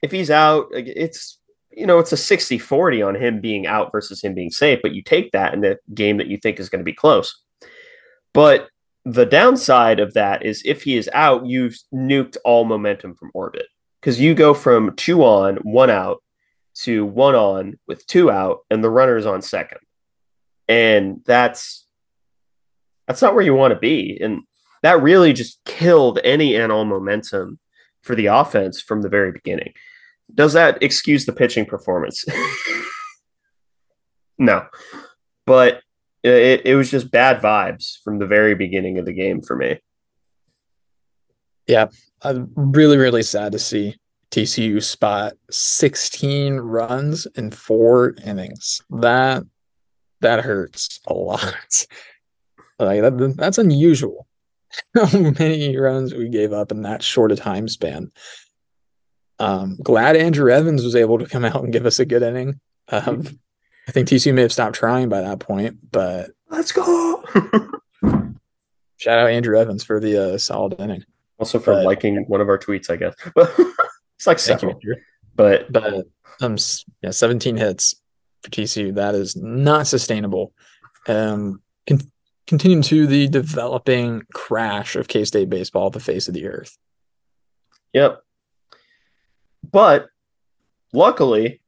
if 0.00 0.12
he's 0.12 0.30
out, 0.30 0.68
it's 0.70 1.40
you 1.72 1.86
know, 1.86 1.98
it's 1.98 2.12
a 2.12 2.16
60-40 2.36 3.04
on 3.04 3.16
him 3.16 3.40
being 3.40 3.66
out 3.66 3.90
versus 3.90 4.22
him 4.22 4.32
being 4.32 4.52
safe, 4.52 4.78
but 4.80 4.94
you 4.94 5.02
take 5.02 5.32
that 5.32 5.54
in 5.54 5.60
the 5.60 5.76
game 5.92 6.18
that 6.18 6.28
you 6.28 6.36
think 6.36 6.60
is 6.60 6.68
going 6.68 6.78
to 6.78 6.84
be 6.84 6.92
close. 6.92 7.42
But 8.32 8.68
the 9.04 9.26
downside 9.26 10.00
of 10.00 10.14
that 10.14 10.44
is 10.44 10.62
if 10.64 10.82
he 10.82 10.96
is 10.96 11.10
out, 11.12 11.46
you've 11.46 11.76
nuked 11.92 12.36
all 12.44 12.64
momentum 12.64 13.14
from 13.14 13.30
orbit 13.34 13.66
because 14.00 14.18
you 14.18 14.34
go 14.34 14.54
from 14.54 14.94
two 14.96 15.22
on, 15.24 15.56
one 15.56 15.90
out 15.90 16.22
to 16.74 17.04
one 17.04 17.34
on 17.34 17.78
with 17.86 18.06
two 18.06 18.30
out, 18.30 18.60
and 18.70 18.82
the 18.82 18.90
runner 18.90 19.16
is 19.16 19.26
on 19.26 19.42
second. 19.42 19.78
And 20.68 21.20
that's 21.26 21.86
that's 23.06 23.20
not 23.20 23.34
where 23.34 23.44
you 23.44 23.54
want 23.54 23.74
to 23.74 23.78
be. 23.78 24.18
And 24.20 24.42
that 24.82 25.02
really 25.02 25.32
just 25.32 25.60
killed 25.64 26.18
any 26.24 26.56
and 26.56 26.72
all 26.72 26.84
momentum 26.84 27.58
for 28.02 28.14
the 28.14 28.26
offense 28.26 28.80
from 28.80 29.02
the 29.02 29.08
very 29.08 29.32
beginning. 29.32 29.72
Does 30.32 30.54
that 30.54 30.82
excuse 30.82 31.26
the 31.26 31.32
pitching 31.32 31.66
performance? 31.66 32.24
no. 34.38 34.66
But 35.46 35.82
it, 36.24 36.62
it 36.64 36.74
was 36.74 36.90
just 36.90 37.10
bad 37.10 37.40
vibes 37.40 37.98
from 38.02 38.18
the 38.18 38.26
very 38.26 38.54
beginning 38.54 38.98
of 38.98 39.04
the 39.04 39.12
game 39.12 39.42
for 39.42 39.56
me. 39.56 39.78
Yeah, 41.66 41.88
I'm 42.22 42.50
really, 42.56 42.96
really 42.96 43.22
sad 43.22 43.52
to 43.52 43.58
see 43.58 43.96
TCU 44.30 44.82
spot 44.82 45.34
16 45.50 46.54
runs 46.56 47.26
in 47.36 47.50
four 47.50 48.14
innings. 48.24 48.82
That 48.90 49.44
that 50.20 50.44
hurts 50.44 51.00
a 51.06 51.14
lot. 51.14 51.86
Like 52.76 53.02
that, 53.02 53.34
that's 53.36 53.58
unusual. 53.58 54.26
How 54.96 55.06
many 55.16 55.76
runs 55.76 56.12
we 56.12 56.28
gave 56.28 56.52
up 56.52 56.72
in 56.72 56.82
that 56.82 57.04
short 57.04 57.30
a 57.30 57.36
time 57.36 57.68
span. 57.68 58.10
Um, 59.38 59.76
glad 59.80 60.16
Andrew 60.16 60.50
Evans 60.50 60.82
was 60.82 60.96
able 60.96 61.20
to 61.20 61.26
come 61.26 61.44
out 61.44 61.62
and 61.62 61.72
give 61.72 61.86
us 61.86 62.00
a 62.00 62.04
good 62.04 62.24
inning. 62.24 62.58
Um, 62.88 63.38
I 63.86 63.92
think 63.92 64.08
TCU 64.08 64.32
may 64.32 64.42
have 64.42 64.52
stopped 64.52 64.76
trying 64.76 65.08
by 65.08 65.20
that 65.20 65.40
point, 65.40 65.78
but 65.92 66.30
let's 66.48 66.72
go. 66.72 67.22
shout 68.96 69.18
out 69.18 69.30
Andrew 69.30 69.58
Evans 69.58 69.84
for 69.84 70.00
the 70.00 70.34
uh, 70.34 70.38
solid 70.38 70.80
inning. 70.80 71.04
Also 71.38 71.58
for 71.58 71.74
but, 71.74 71.84
liking 71.84 72.24
one 72.28 72.40
of 72.40 72.48
our 72.48 72.58
tweets, 72.58 72.90
I 72.90 72.96
guess. 72.96 73.14
it's 74.16 74.26
like 74.26 74.38
several. 74.38 74.78
You, 74.82 74.96
but 75.34 75.70
but 75.72 76.06
um 76.40 76.56
yeah, 77.02 77.10
17 77.10 77.56
hits 77.56 78.00
for 78.42 78.50
TCU. 78.50 78.94
That 78.94 79.14
is 79.14 79.36
not 79.36 79.86
sustainable. 79.86 80.52
Um, 81.06 81.60
con- 81.86 82.10
continuing 82.46 82.82
to 82.82 83.06
the 83.06 83.28
developing 83.28 84.22
crash 84.32 84.96
of 84.96 85.08
K 85.08 85.24
State 85.24 85.50
baseball, 85.50 85.90
the 85.90 86.00
face 86.00 86.28
of 86.28 86.34
the 86.34 86.46
earth. 86.46 86.78
Yep. 87.92 88.22
But 89.70 90.06
luckily, 90.92 91.60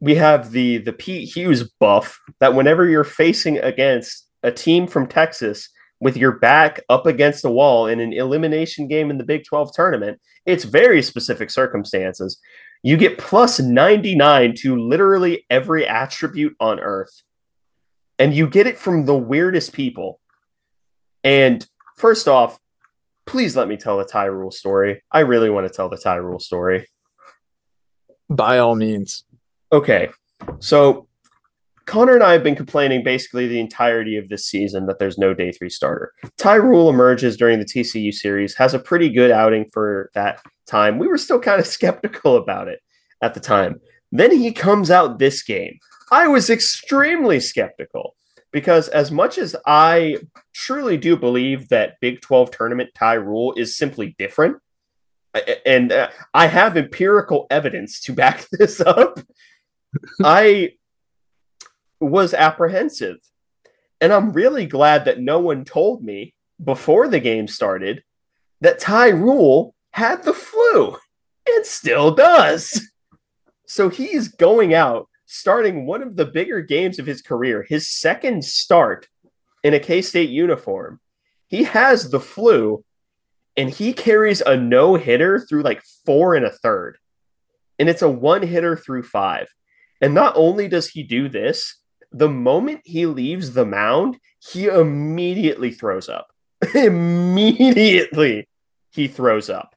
we 0.00 0.14
have 0.14 0.50
the 0.52 0.78
the 0.78 0.92
Pete 0.92 1.34
Hughes 1.34 1.64
buff 1.80 2.20
that 2.40 2.54
whenever 2.54 2.88
you're 2.88 3.04
facing 3.04 3.58
against 3.58 4.26
a 4.42 4.52
team 4.52 4.86
from 4.86 5.06
Texas 5.06 5.68
with 6.00 6.16
your 6.16 6.38
back 6.38 6.80
up 6.88 7.06
against 7.06 7.42
the 7.42 7.50
wall 7.50 7.88
in 7.88 7.98
an 7.98 8.12
elimination 8.12 8.86
game 8.86 9.10
in 9.10 9.18
the 9.18 9.24
Big 9.24 9.44
12 9.44 9.72
tournament, 9.74 10.20
it's 10.46 10.64
very 10.64 11.02
specific 11.02 11.50
circumstances. 11.50 12.38
You 12.82 12.96
get 12.96 13.18
plus 13.18 13.58
99 13.58 14.54
to 14.58 14.76
literally 14.76 15.44
every 15.50 15.86
attribute 15.86 16.54
on 16.60 16.78
earth. 16.78 17.22
And 18.20 18.34
you 18.34 18.48
get 18.48 18.66
it 18.66 18.78
from 18.78 19.04
the 19.04 19.16
weirdest 19.16 19.72
people. 19.72 20.20
And 21.24 21.66
first 21.96 22.28
off, 22.28 22.58
please 23.26 23.56
let 23.56 23.68
me 23.68 23.76
tell 23.76 23.98
the 23.98 24.04
Ty 24.04 24.26
Ruhl 24.26 24.50
story. 24.50 25.02
I 25.10 25.20
really 25.20 25.50
want 25.50 25.66
to 25.66 25.72
tell 25.72 25.88
the 25.88 25.98
Ty 25.98 26.16
Ruhl 26.16 26.38
story. 26.38 26.88
By 28.30 28.58
all 28.58 28.76
means. 28.76 29.24
Okay. 29.72 30.08
So 30.60 31.08
Connor 31.88 32.14
and 32.14 32.22
I 32.22 32.32
have 32.32 32.42
been 32.42 32.54
complaining 32.54 33.02
basically 33.02 33.48
the 33.48 33.60
entirety 33.60 34.16
of 34.16 34.28
this 34.28 34.44
season 34.44 34.86
that 34.86 34.98
there's 34.98 35.16
no 35.16 35.32
day 35.32 35.52
three 35.52 35.70
starter. 35.70 36.12
Ty 36.36 36.56
Ruhl 36.56 36.90
emerges 36.90 37.36
during 37.36 37.58
the 37.58 37.64
TCU 37.64 38.12
series, 38.12 38.54
has 38.56 38.74
a 38.74 38.78
pretty 38.78 39.08
good 39.08 39.30
outing 39.30 39.64
for 39.72 40.10
that 40.14 40.42
time. 40.66 40.98
We 40.98 41.08
were 41.08 41.16
still 41.16 41.40
kind 41.40 41.60
of 41.60 41.66
skeptical 41.78 42.36
about 42.36 42.68
it 42.68 42.80
at 43.22 43.34
the 43.34 43.40
time. 43.40 43.80
Then 44.12 44.30
he 44.30 44.52
comes 44.52 44.90
out 44.90 45.18
this 45.18 45.42
game. 45.42 45.78
I 46.10 46.28
was 46.28 46.50
extremely 46.50 47.40
skeptical 47.40 48.14
because, 48.52 48.88
as 48.88 49.10
much 49.10 49.38
as 49.38 49.56
I 49.66 50.18
truly 50.54 50.96
do 50.96 51.16
believe 51.16 51.68
that 51.68 52.00
Big 52.00 52.20
12 52.20 52.50
tournament 52.50 52.90
Ty 52.94 53.14
Ruhl 53.14 53.54
is 53.54 53.76
simply 53.76 54.14
different, 54.18 54.56
and 55.66 55.92
uh, 55.92 56.08
I 56.32 56.46
have 56.46 56.76
empirical 56.76 57.46
evidence 57.50 58.00
to 58.02 58.12
back 58.12 58.46
this 58.52 58.80
up, 58.80 59.20
I 60.22 60.72
was 62.00 62.34
apprehensive. 62.34 63.18
And 64.00 64.12
I'm 64.12 64.32
really 64.32 64.66
glad 64.66 65.06
that 65.06 65.20
no 65.20 65.40
one 65.40 65.64
told 65.64 66.04
me 66.04 66.34
before 66.62 67.08
the 67.08 67.20
game 67.20 67.48
started 67.48 68.02
that 68.60 68.78
Ty 68.78 69.08
Ruhl 69.10 69.74
had 69.92 70.22
the 70.22 70.34
flu 70.34 70.96
and 71.48 71.66
still 71.66 72.14
does. 72.14 72.90
So 73.66 73.88
he's 73.88 74.28
going 74.28 74.74
out, 74.74 75.08
starting 75.26 75.86
one 75.86 76.02
of 76.02 76.16
the 76.16 76.26
bigger 76.26 76.60
games 76.60 76.98
of 76.98 77.06
his 77.06 77.22
career, 77.22 77.66
his 77.68 77.90
second 77.90 78.44
start 78.44 79.08
in 79.62 79.74
a 79.74 79.80
K 79.80 80.00
State 80.02 80.30
uniform. 80.30 81.00
He 81.48 81.64
has 81.64 82.10
the 82.10 82.20
flu 82.20 82.84
and 83.56 83.68
he 83.68 83.92
carries 83.92 84.40
a 84.40 84.56
no 84.56 84.94
hitter 84.94 85.40
through 85.40 85.62
like 85.62 85.82
four 86.06 86.34
and 86.34 86.46
a 86.46 86.50
third. 86.50 86.98
And 87.78 87.88
it's 87.88 88.02
a 88.02 88.08
one 88.08 88.42
hitter 88.42 88.76
through 88.76 89.02
five. 89.02 89.48
And 90.00 90.14
not 90.14 90.34
only 90.36 90.68
does 90.68 90.88
he 90.88 91.02
do 91.02 91.28
this, 91.28 91.76
the 92.12 92.28
moment 92.28 92.80
he 92.84 93.06
leaves 93.06 93.52
the 93.52 93.66
mound, 93.66 94.18
he 94.38 94.66
immediately 94.66 95.70
throws 95.70 96.08
up. 96.08 96.28
immediately 96.74 98.48
he 98.90 99.08
throws 99.08 99.50
up. 99.50 99.74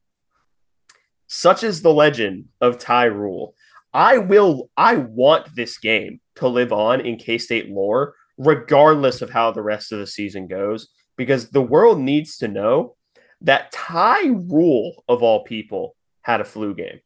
Such 1.28 1.64
is 1.64 1.82
the 1.82 1.94
legend 1.94 2.46
of 2.60 2.78
Ty 2.78 3.06
Ruhl. 3.06 3.56
I 3.94 4.18
will, 4.18 4.70
I 4.78 4.96
want 4.96 5.56
this 5.56 5.78
game 5.78 6.20
to 6.36 6.48
live 6.48 6.72
on 6.72 7.02
in 7.02 7.18
K 7.18 7.38
State 7.38 7.70
lore, 7.70 8.16
regardless 8.38 9.22
of 9.22 9.30
how 9.30 9.52
the 9.52 9.62
rest 9.62 9.92
of 9.92 10.00
the 10.00 10.08
season 10.08 10.48
goes, 10.48 10.90
because 11.18 11.50
the 11.50 11.62
world 11.62 12.00
needs 12.00 12.38
to 12.38 12.48
know 12.48 12.96
that 13.42 13.72
Ty 13.72 14.28
Ruhl, 14.28 15.04
of 15.08 15.24
all 15.24 15.44
people, 15.44 15.96
had 16.22 16.42
a 16.42 16.46
flu 16.46 16.74
game 16.74 17.00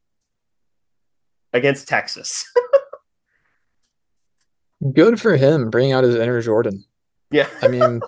against 1.53 1.87
Texas. 1.87 2.45
Good 4.93 5.19
for 5.19 5.35
him, 5.35 5.69
bringing 5.69 5.93
out 5.93 6.03
his 6.03 6.15
inner 6.15 6.41
Jordan. 6.41 6.83
Yeah, 7.31 7.47
I 7.61 7.67
mean, 7.67 8.01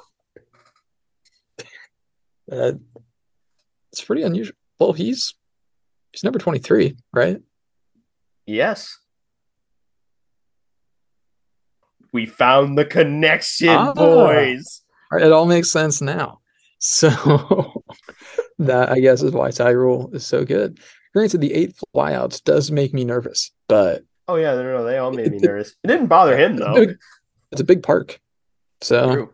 uh, 2.52 2.74
it's 3.92 4.04
pretty 4.04 4.24
unusual. 4.24 4.56
Well, 4.80 4.94
he's 4.94 5.34
he's 6.12 6.24
number 6.24 6.40
twenty 6.40 6.60
three, 6.60 6.98
right? 7.14 7.42
Yes. 8.46 8.98
We 12.14 12.26
found 12.26 12.78
the 12.78 12.86
connection, 12.86 13.70
ah, 13.70 13.94
boys. 13.94 14.82
It 15.12 15.32
all 15.32 15.46
makes 15.46 15.72
sense 15.72 16.02
now. 16.02 16.40
So 16.80 17.84
that 18.60 18.92
I 18.92 19.00
guess 19.00 19.24
is 19.24 19.32
why 19.32 19.50
Ruhl 19.50 20.12
is 20.14 20.28
so 20.28 20.46
good. 20.46 20.80
Granted, 21.12 21.42
the 21.42 21.52
eight 21.52 21.74
flyouts 21.96 22.44
does 22.44 22.70
make 22.70 22.94
me 22.94 23.04
nervous, 23.04 23.50
but 23.68 24.04
Oh 24.28 24.36
yeah, 24.36 24.54
no, 24.56 24.64
no, 24.64 24.84
they 24.84 24.98
all 24.98 25.12
made 25.12 25.32
me 25.32 25.38
nervous. 25.38 25.76
It 25.84 25.88
didn't 25.88 26.08
bother 26.08 26.38
him 26.38 26.58
though. 26.58 26.96
It's 27.52 27.62
a 27.62 27.66
big 27.66 27.82
park, 27.82 28.20
so 28.82 29.14
True. 29.14 29.34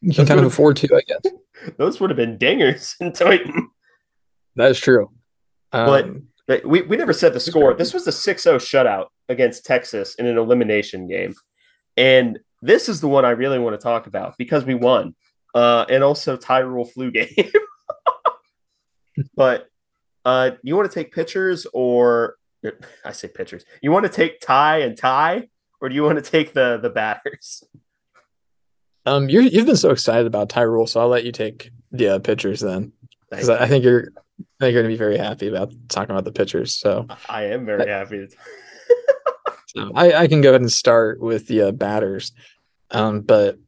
you 0.00 0.14
can 0.14 0.24
Those 0.24 0.28
kind 0.28 0.40
of 0.40 0.46
afford 0.46 0.78
to, 0.78 0.94
I 0.94 1.00
guess. 1.06 1.32
Those 1.78 2.00
would 2.00 2.10
have 2.10 2.16
been 2.16 2.38
dingers 2.38 2.94
in 3.00 3.12
Tointon. 3.12 3.68
That 4.54 4.70
is 4.70 4.80
true. 4.80 5.10
Um, 5.72 6.28
but 6.46 6.64
we, 6.64 6.82
we 6.82 6.96
never 6.96 7.12
said 7.12 7.32
the 7.32 7.40
score. 7.40 7.74
This 7.74 7.92
was 7.92 8.06
a 8.06 8.10
6-0 8.10 8.56
shutout 8.56 9.06
against 9.28 9.66
Texas 9.66 10.14
in 10.14 10.26
an 10.26 10.38
elimination 10.38 11.08
game. 11.08 11.34
And 11.96 12.38
this 12.62 12.88
is 12.88 13.00
the 13.00 13.08
one 13.08 13.24
I 13.24 13.30
really 13.30 13.58
want 13.58 13.78
to 13.78 13.82
talk 13.82 14.06
about 14.06 14.34
because 14.38 14.64
we 14.64 14.74
won. 14.74 15.14
Uh, 15.54 15.86
and 15.88 16.04
also 16.04 16.36
Ty 16.36 16.60
Ruhl 16.60 16.84
flu 16.84 17.10
game. 17.12 17.50
but 19.34 19.68
uh, 20.24 20.52
you 20.62 20.76
want 20.76 20.90
to 20.90 20.94
take 20.94 21.12
pictures 21.12 21.66
or 21.72 22.36
I 23.04 23.12
say 23.12 23.28
pitchers. 23.28 23.64
You 23.82 23.92
want 23.92 24.04
to 24.04 24.12
take 24.12 24.40
Ty 24.40 24.78
and 24.78 24.96
Ty, 24.96 25.48
or 25.80 25.88
do 25.88 25.94
you 25.94 26.02
want 26.02 26.22
to 26.22 26.30
take 26.30 26.52
the 26.52 26.78
the 26.80 26.90
batters? 26.90 27.62
Um, 29.04 29.28
you 29.28 29.40
you've 29.40 29.66
been 29.66 29.76
so 29.76 29.90
excited 29.90 30.26
about 30.26 30.48
Ty 30.48 30.62
Ruhl, 30.62 30.86
so 30.86 31.00
I'll 31.00 31.08
let 31.08 31.24
you 31.24 31.32
take 31.32 31.70
the 31.92 32.16
uh, 32.16 32.18
pitchers 32.18 32.60
then, 32.60 32.92
because 33.30 33.48
I 33.48 33.66
think 33.66 33.84
you're 33.84 34.08
I 34.16 34.64
think 34.64 34.72
you're 34.72 34.82
going 34.82 34.84
to 34.84 34.94
be 34.94 34.96
very 34.96 35.18
happy 35.18 35.48
about 35.48 35.72
talking 35.88 36.10
about 36.10 36.24
the 36.24 36.32
pitchers. 36.32 36.74
So 36.74 37.06
I 37.28 37.44
am 37.44 37.64
very 37.64 37.90
I, 37.90 37.98
happy. 37.98 38.28
so 39.68 39.92
I 39.94 40.14
I 40.14 40.26
can 40.26 40.40
go 40.40 40.50
ahead 40.50 40.60
and 40.60 40.72
start 40.72 41.20
with 41.20 41.46
the 41.46 41.62
uh, 41.62 41.72
batters, 41.72 42.32
um, 42.90 43.20
but 43.20 43.58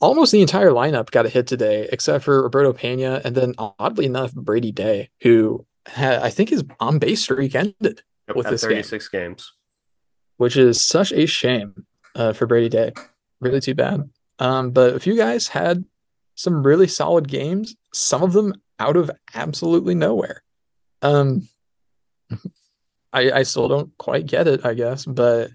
almost 0.00 0.32
the 0.32 0.42
entire 0.42 0.70
lineup 0.70 1.10
got 1.10 1.26
a 1.26 1.30
hit 1.30 1.46
today, 1.46 1.88
except 1.90 2.24
for 2.24 2.42
Roberto 2.42 2.72
Pena, 2.72 3.20
and 3.24 3.34
then 3.34 3.54
oddly 3.58 4.06
enough, 4.06 4.32
Brady 4.34 4.72
Day, 4.72 5.10
who 5.22 5.66
I 5.96 6.30
think 6.30 6.50
his 6.50 6.64
on 6.80 6.98
base 6.98 7.22
streak 7.22 7.54
ended 7.54 8.02
yep, 8.26 8.36
with 8.36 8.48
this 8.48 8.62
36 8.62 9.08
game, 9.08 9.30
games, 9.30 9.52
which 10.36 10.56
is 10.56 10.80
such 10.80 11.12
a 11.12 11.26
shame 11.26 11.86
uh, 12.14 12.32
for 12.32 12.46
Brady 12.46 12.68
Day. 12.68 12.92
Really 13.40 13.60
too 13.60 13.74
bad. 13.74 14.08
Um, 14.38 14.70
but 14.70 14.94
a 14.94 15.00
few 15.00 15.16
guys 15.16 15.48
had 15.48 15.84
some 16.34 16.64
really 16.64 16.86
solid 16.86 17.28
games. 17.28 17.74
Some 17.92 18.22
of 18.22 18.32
them 18.32 18.54
out 18.78 18.96
of 18.96 19.10
absolutely 19.34 19.94
nowhere. 19.94 20.42
Um, 21.02 21.48
I, 23.12 23.30
I 23.30 23.42
still 23.42 23.68
don't 23.68 23.96
quite 23.98 24.26
get 24.26 24.46
it, 24.46 24.64
I 24.64 24.74
guess, 24.74 25.04
but 25.04 25.50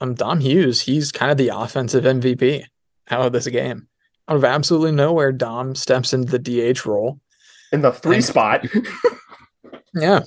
um, 0.00 0.14
Dom 0.14 0.40
Hughes, 0.40 0.80
he's 0.80 1.12
kind 1.12 1.30
of 1.30 1.38
the 1.38 1.48
offensive 1.48 2.04
MVP 2.04 2.64
out 3.10 3.26
of 3.26 3.32
this 3.32 3.46
game. 3.48 3.88
Out 4.28 4.36
of 4.36 4.44
absolutely 4.44 4.92
nowhere, 4.92 5.32
Dom 5.32 5.74
steps 5.74 6.14
into 6.14 6.38
the 6.38 6.72
DH 6.72 6.86
role 6.86 7.20
in 7.72 7.82
the 7.82 7.92
three 7.92 8.16
and, 8.16 8.24
spot. 8.24 8.66
yeah, 9.94 10.22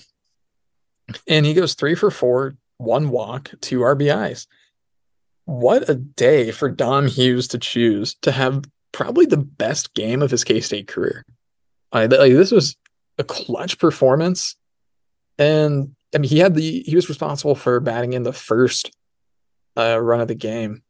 and 1.28 1.46
he 1.46 1.54
goes 1.54 1.74
three 1.74 1.96
for 1.96 2.12
four, 2.12 2.56
one 2.78 3.10
walk, 3.10 3.52
two 3.62 3.80
RBIs. 3.80 4.48
What 5.46 5.90
a 5.90 5.96
day 5.96 6.52
for 6.52 6.70
Dom 6.70 7.08
Hughes 7.08 7.48
to 7.50 7.58
choose 7.58 8.16
to 8.22 8.32
have 8.32 8.66
probably 8.92 9.26
the 9.26 9.38
best 9.38 9.94
game 9.94 10.22
of 10.22 10.32
his 10.32 10.44
K 10.44 10.60
State 10.60 10.88
career. 10.88 11.26
like 11.94 12.10
this 12.10 12.52
was 12.52 12.76
a 13.18 13.24
clutch 13.24 13.80
performance, 13.80 14.56
and 15.38 15.96
I 16.14 16.18
mean 16.18 16.30
he 16.30 16.40
had 16.40 16.56
the 16.56 16.84
he 16.86 16.96
was 16.96 17.10
responsible 17.10 17.56
for 17.56 17.80
batting 17.80 18.14
in 18.14 18.24
the 18.24 18.34
first 18.34 18.92
uh, 19.78 20.00
run 20.00 20.22
of 20.22 20.28
the 20.28 20.36
game, 20.36 20.84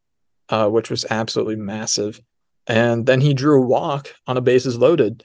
uh, 0.50 0.68
which 0.70 0.90
was 0.90 1.06
absolutely 1.10 1.56
massive. 1.56 2.20
And 2.66 3.06
then 3.06 3.22
he 3.22 3.34
drew 3.34 3.62
a 3.62 3.66
walk 3.66 4.14
on 4.26 4.38
a 4.38 4.42
bases 4.42 4.78
loaded, 4.78 5.24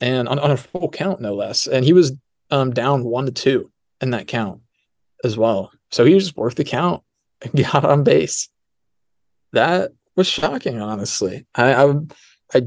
and 0.00 0.28
on, 0.28 0.38
on 0.38 0.50
a 0.50 0.56
full 0.56 0.88
count 0.88 1.20
no 1.20 1.34
less. 1.34 1.66
And 1.66 1.84
he 1.84 1.92
was 1.92 2.12
um, 2.50 2.72
down 2.72 3.04
one 3.04 3.26
to 3.26 3.32
two 3.32 3.70
in 4.00 4.10
that 4.10 4.26
count 4.26 4.60
as 5.24 5.36
well. 5.36 5.72
So 5.90 6.04
he 6.04 6.18
just 6.18 6.36
worked 6.36 6.56
the 6.56 6.64
count 6.64 7.02
and 7.42 7.52
got 7.72 7.84
on 7.84 8.04
base. 8.04 8.48
That 9.52 9.92
was 10.16 10.26
shocking, 10.26 10.80
honestly. 10.80 11.46
I 11.54 11.74
I, 11.74 11.94
I 12.54 12.62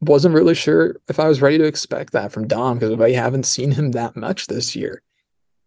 wasn't 0.00 0.34
really 0.34 0.54
sure 0.54 0.96
if 1.08 1.18
I 1.18 1.28
was 1.28 1.40
ready 1.40 1.58
to 1.58 1.64
expect 1.64 2.12
that 2.12 2.32
from 2.32 2.48
Dom 2.48 2.78
because 2.78 2.98
I 3.00 3.12
haven't 3.12 3.46
seen 3.46 3.70
him 3.70 3.92
that 3.92 4.16
much 4.16 4.46
this 4.46 4.76
year. 4.76 5.02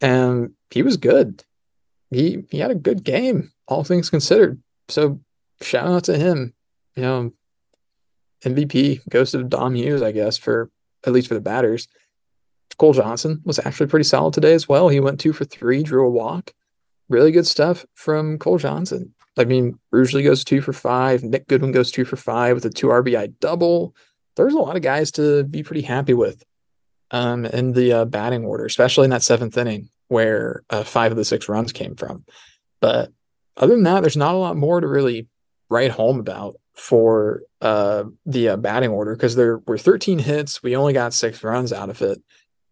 And 0.02 0.52
he 0.72 0.82
was 0.82 0.98
good. 0.98 1.44
He 2.12 2.44
he 2.50 2.60
had 2.60 2.72
a 2.72 2.76
good 2.76 3.04
game, 3.04 3.52
all 3.68 3.84
things 3.84 4.10
considered. 4.10 4.62
So 4.88 5.20
shout 5.62 5.88
out 5.88 6.04
to 6.06 6.18
him. 6.18 6.54
You 6.96 7.04
know, 7.04 7.34
MVP 8.44 9.08
goes 9.10 9.32
to 9.32 9.44
Dom 9.44 9.76
Hughes, 9.76 10.02
I 10.02 10.12
guess, 10.12 10.38
for 10.38 10.70
at 11.06 11.14
least 11.14 11.28
for 11.28 11.34
the 11.34 11.42
batters. 11.42 11.88
Cole 12.78 12.94
Johnson 12.94 13.42
was 13.44 13.60
actually 13.60 13.88
pretty 13.88 14.04
solid 14.04 14.34
today 14.34 14.54
as 14.54 14.70
well. 14.70 14.90
He 14.90 15.00
went 15.00 15.20
two 15.20 15.34
for 15.34 15.46
three, 15.46 15.84
drew 15.84 16.06
a 16.06 16.10
walk. 16.10 16.54
Really 17.10 17.32
good 17.32 17.48
stuff 17.48 17.86
from 17.96 18.38
Cole 18.38 18.58
Johnson. 18.58 19.14
I 19.38 19.46
mean, 19.46 19.80
Rugely 19.94 20.24
goes 20.24 20.44
two 20.44 20.62
for 20.62 20.74
five. 20.74 21.24
Nick 21.24 21.48
Goodwin 21.48 21.72
goes 21.72 21.92
two 21.92 22.06
for 22.06 22.18
five 22.18 22.56
with 22.56 22.66
a 22.66 22.70
two 22.70 22.88
RBI 22.88 23.40
double. 23.40 23.96
There's 24.36 24.54
a 24.54 24.60
lot 24.60 24.76
of 24.76 24.82
guys 24.82 25.12
to 25.14 25.44
be 25.44 25.64
pretty 25.64 25.82
happy 25.82 26.14
with 26.14 26.44
um, 27.12 27.46
in 27.46 27.74
the 27.74 27.94
uh, 27.94 28.06
batting 28.06 28.46
order, 28.46 28.66
especially 28.66 29.06
in 29.06 29.12
that 29.12 29.24
seventh 29.24 29.58
inning 29.58 29.90
where 30.10 30.64
uh, 30.70 30.84
five 30.84 31.12
of 31.12 31.18
the 31.18 31.26
six 31.26 31.48
runs 31.48 31.72
came 31.72 31.96
from. 31.96 32.26
But 32.82 33.12
other 33.58 33.74
than 33.74 33.84
that, 33.84 34.02
there's 34.02 34.18
not 34.18 34.36
a 34.36 34.40
lot 34.40 34.58
more 34.58 34.82
to 34.82 34.88
really 34.88 35.28
write 35.70 35.92
home 35.92 36.20
about 36.20 36.56
for 36.74 37.44
uh, 37.62 38.06
the 38.26 38.50
uh, 38.50 38.58
batting 38.58 38.90
order 38.90 39.16
because 39.16 39.36
there 39.36 39.60
were 39.68 39.78
13 39.78 40.20
hits. 40.20 40.64
We 40.64 40.76
only 40.76 40.94
got 40.94 41.14
six 41.14 41.44
runs 41.44 41.72
out 41.72 41.90
of 41.90 42.02
it. 42.02 42.22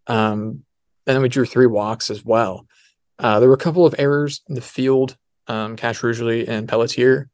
Um, 0.07 0.63
and 1.05 1.15
then 1.15 1.21
we 1.21 1.29
drew 1.29 1.45
three 1.45 1.67
walks 1.67 2.09
as 2.09 2.23
well. 2.23 2.65
Uh, 3.19 3.39
there 3.39 3.49
were 3.49 3.55
a 3.55 3.59
couple 3.59 3.85
of 3.85 3.95
errors 3.97 4.41
in 4.47 4.55
the 4.55 4.61
field, 4.61 5.17
um, 5.47 5.75
Cash 5.75 6.01
Rugely 6.01 6.47
and 6.47 6.67
Pelletier. 6.67 7.29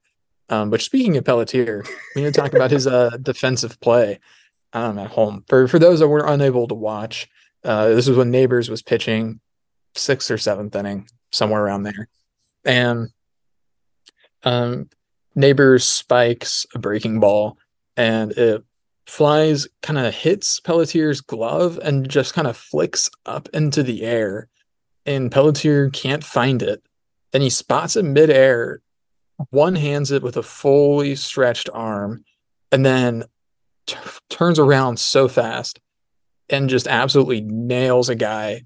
Um, 0.50 0.70
but 0.70 0.82
speaking 0.82 1.18
of 1.18 1.26
Pelletier, 1.26 1.84
we 2.16 2.22
need 2.22 2.34
to 2.34 2.40
talk 2.40 2.54
about 2.54 2.72
his 2.72 2.88
uh, 2.88 3.18
defensive 3.22 3.80
play 3.80 4.20
um, 4.74 5.00
at 5.00 5.12
home. 5.12 5.44
For 5.48 5.68
for 5.68 5.80
those 5.80 6.00
that 6.00 6.08
were 6.08 6.26
unable 6.26 6.68
to 6.68 6.76
watch, 6.76 7.28
uh, 7.64 7.90
this 7.90 8.08
was 8.08 8.18
when 8.18 8.32
Neighbors 8.32 8.70
was 8.70 8.82
pitching 8.82 9.40
sixth 9.96 10.30
or 10.30 10.38
seventh 10.38 10.76
inning, 10.76 11.08
somewhere 11.32 11.64
around 11.64 11.84
there, 11.84 12.08
and 12.66 13.10
um, 14.44 14.90
Neighbors 15.36 15.86
spikes 15.86 16.66
a 16.76 16.80
breaking 16.80 17.20
ball, 17.20 17.58
and 17.98 18.32
it 18.34 18.64
flies, 19.06 19.68
kind 19.82 20.00
of 20.00 20.14
hits 20.14 20.60
Pelletier's 20.60 21.22
glove, 21.22 21.80
and 21.84 22.10
just 22.10 22.34
kind 22.34 22.48
of 22.48 22.58
flicks 22.58 23.10
up 23.26 23.50
into 23.54 23.84
the 23.84 24.04
air, 24.04 24.48
and 25.06 25.32
Pelletier 25.32 25.90
can't 25.90 26.24
find 26.24 26.62
it, 26.62 26.84
and 27.34 27.44
he 27.44 27.50
spots 27.50 27.96
it 27.96 28.04
midair 28.04 28.82
one 29.50 29.76
hands 29.76 30.12
it 30.12 30.24
with 30.24 30.38
a 30.38 30.44
fully 30.44 31.16
stretched 31.16 31.70
arm 31.74 32.24
and 32.72 32.86
then 32.86 33.24
t- 33.88 33.98
turns 34.30 34.60
around 34.60 35.00
so 35.00 35.28
fast 35.28 35.80
and 36.50 36.70
just 36.70 36.88
absolutely 36.88 37.42
nails 37.42 38.10
a 38.10 38.16
guy 38.16 38.64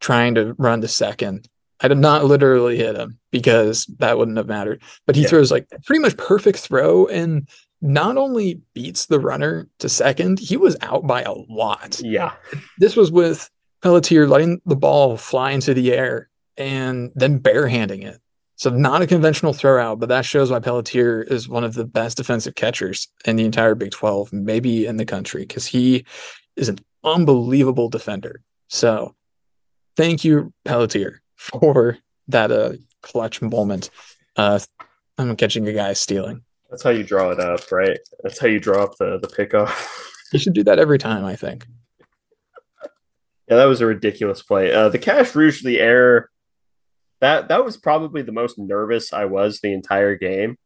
trying 0.00 0.34
to 0.34 0.54
run 0.54 0.80
to 0.80 0.88
second. 0.88 1.48
I 1.80 1.88
did 1.88 1.98
not 1.98 2.24
literally 2.24 2.76
hit 2.76 2.96
him 2.96 3.18
because 3.30 3.86
that 3.98 4.18
wouldn't 4.18 4.36
have 4.36 4.46
mattered. 4.46 4.82
But 5.06 5.16
he 5.16 5.22
yeah. 5.22 5.28
throws 5.28 5.50
like 5.50 5.66
pretty 5.84 6.00
much 6.00 6.16
perfect 6.16 6.58
throw 6.58 7.06
and 7.06 7.48
not 7.80 8.16
only 8.16 8.60
beats 8.74 9.06
the 9.06 9.20
runner 9.20 9.68
to 9.78 9.88
second, 9.88 10.38
he 10.38 10.56
was 10.56 10.76
out 10.82 11.06
by 11.06 11.22
a 11.22 11.32
lot. 11.32 12.00
Yeah. 12.02 12.32
This 12.78 12.96
was 12.96 13.10
with 13.10 13.50
Pelletier 13.82 14.26
letting 14.26 14.60
the 14.66 14.76
ball 14.76 15.16
fly 15.16 15.52
into 15.52 15.72
the 15.72 15.92
air 15.92 16.28
and 16.56 17.10
then 17.14 17.40
barehanding 17.40 18.04
it. 18.04 18.20
So 18.56 18.68
not 18.68 19.00
a 19.00 19.06
conventional 19.06 19.54
throw 19.54 19.82
out, 19.82 20.00
but 20.00 20.10
that 20.10 20.26
shows 20.26 20.50
why 20.50 20.60
Pelletier 20.60 21.22
is 21.22 21.48
one 21.48 21.64
of 21.64 21.72
the 21.72 21.86
best 21.86 22.18
defensive 22.18 22.54
catchers 22.54 23.08
in 23.24 23.36
the 23.36 23.46
entire 23.46 23.74
Big 23.74 23.90
12, 23.90 24.34
maybe 24.34 24.84
in 24.84 24.98
the 24.98 25.06
country, 25.06 25.42
because 25.42 25.64
he 25.64 26.04
is 26.56 26.68
an 26.68 26.78
unbelievable 27.02 27.88
defender. 27.88 28.42
So 28.68 29.14
thank 29.96 30.24
you, 30.24 30.52
Pelletier, 30.66 31.22
for 31.36 31.96
that 32.28 32.52
uh, 32.52 32.72
clutch 33.00 33.40
moment. 33.40 33.88
Uh, 34.36 34.58
I'm 35.16 35.36
catching 35.36 35.66
a 35.66 35.72
guy 35.72 35.94
stealing. 35.94 36.42
That's 36.70 36.82
how 36.82 36.90
you 36.90 37.02
draw 37.02 37.30
it 37.30 37.40
up, 37.40 37.70
right? 37.72 37.98
That's 38.22 38.38
how 38.38 38.46
you 38.46 38.60
draw 38.60 38.84
up 38.84 38.96
the, 38.98 39.18
the 39.18 39.28
pickoff. 39.28 39.72
you 40.32 40.38
should 40.38 40.54
do 40.54 40.64
that 40.64 40.78
every 40.78 40.98
time, 40.98 41.24
I 41.24 41.36
think. 41.36 41.66
Yeah, 43.48 43.56
that 43.56 43.64
was 43.64 43.80
a 43.80 43.86
ridiculous 43.86 44.42
play. 44.42 44.72
Uh, 44.72 44.88
the 44.88 44.98
Cash 44.98 45.34
rouge, 45.34 45.62
the 45.62 45.80
error 45.80 46.30
that 47.20 47.48
that 47.48 47.64
was 47.64 47.76
probably 47.76 48.22
the 48.22 48.32
most 48.32 48.58
nervous 48.58 49.12
I 49.12 49.26
was 49.26 49.60
the 49.60 49.72
entire 49.72 50.16
game 50.16 50.56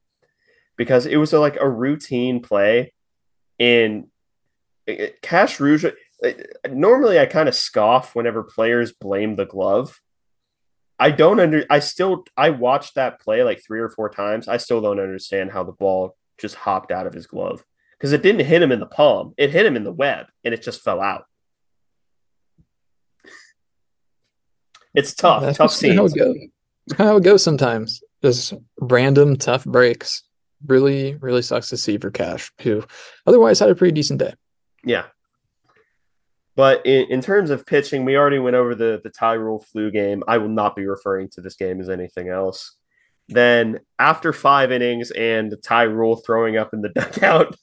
because 0.76 1.06
it 1.06 1.16
was 1.16 1.32
a, 1.32 1.40
like 1.40 1.56
a 1.60 1.68
routine 1.68 2.40
play 2.40 2.92
in 3.58 4.08
Cash 5.22 5.60
Rouge. 5.60 5.84
Normally, 6.68 7.18
I 7.18 7.26
kind 7.26 7.48
of 7.48 7.54
scoff 7.54 8.14
whenever 8.14 8.42
players 8.42 8.92
blame 8.92 9.36
the 9.36 9.46
glove. 9.46 10.00
I 10.98 11.10
don't 11.10 11.40
under. 11.40 11.64
I 11.68 11.80
still 11.80 12.24
I 12.36 12.50
watched 12.50 12.94
that 12.94 13.20
play 13.20 13.42
like 13.42 13.62
three 13.64 13.80
or 13.80 13.90
four 13.90 14.08
times. 14.08 14.48
I 14.48 14.58
still 14.58 14.80
don't 14.80 15.00
understand 15.00 15.50
how 15.50 15.64
the 15.64 15.72
ball 15.72 16.16
just 16.38 16.54
hopped 16.54 16.92
out 16.92 17.06
of 17.06 17.14
his 17.14 17.26
glove 17.26 17.64
because 17.98 18.12
it 18.12 18.22
didn't 18.22 18.46
hit 18.46 18.62
him 18.62 18.72
in 18.72 18.80
the 18.80 18.86
palm. 18.86 19.34
It 19.36 19.50
hit 19.50 19.66
him 19.66 19.76
in 19.76 19.84
the 19.84 19.92
web, 19.92 20.26
and 20.44 20.54
it 20.54 20.62
just 20.62 20.82
fell 20.82 21.00
out. 21.00 21.24
It's 24.94 25.14
tough. 25.14 25.42
That's 25.42 25.58
tough 25.58 25.72
scene. 25.72 25.96
How 25.96 26.04
it 26.04 26.14
goes. 26.14 26.36
It's 26.86 26.96
kind 26.96 27.08
of 27.08 27.14
how 27.14 27.16
it 27.16 27.24
goes 27.24 27.42
sometimes. 27.42 28.02
Just 28.22 28.54
random 28.78 29.36
tough 29.36 29.64
breaks. 29.64 30.22
Really, 30.66 31.16
really 31.16 31.42
sucks 31.42 31.68
to 31.70 31.76
see 31.76 31.98
for 31.98 32.10
Cash, 32.10 32.52
who 32.60 32.84
otherwise 33.26 33.58
had 33.58 33.70
a 33.70 33.74
pretty 33.74 33.92
decent 33.92 34.20
day. 34.20 34.34
Yeah. 34.84 35.04
But 36.56 36.84
in, 36.86 37.10
in 37.10 37.20
terms 37.20 37.50
of 37.50 37.66
pitching, 37.66 38.04
we 38.04 38.16
already 38.16 38.38
went 38.38 38.56
over 38.56 38.74
the 38.74 39.00
the 39.02 39.10
Ty 39.10 39.34
Ruhl 39.34 39.60
flu 39.60 39.90
game. 39.90 40.22
I 40.28 40.38
will 40.38 40.48
not 40.48 40.76
be 40.76 40.86
referring 40.86 41.28
to 41.30 41.40
this 41.40 41.56
game 41.56 41.80
as 41.80 41.88
anything 41.88 42.28
else. 42.28 42.76
Then 43.28 43.80
after 43.98 44.32
five 44.32 44.70
innings 44.70 45.10
and 45.10 45.54
Ty 45.62 45.84
Ruhl 45.84 46.16
throwing 46.16 46.56
up 46.56 46.74
in 46.74 46.82
the 46.82 46.88
dugout, 46.94 47.56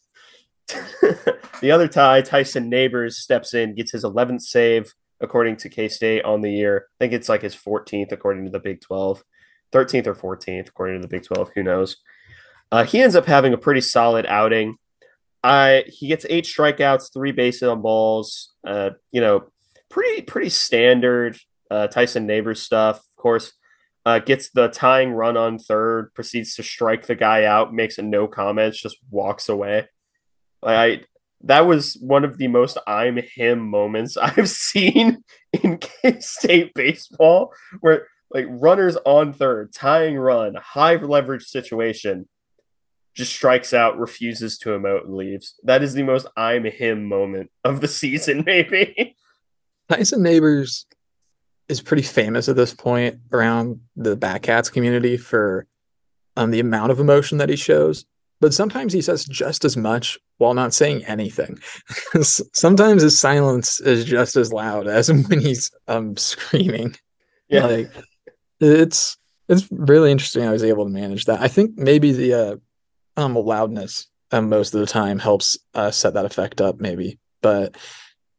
the 1.61 1.71
other 1.71 1.87
Ty, 1.87 2.21
Tyson 2.21 2.69
Neighbors, 2.69 3.19
steps 3.19 3.53
in, 3.53 3.75
gets 3.75 3.91
his 3.91 4.03
11th 4.03 4.41
save, 4.41 4.93
according 5.19 5.57
to 5.57 5.69
K 5.69 5.87
State 5.87 6.23
on 6.23 6.41
the 6.41 6.51
year. 6.51 6.87
I 6.87 6.95
think 6.99 7.13
it's 7.13 7.29
like 7.29 7.43
his 7.43 7.55
14th 7.55 8.11
according 8.11 8.45
to 8.45 8.51
the 8.51 8.59
Big 8.59 8.81
12, 8.81 9.23
13th 9.71 10.07
or 10.07 10.15
14th 10.15 10.69
according 10.69 10.95
to 10.97 11.01
the 11.01 11.07
Big 11.07 11.23
12. 11.23 11.51
Who 11.55 11.63
knows? 11.63 11.97
Uh, 12.71 12.83
he 12.83 13.01
ends 13.01 13.15
up 13.15 13.25
having 13.25 13.53
a 13.53 13.57
pretty 13.57 13.81
solid 13.81 14.25
outing. 14.25 14.77
I 15.43 15.85
he 15.87 16.07
gets 16.07 16.25
eight 16.29 16.45
strikeouts, 16.45 17.13
three 17.13 17.31
bases 17.31 17.63
on 17.63 17.81
balls. 17.81 18.53
Uh, 18.65 18.91
you 19.11 19.21
know, 19.21 19.45
pretty 19.89 20.21
pretty 20.21 20.49
standard 20.49 21.37
uh, 21.69 21.87
Tyson 21.87 22.25
Neighbors 22.25 22.61
stuff. 22.61 22.97
Of 22.97 23.15
course, 23.17 23.53
uh, 24.05 24.19
gets 24.19 24.49
the 24.51 24.67
tying 24.67 25.11
run 25.11 25.37
on 25.37 25.57
third, 25.57 26.13
proceeds 26.13 26.55
to 26.55 26.63
strike 26.63 27.05
the 27.07 27.15
guy 27.15 27.45
out, 27.45 27.73
makes 27.73 27.97
a 27.97 28.01
no 28.01 28.27
comments, 28.27 28.81
just 28.81 28.97
walks 29.09 29.49
away. 29.49 29.87
I 30.63 31.03
that 31.43 31.61
was 31.61 31.97
one 31.99 32.23
of 32.23 32.37
the 32.37 32.47
most 32.47 32.77
I'm 32.85 33.17
him 33.17 33.59
moments 33.59 34.17
I've 34.21 34.49
seen 34.49 35.23
in 35.53 35.77
K 35.77 36.19
State 36.19 36.73
baseball, 36.73 37.53
where 37.79 38.07
like 38.33 38.45
runners 38.47 38.97
on 39.05 39.33
third, 39.33 39.73
tying 39.73 40.17
run, 40.17 40.55
high 40.55 40.95
leverage 40.95 41.43
situation, 41.43 42.27
just 43.13 43.33
strikes 43.33 43.73
out, 43.73 43.97
refuses 43.97 44.57
to 44.59 44.69
emote, 44.69 45.05
and 45.05 45.15
leaves. 45.15 45.55
That 45.63 45.83
is 45.83 45.93
the 45.93 46.03
most 46.03 46.27
I'm 46.35 46.65
him 46.65 47.05
moment 47.05 47.51
of 47.63 47.81
the 47.81 47.87
season, 47.87 48.43
maybe. 48.45 49.15
Tyson 49.89 50.23
Neighbors 50.23 50.85
is 51.67 51.81
pretty 51.81 52.03
famous 52.03 52.49
at 52.49 52.55
this 52.55 52.73
point 52.73 53.19
around 53.31 53.81
the 53.95 54.17
Batcats 54.17 54.71
community 54.71 55.17
for 55.17 55.67
um, 56.37 56.51
the 56.51 56.59
amount 56.59 56.91
of 56.91 56.99
emotion 56.99 57.37
that 57.39 57.49
he 57.49 57.55
shows 57.55 58.05
but 58.41 58.55
sometimes 58.55 58.91
he 58.91 59.01
says 59.01 59.23
just 59.23 59.63
as 59.63 59.77
much 59.77 60.19
while 60.39 60.55
not 60.55 60.73
saying 60.73 61.05
anything. 61.05 61.59
sometimes 62.21 63.03
his 63.03 63.17
silence 63.17 63.79
is 63.79 64.03
just 64.03 64.35
as 64.35 64.51
loud 64.51 64.87
as 64.87 65.11
when 65.29 65.39
he's 65.39 65.71
um 65.87 66.17
screaming. 66.17 66.95
Yeah. 67.47 67.67
Like 67.67 67.91
it's 68.59 69.15
it's 69.47 69.67
really 69.71 70.11
interesting 70.11 70.43
how 70.43 70.51
he's 70.51 70.63
able 70.63 70.85
to 70.85 70.91
manage 70.91 71.25
that. 71.25 71.39
I 71.39 71.47
think 71.47 71.77
maybe 71.77 72.11
the 72.11 72.33
uh 72.33 72.55
um 73.17 73.35
loudness 73.35 74.07
um, 74.31 74.49
most 74.49 74.73
of 74.73 74.79
the 74.79 74.85
time 74.85 75.19
helps 75.19 75.57
uh, 75.73 75.91
set 75.91 76.13
that 76.13 76.25
effect 76.25 76.61
up, 76.61 76.79
maybe. 76.79 77.19
But 77.41 77.75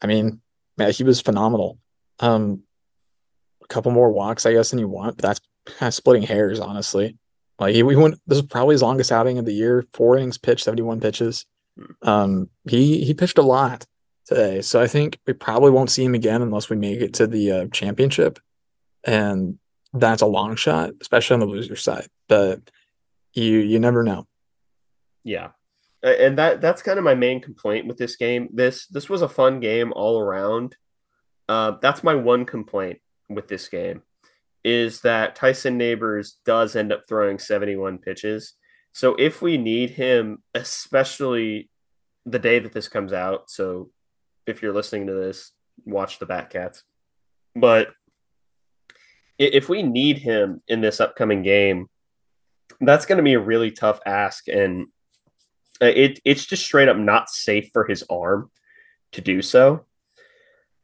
I 0.00 0.06
mean, 0.06 0.40
yeah, 0.78 0.90
he 0.90 1.04
was 1.04 1.20
phenomenal. 1.20 1.78
Um, 2.20 2.62
a 3.62 3.66
couple 3.66 3.92
more 3.92 4.10
walks, 4.10 4.46
I 4.46 4.52
guess, 4.52 4.70
than 4.70 4.78
you 4.78 4.88
want. 4.88 5.16
But 5.16 5.22
that's 5.22 5.40
kind 5.66 5.88
of 5.88 5.94
splitting 5.94 6.22
hairs, 6.22 6.60
honestly. 6.60 7.18
Like 7.58 7.74
he, 7.74 7.82
we 7.82 7.96
went. 7.96 8.18
This 8.26 8.38
is 8.38 8.46
probably 8.46 8.74
his 8.74 8.82
longest 8.82 9.12
outing 9.12 9.38
of 9.38 9.44
the 9.44 9.52
year. 9.52 9.84
Four 9.92 10.16
innings 10.16 10.38
pitched, 10.38 10.64
seventy-one 10.64 11.00
pitches. 11.00 11.44
Hmm. 11.78 12.08
Um, 12.08 12.50
he 12.68 13.04
he 13.04 13.14
pitched 13.14 13.38
a 13.38 13.42
lot 13.42 13.84
today, 14.26 14.62
so 14.62 14.80
I 14.80 14.86
think 14.86 15.18
we 15.26 15.34
probably 15.34 15.70
won't 15.70 15.90
see 15.90 16.04
him 16.04 16.14
again 16.14 16.42
unless 16.42 16.70
we 16.70 16.76
make 16.76 17.00
it 17.00 17.14
to 17.14 17.26
the 17.26 17.52
uh, 17.52 17.66
championship. 17.66 18.38
and 19.04 19.58
that's 19.92 20.22
a 20.22 20.26
long 20.26 20.56
shot, 20.56 20.90
especially 21.00 21.34
on 21.34 21.40
the 21.40 21.46
loser 21.46 21.76
side. 21.76 22.06
But 22.28 22.60
you 23.34 23.58
you 23.58 23.78
never 23.78 24.02
know. 24.02 24.26
Yeah. 25.24 25.50
And 26.02 26.36
that 26.38 26.60
that's 26.60 26.82
kind 26.82 26.98
of 26.98 27.04
my 27.04 27.14
main 27.14 27.40
complaint 27.40 27.86
with 27.86 27.96
this 27.96 28.16
game. 28.16 28.48
This 28.52 28.86
this 28.88 29.08
was 29.08 29.22
a 29.22 29.28
fun 29.28 29.60
game 29.60 29.92
all 29.94 30.18
around. 30.18 30.76
Uh, 31.48 31.72
that's 31.80 32.02
my 32.02 32.14
one 32.14 32.44
complaint 32.44 32.98
with 33.28 33.46
this 33.48 33.68
game 33.68 34.02
is 34.64 35.00
that 35.00 35.34
Tyson 35.34 35.76
Neighbors 35.76 36.38
does 36.44 36.76
end 36.76 36.92
up 36.92 37.04
throwing 37.08 37.38
71 37.38 37.98
pitches. 37.98 38.54
So 38.92 39.14
if 39.16 39.42
we 39.42 39.56
need 39.56 39.90
him, 39.90 40.42
especially 40.54 41.70
the 42.26 42.38
day 42.38 42.58
that 42.60 42.72
this 42.72 42.88
comes 42.88 43.12
out, 43.12 43.50
so 43.50 43.90
if 44.46 44.62
you're 44.62 44.74
listening 44.74 45.06
to 45.08 45.14
this, 45.14 45.52
watch 45.84 46.18
the 46.18 46.26
Batcats. 46.26 46.82
But 47.56 47.88
if 49.38 49.68
we 49.68 49.82
need 49.82 50.18
him 50.18 50.62
in 50.68 50.80
this 50.80 51.00
upcoming 51.00 51.42
game, 51.42 51.88
that's 52.80 53.06
going 53.06 53.16
to 53.16 53.24
be 53.24 53.34
a 53.34 53.40
really 53.40 53.70
tough 53.70 54.00
ask, 54.06 54.48
and 54.48 54.86
it 55.86 56.20
it's 56.24 56.46
just 56.46 56.64
straight 56.64 56.88
up 56.88 56.96
not 56.96 57.28
safe 57.28 57.70
for 57.72 57.84
his 57.84 58.04
arm 58.08 58.50
to 59.12 59.20
do 59.20 59.42
so. 59.42 59.84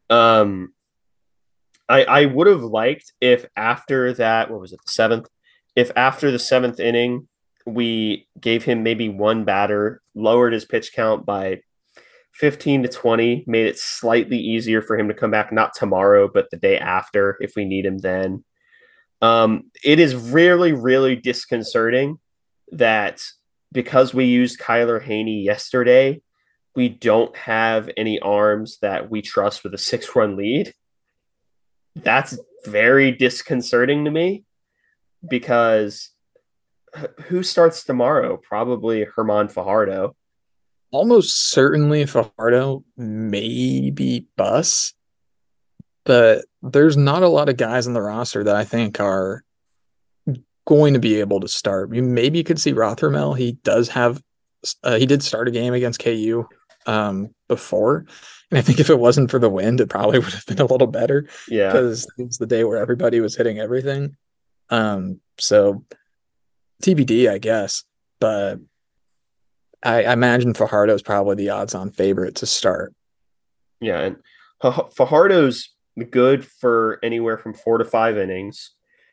Um, 0.09 0.73
I 1.87 2.03
I 2.03 2.25
would 2.25 2.47
have 2.47 2.63
liked 2.63 3.13
if 3.21 3.45
after 3.55 4.13
that, 4.13 4.49
what 4.49 4.61
was 4.61 4.73
it, 4.73 4.79
the 4.85 4.91
seventh? 4.91 5.27
If 5.75 5.91
after 5.95 6.31
the 6.31 6.39
seventh 6.39 6.79
inning, 6.79 7.27
we 7.65 8.27
gave 8.39 8.63
him 8.63 8.83
maybe 8.83 9.09
one 9.09 9.45
batter, 9.45 10.01
lowered 10.15 10.53
his 10.53 10.65
pitch 10.65 10.93
count 10.93 11.25
by 11.25 11.61
15 12.33 12.83
to 12.83 12.89
20, 12.89 13.43
made 13.47 13.65
it 13.65 13.77
slightly 13.77 14.37
easier 14.37 14.81
for 14.81 14.97
him 14.97 15.07
to 15.07 15.13
come 15.13 15.31
back, 15.31 15.51
not 15.51 15.73
tomorrow, 15.73 16.29
but 16.31 16.49
the 16.51 16.57
day 16.57 16.77
after 16.77 17.37
if 17.41 17.53
we 17.55 17.65
need 17.65 17.85
him 17.85 17.97
then. 17.97 18.43
Um, 19.21 19.71
it 19.83 19.99
is 19.99 20.15
really, 20.15 20.71
really 20.71 21.15
disconcerting 21.15 22.19
that 22.71 23.21
because 23.71 24.13
we 24.13 24.25
used 24.25 24.59
Kyler 24.59 25.01
Haney 25.01 25.41
yesterday, 25.41 26.21
we 26.75 26.89
don't 26.89 27.35
have 27.35 27.89
any 27.97 28.19
arms 28.19 28.77
that 28.81 29.09
we 29.09 29.21
trust 29.21 29.63
with 29.63 29.73
a 29.73 29.77
six 29.77 30.15
run 30.15 30.35
lead. 30.35 30.73
That's 31.95 32.37
very 32.65 33.11
disconcerting 33.11 34.05
to 34.05 34.11
me 34.11 34.45
because 35.27 36.09
who 37.25 37.43
starts 37.43 37.83
tomorrow? 37.83 38.37
Probably 38.37 39.03
Herman 39.03 39.49
Fajardo. 39.49 40.15
Almost 40.91 41.49
certainly 41.51 42.05
Fajardo, 42.05 42.83
maybe 42.97 44.27
Bus 44.35 44.93
but 46.09 46.45
there's 46.63 46.97
not 46.97 47.21
a 47.21 47.27
lot 47.27 47.49
of 47.49 47.57
guys 47.57 47.85
on 47.85 47.93
the 47.93 48.01
roster 48.01 48.43
that 48.43 48.55
I 48.55 48.65
think 48.65 48.99
are 48.99 49.43
going 50.69 50.93
to 50.93 50.99
be 50.99 51.19
able 51.19 51.39
to 51.39 51.47
start. 51.47 51.91
You 51.95 52.03
maybe 52.03 52.43
could 52.43 52.61
see 52.61 52.73
Rothermel. 52.73 53.35
He 53.35 53.53
does 53.63 53.89
have, 53.89 54.21
uh, 54.83 54.97
he 54.97 55.07
did 55.07 55.23
start 55.23 55.47
a 55.47 55.51
game 55.51 55.73
against 55.73 55.99
KU 55.99 56.47
um, 56.85 57.33
before, 57.47 58.05
and 58.51 58.59
I 58.59 58.61
think 58.61 58.79
if 58.79 58.91
it 58.91 58.99
wasn't 58.99 59.31
for 59.31 59.39
the 59.39 59.49
wind, 59.49 59.81
it 59.81 59.89
probably 59.89 60.19
would 60.19 60.31
have 60.31 60.45
been 60.45 60.59
a 60.59 60.65
little 60.65 60.85
better. 60.85 61.27
Yeah, 61.47 61.71
because 61.71 62.07
it 62.19 62.23
was 62.23 62.37
the 62.37 62.45
day 62.45 62.63
where 62.63 62.77
everybody 62.77 63.19
was 63.19 63.35
hitting 63.35 63.57
everything. 63.57 64.15
Um, 64.69 65.21
so 65.39 65.83
TBD, 66.83 67.31
I 67.31 67.39
guess, 67.39 67.83
but 68.19 68.59
I, 69.81 70.03
I 70.03 70.13
imagine 70.13 70.53
Fajardo 70.53 70.93
is 70.93 71.01
probably 71.01 71.35
the 71.35 71.49
odds-on 71.49 71.89
favorite 71.89 72.35
to 72.35 72.45
start. 72.45 72.93
Yeah, 73.81 74.01
and 74.01 74.17
Fajardo's 74.61 75.73
good 76.11 76.45
for 76.45 76.99
anywhere 77.01 77.39
from 77.39 77.55
four 77.55 77.79
to 77.79 77.85
five 77.85 78.19
innings. 78.19 78.71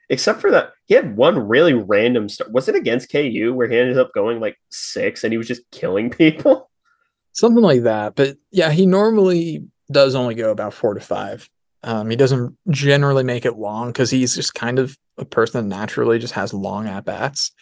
Except 0.09 0.41
for 0.41 0.51
that, 0.53 0.73
he 0.87 0.95
had 0.95 1.17
one 1.17 1.39
really 1.39 1.75
random 1.75 2.29
start. 2.29 2.53
Was 2.53 2.69
it 2.69 2.77
against 2.77 3.11
KU 3.11 3.53
where 3.55 3.69
he 3.69 3.77
ended 3.77 3.99
up 3.99 4.13
going 4.15 4.41
like 4.41 4.57
six 4.71 5.25
and 5.25 5.33
he 5.33 5.39
was 5.39 5.49
just 5.49 5.63
killing 5.73 6.11
people? 6.23 6.71
Something 7.33 7.63
like 7.63 7.83
that. 7.83 8.15
But 8.15 8.37
yeah, 8.51 8.71
he 8.71 8.87
normally 8.87 9.65
does 9.91 10.15
only 10.15 10.35
go 10.35 10.51
about 10.51 10.75
four 10.75 10.95
to 10.95 11.01
five. 11.01 11.49
Um, 11.83 12.11
he 12.11 12.17
doesn't 12.17 12.57
generally 12.71 13.25
make 13.25 13.45
it 13.45 13.59
long 13.59 13.89
because 13.89 14.11
he's 14.11 14.35
just 14.35 14.55
kind 14.55 14.79
of 14.79 14.97
a 15.19 15.25
person 15.25 15.69
that 15.69 15.77
naturally 15.77 16.19
just 16.19 16.35
has 16.35 16.55
long 16.55 16.89
at 16.89 17.05
bats. 17.05 17.53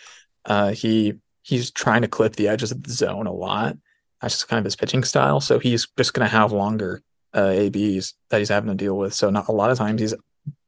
Uh, 0.45 0.73
he 0.73 1.15
he's 1.43 1.71
trying 1.71 2.03
to 2.03 2.09
clip 2.09 2.37
the 2.37 2.49
edges 2.49 2.73
of 2.73 2.83
the 2.83 2.93
zone 2.93 3.27
a 3.27 3.33
lot. 3.33 3.77
That's 4.21 4.35
just 4.35 4.49
kind 4.49 4.59
of 4.59 4.65
his 4.65 4.77
pitching 4.77 5.05
style. 5.05 5.41
So 5.41 5.59
he's 5.59 5.87
just 5.99 6.15
going 6.15 6.27
to 6.27 6.35
have 6.35 6.53
longer 6.53 7.03
uh, 7.35 7.49
ABs 7.49 8.15
that 8.31 8.39
he's 8.39 8.49
having 8.49 8.71
to 8.71 8.75
deal 8.75 8.97
with. 8.97 9.13
So 9.13 9.29
not 9.29 9.49
a 9.49 9.53
lot 9.53 9.71
of 9.71 9.77
times 9.77 10.01
he's 10.01 10.15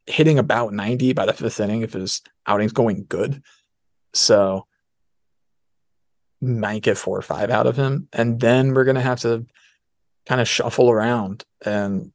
hitting 0.07 0.39
about 0.39 0.73
90 0.73 1.13
by 1.13 1.27
the 1.27 1.33
fifth 1.33 1.61
inning 1.61 1.83
if 1.83 1.93
his 1.93 2.23
outing's 2.47 2.73
going 2.73 3.07
good. 3.09 3.43
So 4.15 4.67
might 6.41 6.83
get 6.83 6.99
four 6.99 7.19
or 7.19 7.23
five 7.23 7.51
out 7.51 7.67
of 7.67 7.77
him. 7.77 8.09
And 8.13 8.41
then 8.41 8.75
we're 8.75 8.85
gonna 8.85 9.01
have 9.01 9.21
to 9.21 9.47
kind 10.27 10.41
of 10.41 10.49
shuffle 10.49 10.91
around 10.91 11.45
and 11.65 12.13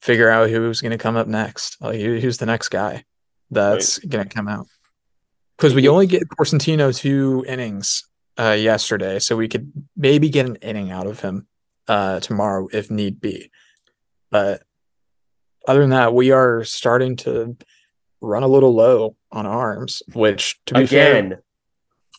figure 0.00 0.30
out 0.30 0.50
who's 0.50 0.80
gonna 0.80 0.98
come 0.98 1.16
up 1.16 1.26
next. 1.26 1.80
Like 1.80 2.00
who's 2.00 2.38
the 2.38 2.46
next 2.46 2.68
guy 2.68 3.04
that's 3.50 3.98
right. 3.98 4.10
gonna 4.10 4.26
come 4.26 4.48
out. 4.48 4.66
Because 5.56 5.74
we 5.74 5.88
only 5.88 6.06
get 6.06 6.28
Cosentino 6.28 6.96
two 6.96 7.44
innings 7.46 8.08
uh, 8.38 8.56
yesterday, 8.58 9.18
so 9.18 9.36
we 9.36 9.48
could 9.48 9.70
maybe 9.96 10.30
get 10.30 10.46
an 10.46 10.56
inning 10.56 10.90
out 10.90 11.06
of 11.06 11.20
him 11.20 11.46
uh, 11.86 12.20
tomorrow 12.20 12.68
if 12.72 12.90
need 12.90 13.20
be. 13.20 13.50
But 14.30 14.62
other 15.66 15.80
than 15.80 15.90
that, 15.90 16.14
we 16.14 16.30
are 16.30 16.64
starting 16.64 17.16
to 17.16 17.56
run 18.20 18.42
a 18.42 18.48
little 18.48 18.74
low 18.74 19.16
on 19.32 19.46
arms, 19.46 20.02
which 20.12 20.58
to 20.66 20.74
be 20.74 20.82
Again. 20.82 21.30
fair, 21.30 21.42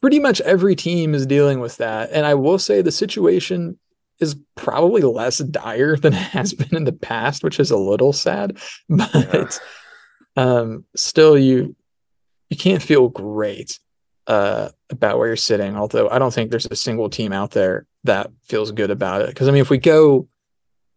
pretty 0.01 0.19
much 0.19 0.41
every 0.41 0.75
team 0.75 1.13
is 1.13 1.25
dealing 1.25 1.59
with 1.59 1.77
that. 1.77 2.11
And 2.11 2.25
I 2.25 2.33
will 2.33 2.59
say 2.59 2.81
the 2.81 2.91
situation 2.91 3.77
is 4.19 4.35
probably 4.55 5.01
less 5.01 5.39
dire 5.39 5.95
than 5.95 6.13
it 6.13 6.17
has 6.17 6.53
been 6.53 6.75
in 6.75 6.83
the 6.83 6.91
past, 6.91 7.43
which 7.43 7.59
is 7.59 7.71
a 7.71 7.77
little 7.77 8.13
sad. 8.13 8.57
But 8.89 9.59
yeah. 10.37 10.43
um, 10.43 10.85
still, 10.95 11.37
you 11.37 11.75
you 12.49 12.57
can't 12.57 12.83
feel 12.83 13.07
great 13.07 13.79
uh, 14.27 14.69
about 14.89 15.17
where 15.17 15.27
you're 15.27 15.37
sitting. 15.37 15.75
Although 15.77 16.09
I 16.09 16.19
don't 16.19 16.33
think 16.33 16.51
there's 16.51 16.65
a 16.65 16.75
single 16.75 17.09
team 17.09 17.31
out 17.31 17.51
there 17.51 17.85
that 18.03 18.29
feels 18.43 18.71
good 18.71 18.91
about 18.91 19.21
it. 19.21 19.29
Because 19.29 19.47
I 19.47 19.51
mean, 19.51 19.61
if 19.61 19.69
we 19.69 19.77
go 19.77 20.27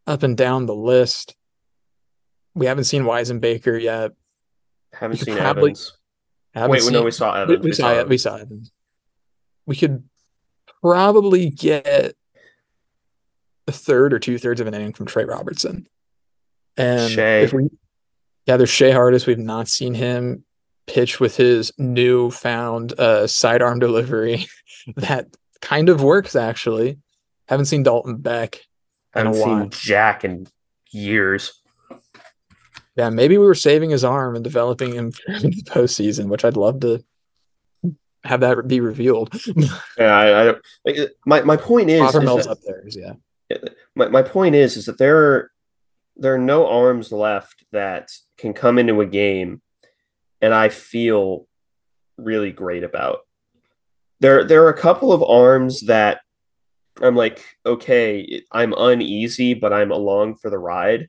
up 0.06 0.22
and 0.22 0.36
down 0.36 0.66
the 0.66 0.74
list. 0.74 1.34
We 2.54 2.66
haven't 2.66 2.84
seen 2.84 3.02
Weisenbaker 3.02 3.80
yet. 3.80 4.12
Haven't 4.92 5.18
seen 5.18 5.36
probably, 5.36 5.70
Evans. 5.70 5.98
Haven't 6.54 6.70
Wait, 6.70 6.82
seen, 6.82 6.92
no, 6.92 7.02
we 7.02 7.10
saw 7.10 7.34
Evans. 7.34 7.60
We, 7.60 7.68
we, 7.70 7.72
saw, 7.72 7.92
it. 7.92 8.08
We 8.08 8.18
saw 8.18 8.36
Evans. 8.36 8.72
We 9.66 9.76
could 9.76 10.04
probably 10.82 11.50
get 11.50 12.14
a 13.66 13.72
third 13.72 14.12
or 14.12 14.18
two 14.18 14.38
thirds 14.38 14.60
of 14.60 14.66
an 14.66 14.74
inning 14.74 14.92
from 14.92 15.06
Trey 15.06 15.24
Robertson. 15.24 15.88
And 16.76 17.10
Shea. 17.10 17.42
if 17.42 17.52
we, 17.52 17.70
yeah, 18.46 18.56
there's 18.56 18.70
Shea 18.70 18.90
Hartis. 18.90 19.26
We've 19.26 19.38
not 19.38 19.68
seen 19.68 19.94
him 19.94 20.44
pitch 20.86 21.18
with 21.18 21.36
his 21.36 21.72
newfound 21.78 22.98
uh, 22.98 23.26
sidearm 23.26 23.78
delivery 23.78 24.46
that 24.96 25.28
kind 25.60 25.88
of 25.88 26.02
works 26.02 26.36
actually. 26.36 26.98
Haven't 27.48 27.66
seen 27.66 27.82
Dalton 27.82 28.16
Beck. 28.16 28.60
I 29.14 29.20
haven't 29.20 29.34
seen 29.34 29.70
Jack 29.70 30.24
in 30.24 30.46
years. 30.90 31.60
Yeah, 32.96 33.10
maybe 33.10 33.38
we 33.38 33.44
were 33.44 33.54
saving 33.54 33.90
his 33.90 34.04
arm 34.04 34.36
and 34.36 34.44
developing 34.44 34.92
him 34.92 35.12
for 35.12 35.32
the 35.40 35.62
postseason, 35.66 36.28
which 36.28 36.44
I'd 36.44 36.56
love 36.56 36.80
to 36.80 37.04
have 38.24 38.40
that 38.40 38.66
be 38.66 38.80
revealed. 38.80 39.34
yeah, 39.98 40.16
I, 40.16 40.50
I 40.50 40.54
like, 40.84 40.96
my 41.26 41.42
my 41.42 41.56
point 41.56 41.90
is, 41.90 42.02
is 42.02 42.12
that, 42.12 42.46
up 42.48 42.58
there. 42.64 42.82
Yeah. 42.86 43.14
My 43.94 44.08
my 44.08 44.22
point 44.22 44.54
is 44.54 44.76
is 44.76 44.86
that 44.86 44.98
there 44.98 45.18
are 45.18 45.50
there 46.16 46.34
are 46.34 46.38
no 46.38 46.68
arms 46.68 47.12
left 47.12 47.64
that 47.72 48.10
can 48.38 48.52
come 48.52 48.78
into 48.78 49.00
a 49.00 49.06
game, 49.06 49.60
and 50.40 50.54
I 50.54 50.68
feel 50.68 51.46
really 52.16 52.52
great 52.52 52.84
about. 52.84 53.20
There 54.20 54.44
there 54.44 54.64
are 54.64 54.70
a 54.70 54.78
couple 54.78 55.12
of 55.12 55.22
arms 55.22 55.82
that 55.82 56.20
I'm 57.02 57.16
like, 57.16 57.44
okay, 57.66 58.42
I'm 58.50 58.72
uneasy, 58.76 59.54
but 59.54 59.72
I'm 59.72 59.90
along 59.90 60.36
for 60.36 60.50
the 60.50 60.58
ride. 60.58 61.08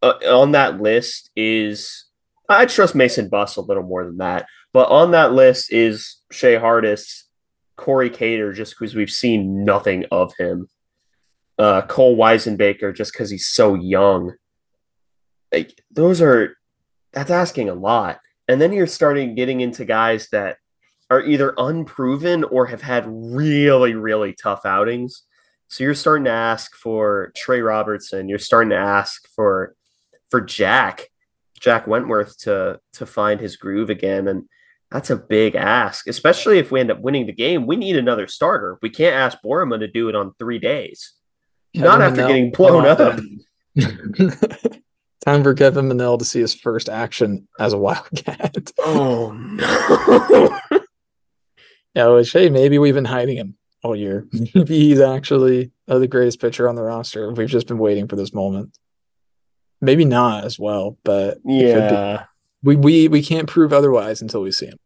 Uh, 0.00 0.14
on 0.30 0.52
that 0.52 0.80
list 0.80 1.30
is 1.34 2.06
I 2.48 2.66
trust 2.66 2.94
Mason 2.94 3.28
Buss 3.28 3.56
a 3.56 3.60
little 3.60 3.82
more 3.82 4.04
than 4.04 4.18
that, 4.18 4.46
but 4.72 4.88
on 4.88 5.10
that 5.10 5.32
list 5.32 5.72
is 5.72 6.18
Shea 6.30 6.54
Hartis, 6.54 7.24
Corey 7.76 8.10
Cater, 8.10 8.52
just 8.52 8.78
because 8.78 8.94
we've 8.94 9.10
seen 9.10 9.64
nothing 9.64 10.04
of 10.10 10.32
him. 10.38 10.68
Uh, 11.58 11.82
Cole 11.82 12.16
Weisenbaker, 12.16 12.94
just 12.94 13.12
because 13.12 13.30
he's 13.30 13.48
so 13.48 13.74
young. 13.74 14.34
Like 15.52 15.80
those 15.90 16.22
are 16.22 16.56
that's 17.12 17.30
asking 17.30 17.68
a 17.68 17.74
lot. 17.74 18.20
And 18.46 18.60
then 18.60 18.72
you're 18.72 18.86
starting 18.86 19.34
getting 19.34 19.60
into 19.60 19.84
guys 19.84 20.28
that 20.30 20.58
are 21.10 21.22
either 21.22 21.54
unproven 21.58 22.44
or 22.44 22.66
have 22.66 22.82
had 22.82 23.04
really, 23.08 23.94
really 23.94 24.34
tough 24.34 24.64
outings. 24.64 25.24
So 25.68 25.84
you're 25.84 25.94
starting 25.94 26.24
to 26.24 26.30
ask 26.30 26.74
for 26.74 27.32
Trey 27.36 27.60
Robertson. 27.60 28.28
You're 28.28 28.38
starting 28.38 28.70
to 28.70 28.76
ask 28.76 29.28
for 29.34 29.74
for 30.30 30.40
Jack. 30.40 31.08
Jack 31.60 31.86
Wentworth 31.86 32.38
to 32.38 32.80
to 32.94 33.06
find 33.06 33.40
his 33.40 33.56
groove 33.56 33.90
again, 33.90 34.28
and 34.28 34.44
that's 34.90 35.10
a 35.10 35.16
big 35.16 35.54
ask, 35.54 36.06
especially 36.06 36.58
if 36.58 36.70
we 36.70 36.80
end 36.80 36.90
up 36.90 37.00
winning 37.00 37.26
the 37.26 37.32
game. 37.32 37.66
We 37.66 37.76
need 37.76 37.96
another 37.96 38.28
starter. 38.28 38.78
We 38.80 38.90
can't 38.90 39.16
ask 39.16 39.38
Boerema 39.44 39.80
to 39.80 39.88
do 39.88 40.08
it 40.08 40.14
on 40.14 40.34
three 40.38 40.58
days, 40.58 41.14
not 41.74 42.00
after 42.00 42.26
getting 42.26 42.52
blown 42.52 42.86
up. 42.86 43.20
Time 45.24 45.42
for 45.42 45.52
Kevin 45.52 45.88
Mannell 45.88 46.18
to 46.18 46.24
see 46.24 46.40
his 46.40 46.54
first 46.54 46.88
action 46.88 47.48
as 47.58 47.72
a 47.72 47.78
Wildcat. 47.78 48.72
Oh 48.80 49.32
no! 49.32 50.80
yeah, 51.94 52.06
which 52.08 52.32
hey, 52.32 52.48
maybe 52.48 52.78
we've 52.78 52.94
been 52.94 53.04
hiding 53.04 53.36
him 53.36 53.56
all 53.82 53.96
year. 53.96 54.26
maybe 54.54 54.78
he's 54.78 55.00
actually 55.00 55.72
uh, 55.86 55.98
the 55.98 56.08
greatest 56.08 56.40
pitcher 56.40 56.68
on 56.68 56.76
the 56.76 56.82
roster. 56.82 57.32
We've 57.32 57.48
just 57.48 57.66
been 57.66 57.78
waiting 57.78 58.08
for 58.08 58.16
this 58.16 58.32
moment. 58.32 58.76
Maybe 59.80 60.04
not 60.04 60.44
as 60.44 60.58
well, 60.58 60.98
but 61.04 61.38
yeah, 61.44 62.24
we 62.62 62.76
we 62.76 63.08
we 63.08 63.22
can't 63.22 63.48
prove 63.48 63.72
otherwise 63.72 64.22
until 64.22 64.42
we 64.42 64.50
see 64.50 64.66
him. 64.66 64.78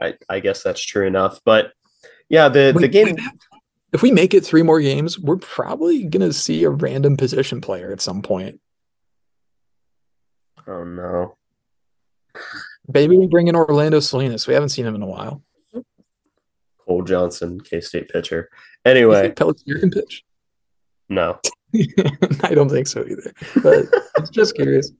I 0.00 0.14
I 0.28 0.40
guess 0.40 0.62
that's 0.62 0.84
true 0.84 1.06
enough, 1.06 1.40
but 1.44 1.72
yeah, 2.28 2.48
the 2.48 2.74
the 2.78 2.88
game. 2.88 3.16
If 3.92 4.02
we 4.02 4.12
make 4.12 4.34
it 4.34 4.46
three 4.46 4.62
more 4.62 4.80
games, 4.80 5.18
we're 5.18 5.36
probably 5.36 6.04
gonna 6.04 6.32
see 6.32 6.62
a 6.62 6.70
random 6.70 7.16
position 7.16 7.60
player 7.60 7.90
at 7.92 8.00
some 8.00 8.22
point. 8.22 8.60
Oh 10.66 10.84
no. 10.84 11.36
Maybe 12.92 13.16
we 13.16 13.26
bring 13.26 13.48
in 13.48 13.56
Orlando 13.56 13.98
Salinas. 13.98 14.46
We 14.46 14.54
haven't 14.54 14.68
seen 14.70 14.86
him 14.86 14.94
in 14.94 15.02
a 15.02 15.06
while. 15.06 15.42
Cole 16.86 17.02
Johnson, 17.02 17.60
K 17.60 17.80
State 17.80 18.08
pitcher. 18.08 18.48
Anyway, 18.84 19.30
Pelletier 19.32 19.78
can 19.78 19.90
pitch. 19.90 20.24
No, 21.08 21.40
I 22.42 22.54
don't 22.54 22.68
think 22.68 22.86
so 22.86 23.04
either. 23.04 23.32
But 23.62 23.86
it's 24.16 24.30
just 24.30 24.54
curious. 24.54 24.92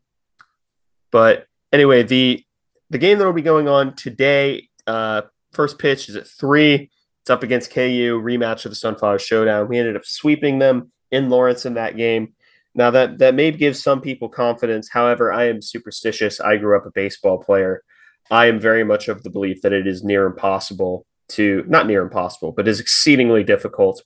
But 1.11 1.47
anyway, 1.73 2.03
the 2.03 2.45
the 2.91 2.99
game 2.99 3.19
that 3.19 3.25
will 3.25 3.33
be 3.33 3.43
going 3.43 3.69
on 3.69 3.95
today, 3.95 4.69
uh, 4.87 5.23
first 5.53 5.79
pitch 5.79 6.09
is 6.09 6.17
at 6.17 6.27
three. 6.27 6.91
It's 7.23 7.31
up 7.31 7.43
against 7.43 7.73
KU, 7.73 8.21
rematch 8.23 8.65
of 8.65 8.73
the 8.73 8.77
Sunflower 8.77 9.19
Showdown. 9.19 9.69
We 9.69 9.79
ended 9.79 9.97
up 9.97 10.05
sweeping 10.05 10.59
them 10.59 10.91
in 11.11 11.29
Lawrence 11.29 11.67
in 11.67 11.75
that 11.75 11.97
game. 11.97 12.35
Now 12.75 12.91
that 12.93 13.19
that 13.19 13.35
may 13.35 13.51
give 13.51 13.77
some 13.77 14.01
people 14.01 14.29
confidence. 14.29 14.89
However, 14.91 15.33
I 15.33 15.49
am 15.49 15.61
superstitious. 15.61 16.41
I 16.41 16.57
grew 16.57 16.77
up 16.77 16.87
a 16.87 16.93
baseball 16.93 17.39
player. 17.39 17.83
I 18.31 18.47
am 18.47 18.61
very 18.61 18.85
much 18.85 19.09
of 19.09 19.23
the 19.23 19.31
belief 19.31 19.63
that 19.63 19.73
it 19.73 19.87
is 19.87 20.05
near 20.05 20.27
impossible 20.27 21.05
to 21.31 21.65
not 21.67 21.87
near 21.87 22.03
impossible, 22.03 22.53
but 22.53 22.69
is 22.69 22.81
exceedingly 22.81 23.43
difficult 23.43 24.03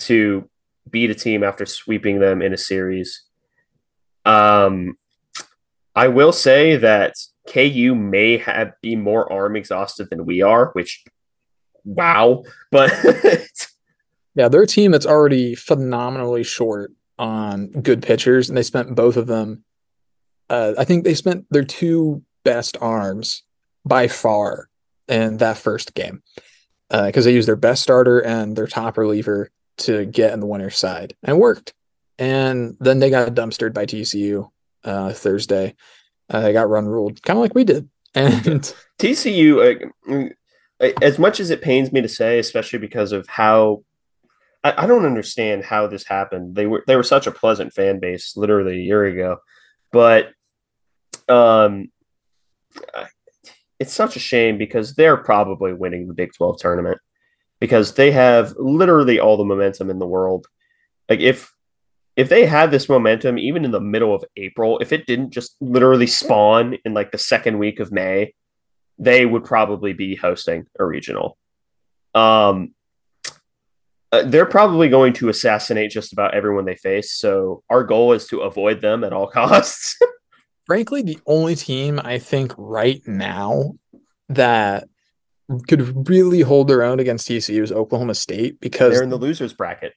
to 0.00 0.48
beat 0.90 1.10
a 1.10 1.14
team 1.14 1.42
after 1.42 1.66
sweeping 1.66 2.18
them 2.18 2.42
in 2.42 2.52
a 2.52 2.58
series. 2.58 3.22
Um, 4.24 4.96
I 5.94 6.08
will 6.08 6.32
say 6.32 6.76
that 6.76 7.14
KU 7.46 7.94
may 7.94 8.38
have 8.38 8.72
be 8.80 8.96
more 8.96 9.30
arm 9.32 9.56
exhausted 9.56 10.08
than 10.10 10.24
we 10.24 10.42
are, 10.42 10.70
which 10.72 11.04
wow, 11.84 12.44
but 12.70 12.92
yeah, 14.34 14.48
they're 14.48 14.62
a 14.62 14.66
team 14.66 14.92
that's 14.92 15.06
already 15.06 15.54
phenomenally 15.54 16.44
short 16.44 16.92
on 17.18 17.68
good 17.68 18.02
pitchers, 18.02 18.48
and 18.48 18.56
they 18.56 18.62
spent 18.62 18.94
both 18.94 19.16
of 19.16 19.26
them. 19.26 19.64
Uh, 20.48 20.74
I 20.78 20.84
think 20.84 21.04
they 21.04 21.14
spent 21.14 21.46
their 21.50 21.64
two 21.64 22.22
best 22.44 22.76
arms 22.80 23.42
by 23.84 24.08
far 24.08 24.68
in 25.08 25.38
that 25.38 25.58
first 25.58 25.94
game 25.94 26.22
because 26.88 27.26
uh, 27.26 27.28
they 27.28 27.34
used 27.34 27.48
their 27.48 27.56
best 27.56 27.82
starter 27.82 28.20
and 28.20 28.56
their 28.56 28.66
top 28.66 28.96
reliever 28.98 29.50
to 29.78 30.04
get 30.06 30.32
in 30.32 30.40
the 30.40 30.46
winner's 30.46 30.78
side, 30.78 31.14
and 31.22 31.38
worked. 31.38 31.74
And 32.18 32.76
then 32.80 32.98
they 32.98 33.10
got 33.10 33.34
dumpstered 33.34 33.74
by 33.74 33.86
TCU 33.86 34.50
uh, 34.84 35.12
Thursday. 35.12 35.74
Uh, 36.30 36.40
they 36.40 36.52
got 36.52 36.68
run 36.68 36.86
ruled, 36.86 37.22
kind 37.22 37.38
of 37.38 37.42
like 37.42 37.54
we 37.54 37.64
did. 37.64 37.88
And 38.14 38.74
TCU, 38.98 39.90
uh, 40.10 40.28
as 41.00 41.18
much 41.18 41.40
as 41.40 41.48
it 41.48 41.62
pains 41.62 41.92
me 41.92 42.02
to 42.02 42.08
say, 42.08 42.38
especially 42.38 42.78
because 42.78 43.12
of 43.12 43.26
how 43.26 43.84
I, 44.62 44.84
I, 44.84 44.86
don't 44.86 45.06
understand 45.06 45.64
how 45.64 45.86
this 45.86 46.04
happened. 46.04 46.54
They 46.54 46.66
were 46.66 46.84
they 46.86 46.96
were 46.96 47.02
such 47.02 47.26
a 47.26 47.32
pleasant 47.32 47.72
fan 47.72 48.00
base 48.00 48.36
literally 48.36 48.74
a 48.74 48.82
year 48.82 49.04
ago, 49.04 49.38
but 49.92 50.32
um, 51.28 51.90
it's 53.78 53.92
such 53.92 54.16
a 54.16 54.20
shame 54.20 54.58
because 54.58 54.94
they're 54.94 55.16
probably 55.16 55.72
winning 55.72 56.06
the 56.06 56.14
Big 56.14 56.32
Twelve 56.34 56.58
tournament 56.58 56.98
because 57.62 57.94
they 57.94 58.10
have 58.10 58.56
literally 58.58 59.20
all 59.20 59.36
the 59.36 59.44
momentum 59.44 59.88
in 59.88 60.00
the 60.00 60.06
world. 60.06 60.48
Like 61.08 61.20
if 61.20 61.54
if 62.16 62.28
they 62.28 62.44
had 62.44 62.72
this 62.72 62.88
momentum 62.88 63.38
even 63.38 63.64
in 63.64 63.70
the 63.70 63.80
middle 63.80 64.12
of 64.12 64.24
April, 64.36 64.80
if 64.80 64.92
it 64.92 65.06
didn't 65.06 65.30
just 65.30 65.54
literally 65.60 66.08
spawn 66.08 66.76
in 66.84 66.92
like 66.92 67.12
the 67.12 67.18
second 67.18 67.60
week 67.60 67.78
of 67.78 67.92
May, 67.92 68.34
they 68.98 69.24
would 69.24 69.44
probably 69.44 69.92
be 69.92 70.16
hosting 70.16 70.66
a 70.76 70.84
regional. 70.84 71.38
Um, 72.16 72.74
uh, 74.10 74.24
they're 74.24 74.44
probably 74.44 74.88
going 74.88 75.12
to 75.12 75.28
assassinate 75.28 75.92
just 75.92 76.12
about 76.12 76.34
everyone 76.34 76.64
they 76.64 76.74
face. 76.74 77.12
So 77.12 77.62
our 77.70 77.84
goal 77.84 78.12
is 78.12 78.26
to 78.26 78.40
avoid 78.40 78.80
them 78.80 79.04
at 79.04 79.12
all 79.12 79.28
costs. 79.38 79.96
Frankly, 80.66 81.02
the 81.02 81.20
only 81.26 81.54
team 81.54 82.00
I 82.02 82.18
think 82.18 82.54
right 82.58 83.00
now 83.06 83.74
that 84.30 84.88
could 85.68 86.08
really 86.08 86.40
hold 86.40 86.68
their 86.68 86.82
own 86.82 87.00
against 87.00 87.28
TCU 87.28 87.62
is 87.62 87.72
Oklahoma 87.72 88.14
State 88.14 88.60
because 88.60 88.94
they're 88.94 89.02
in 89.02 89.10
the 89.10 89.16
losers 89.16 89.52
bracket. 89.52 89.94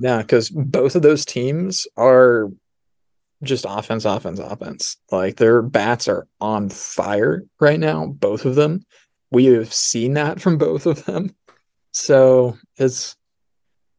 Yeah, 0.00 0.18
because 0.18 0.50
both 0.50 0.94
of 0.94 1.02
those 1.02 1.24
teams 1.24 1.86
are 1.96 2.50
just 3.42 3.66
offense, 3.68 4.04
offense, 4.04 4.38
offense. 4.38 4.96
Like 5.10 5.36
their 5.36 5.62
bats 5.62 6.08
are 6.08 6.26
on 6.40 6.68
fire 6.68 7.44
right 7.60 7.78
now, 7.78 8.06
both 8.06 8.44
of 8.44 8.54
them. 8.54 8.84
We 9.30 9.46
have 9.46 9.72
seen 9.72 10.14
that 10.14 10.40
from 10.40 10.58
both 10.58 10.86
of 10.86 11.04
them. 11.04 11.34
So 11.92 12.56
it's 12.76 13.16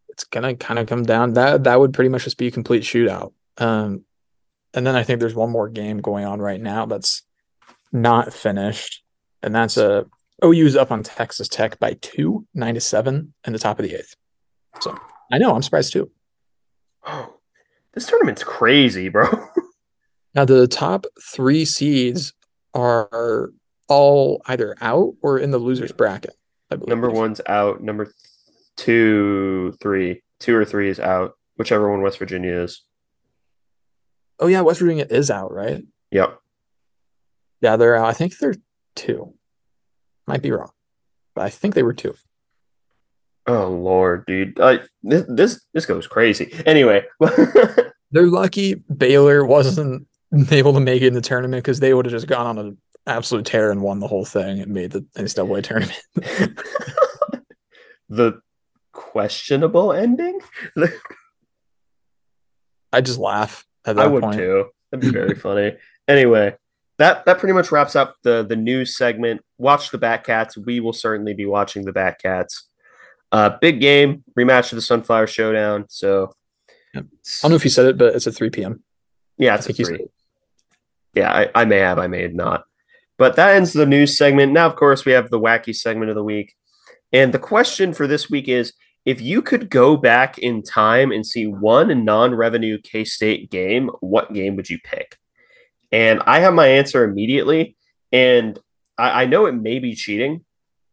it's 0.10 0.24
gonna 0.26 0.56
kind 0.56 0.80
of 0.80 0.88
come 0.88 1.04
down 1.04 1.34
that 1.34 1.64
that 1.64 1.80
would 1.80 1.93
pretty 1.93 2.10
much 2.10 2.24
just 2.24 2.38
be 2.38 2.47
a 2.47 2.52
complete 2.52 2.84
shootout. 2.84 3.34
Um, 3.58 4.04
and 4.74 4.86
then 4.86 4.95
I 4.95 5.04
think 5.04 5.20
there's 5.20 5.36
one 5.36 5.50
more 5.50 5.70
game 5.70 6.00
going 6.00 6.26
on 6.26 6.39
right 6.41 6.62
now 6.62 6.86
that's 6.86 7.24
not 7.91 8.34
finished, 8.34 9.04
and 9.41 9.54
that's 9.54 9.78
a 9.78 10.06
OU's 10.44 10.76
up 10.76 10.92
on 10.92 11.04
Texas 11.04 11.48
Tech 11.48 11.80
by 11.80 11.94
two, 12.02 12.46
nine 12.54 12.76
to 12.76 12.82
seven, 12.82 13.34
in 13.46 13.54
the 13.54 13.60
top 13.60 13.80
of 13.80 13.84
the 13.86 13.96
eighth. 13.96 14.16
So 14.82 14.98
I 15.32 15.38
know 15.38 15.56
I'm 15.56 15.62
surprised 15.62 15.94
too. 15.94 16.12
Oh, 17.06 17.36
this 17.94 18.06
tournament's 18.06 18.44
crazy, 18.44 19.10
bro. 19.10 19.28
now 20.36 20.46
the 20.46 20.68
top 20.68 21.06
three 21.22 21.66
seeds 21.66 22.34
are 22.74 23.52
all 23.88 24.42
either 24.46 24.76
out 24.82 25.16
or 25.22 25.40
in 25.40 25.52
the 25.52 25.58
losers 25.58 25.92
bracket. 25.92 26.36
Number 26.86 27.10
one's 27.10 27.42
out. 27.48 27.82
Number 27.82 28.14
two, 28.78 29.76
three, 29.82 30.22
two 30.40 30.56
or 30.56 30.66
three 30.66 30.90
is 30.90 31.00
out. 31.00 31.34
Whichever 31.58 31.90
one 31.90 32.02
West 32.02 32.20
Virginia 32.20 32.54
is. 32.54 32.84
Oh 34.40 34.48
yeah, 34.48 34.62
West 34.62 34.80
Virginia 34.80 35.08
is 35.10 35.30
out, 35.30 35.52
right? 35.52 35.84
Yep. 36.12 36.40
Yeah, 37.62 37.76
they're 37.76 37.96
out. 37.96 38.08
I 38.08 38.14
think 38.14 38.38
they're 38.38 38.56
two. 38.96 39.34
Might 40.30 40.42
be 40.42 40.52
wrong, 40.52 40.72
but 41.36 41.46
I 41.46 41.50
think 41.50 41.76
they 41.76 41.84
were 41.84 41.94
two. 41.94 42.16
Oh 43.48 43.68
lord, 43.68 44.26
dude! 44.26 44.60
I, 44.60 44.80
this 45.02 45.26
this 45.28 45.66
this 45.74 45.86
goes 45.86 46.08
crazy. 46.08 46.54
Anyway, 46.66 47.04
they're 48.12 48.28
lucky 48.28 48.76
Baylor 48.76 49.46
wasn't 49.46 50.08
able 50.52 50.74
to 50.74 50.80
make 50.80 51.02
it 51.02 51.08
in 51.08 51.14
the 51.14 51.22
tournament 51.22 51.64
because 51.64 51.80
they 51.80 51.94
would 51.94 52.06
have 52.06 52.12
just 52.12 52.28
gone 52.28 52.46
on 52.46 52.60
an 52.60 52.78
absolute 53.08 53.46
tear 53.46 53.72
and 53.72 53.82
won 53.82 54.00
the 54.00 54.08
whole 54.08 54.26
thing 54.26 54.60
and 54.60 54.72
made 54.74 54.92
the 54.92 55.02
NCAA 55.18 55.64
tournament. 55.64 56.00
the 58.10 58.42
questionable 58.92 59.94
ending. 59.94 60.40
I 62.94 63.02
just 63.02 63.20
laugh 63.20 63.66
at 63.86 63.96
that. 63.96 64.06
I 64.06 64.08
would 64.08 64.24
point. 64.24 64.38
too. 64.38 64.66
That'd 64.92 65.02
be 65.02 65.12
very 65.12 65.36
funny. 65.36 65.76
Anyway, 66.08 66.56
that 67.00 67.26
that 67.26 67.39
pretty 67.39 67.54
much 67.54 67.72
wraps 67.72 67.95
up 67.95 68.18
the 68.24 68.43
the 68.43 68.56
news 68.56 68.95
segment. 68.95 69.41
Watch 69.58 69.89
the 69.89 69.97
Batcats. 69.97 70.58
We 70.58 70.80
will 70.80 70.93
certainly 70.93 71.34
be 71.34 71.45
watching 71.45 71.86
the 71.86 71.93
Batcats. 71.93 72.64
Uh, 73.32 73.58
big 73.62 73.80
game 73.80 74.24
rematch 74.38 74.72
of 74.72 74.76
the 74.76 74.82
Sunflower 74.82 75.28
Showdown. 75.28 75.86
So 75.89 76.34
I 76.95 77.02
don't 77.41 77.52
know 77.52 77.56
if 77.56 77.64
you 77.64 77.70
said 77.70 77.86
it, 77.86 77.97
but 77.97 78.16
it's 78.16 78.28
at 78.28 78.36
three 78.36 78.50
p.m. 78.50 78.84
Yeah, 79.38 79.56
it's 79.56 79.70
at 79.70 79.76
three. 79.76 80.08
Yeah, 81.14 81.32
I, 81.32 81.50
I 81.56 81.66
may 81.66 81.78
have, 81.78 81.97
I 81.97 82.08
may 82.08 82.22
have 82.22 82.34
not. 82.34 82.66
But 83.18 83.36
that 83.38 83.56
ends 83.56 83.74
the 83.74 83.86
news 83.86 84.18
segment. 84.18 84.52
Now, 84.52 84.68
of 84.68 84.76
course, 84.76 85.06
we 85.06 85.12
have 85.14 85.30
the 85.30 85.39
wacky 85.39 85.76
segment 85.76 86.10
of 86.10 86.16
the 86.16 86.24
week. 86.24 86.56
And 87.12 87.34
the 87.34 87.39
question 87.39 87.93
for 87.93 88.08
this 88.08 88.30
week 88.30 88.47
is 88.47 88.74
if 89.06 89.22
you 89.22 89.41
could 89.41 89.70
go 89.70 89.97
back 89.97 90.38
in 90.38 90.62
time 90.62 91.12
and 91.12 91.26
see 91.26 91.47
one 91.47 92.06
non 92.06 92.36
revenue 92.36 92.78
K 92.82 93.04
State 93.04 93.50
game, 93.50 93.89
what 94.02 94.34
game 94.34 94.56
would 94.56 94.70
you 94.70 94.80
pick? 94.84 95.18
And 95.92 96.22
I 96.26 96.40
have 96.40 96.54
my 96.54 96.68
answer 96.68 97.04
immediately. 97.04 97.76
And 98.12 98.58
I, 98.98 99.24
I 99.24 99.26
know 99.26 99.46
it 99.46 99.54
may 99.54 99.80
be 99.80 99.96
cheating 99.96 100.46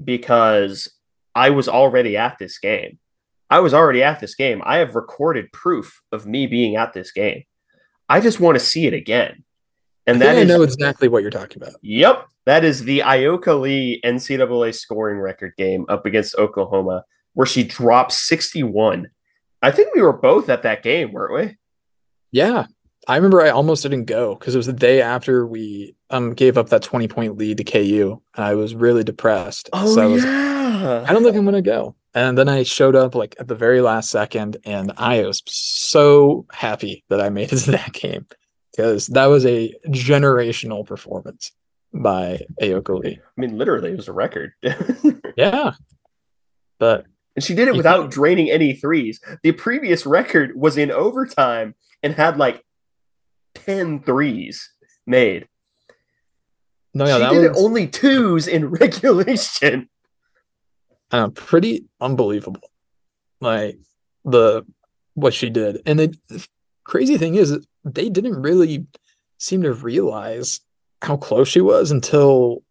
because 0.02 0.88
I 1.34 1.50
was 1.50 1.68
already 1.68 2.16
at 2.16 2.38
this 2.38 2.58
game. 2.58 2.98
I 3.48 3.60
was 3.60 3.74
already 3.74 4.02
at 4.02 4.20
this 4.20 4.34
game. 4.34 4.62
I 4.64 4.78
have 4.78 4.96
recorded 4.96 5.52
proof 5.52 6.02
of 6.10 6.26
me 6.26 6.46
being 6.46 6.76
at 6.76 6.92
this 6.92 7.12
game. 7.12 7.44
I 8.08 8.20
just 8.20 8.40
want 8.40 8.58
to 8.58 8.64
see 8.64 8.86
it 8.86 8.94
again. 8.94 9.44
And 10.06 10.22
I 10.22 10.26
that 10.26 10.38
I 10.38 10.44
know 10.44 10.62
exactly 10.62 11.08
what 11.08 11.22
you're 11.22 11.30
talking 11.30 11.62
about. 11.62 11.74
Yep, 11.82 12.26
that 12.46 12.64
is 12.64 12.84
the 12.84 13.00
Ayoka 13.00 13.60
Lee 13.60 14.00
NCAA 14.04 14.74
scoring 14.74 15.18
record 15.18 15.54
game 15.56 15.84
up 15.88 16.06
against 16.06 16.36
Oklahoma, 16.36 17.04
where 17.34 17.46
she 17.46 17.64
dropped 17.64 18.12
61. 18.12 19.10
I 19.62 19.70
think 19.70 19.94
we 19.94 20.02
were 20.02 20.12
both 20.12 20.48
at 20.48 20.62
that 20.62 20.82
game, 20.82 21.12
weren't 21.12 21.34
we? 21.34 21.56
Yeah. 22.30 22.66
I 23.06 23.16
remember 23.16 23.40
I 23.40 23.50
almost 23.50 23.82
didn't 23.82 24.04
go 24.04 24.34
because 24.34 24.54
it 24.54 24.58
was 24.58 24.66
the 24.66 24.72
day 24.72 25.00
after 25.00 25.46
we 25.46 25.94
um 26.10 26.34
gave 26.34 26.58
up 26.58 26.70
that 26.70 26.82
20 26.82 27.08
point 27.08 27.38
lead 27.38 27.58
to 27.58 27.64
KU. 27.64 28.20
and 28.34 28.44
I 28.44 28.54
was 28.54 28.74
really 28.74 29.04
depressed. 29.04 29.70
Oh 29.72 29.94
so 29.94 30.02
I 30.02 30.06
was 30.06 30.24
yeah. 30.24 31.04
I 31.08 31.12
don't 31.12 31.22
think 31.22 31.36
I'm 31.36 31.44
gonna 31.44 31.62
go. 31.62 31.94
And 32.14 32.36
then 32.36 32.48
I 32.48 32.62
showed 32.62 32.96
up 32.96 33.14
like 33.14 33.36
at 33.38 33.46
the 33.48 33.54
very 33.54 33.80
last 33.80 34.10
second, 34.10 34.56
and 34.64 34.92
I 34.96 35.22
was 35.26 35.42
so 35.46 36.46
happy 36.50 37.04
that 37.10 37.20
I 37.20 37.28
made 37.28 37.52
it 37.52 37.58
to 37.58 37.70
that 37.72 37.92
game 37.92 38.26
because 38.74 39.06
that 39.08 39.26
was 39.26 39.44
a 39.44 39.74
generational 39.88 40.86
performance 40.86 41.52
by 41.92 42.40
Ayoka 42.60 42.98
Lee. 42.98 43.18
I 43.20 43.40
mean, 43.40 43.58
literally, 43.58 43.90
it 43.92 43.96
was 43.96 44.08
a 44.08 44.12
record. 44.12 44.52
Yeah, 45.36 45.72
but 46.78 47.04
and 47.36 47.44
she 47.44 47.54
did 47.54 47.68
it 47.68 47.76
without 47.76 48.10
draining 48.10 48.50
any 48.50 48.72
threes. 48.72 49.20
The 49.42 49.52
previous 49.52 50.06
record 50.06 50.56
was 50.56 50.78
in 50.78 50.90
overtime 50.90 51.74
and 52.02 52.14
had 52.14 52.38
like 52.38 52.64
10 53.64 54.00
threes 54.02 54.70
made. 55.06 55.46
no, 56.94 57.06
yeah, 57.06 57.14
she 57.16 57.20
that 57.20 57.30
did 57.32 57.48
was 57.50 57.64
only 57.64 57.86
twos 57.86 58.46
in 58.46 58.70
regulation. 58.70 59.88
uh, 61.10 61.28
pretty 61.28 61.84
unbelievable. 62.00 62.68
Like 63.40 63.78
the 64.24 64.64
what 65.14 65.34
she 65.34 65.50
did, 65.50 65.82
and 65.86 65.98
the 65.98 66.46
crazy 66.84 67.16
thing 67.18 67.34
is, 67.34 67.58
they 67.84 68.08
didn't 68.08 68.40
really 68.40 68.86
seem 69.38 69.62
to 69.62 69.72
realize 69.72 70.60
how 71.02 71.16
close 71.16 71.48
she 71.48 71.60
was 71.60 71.90
until 71.90 72.62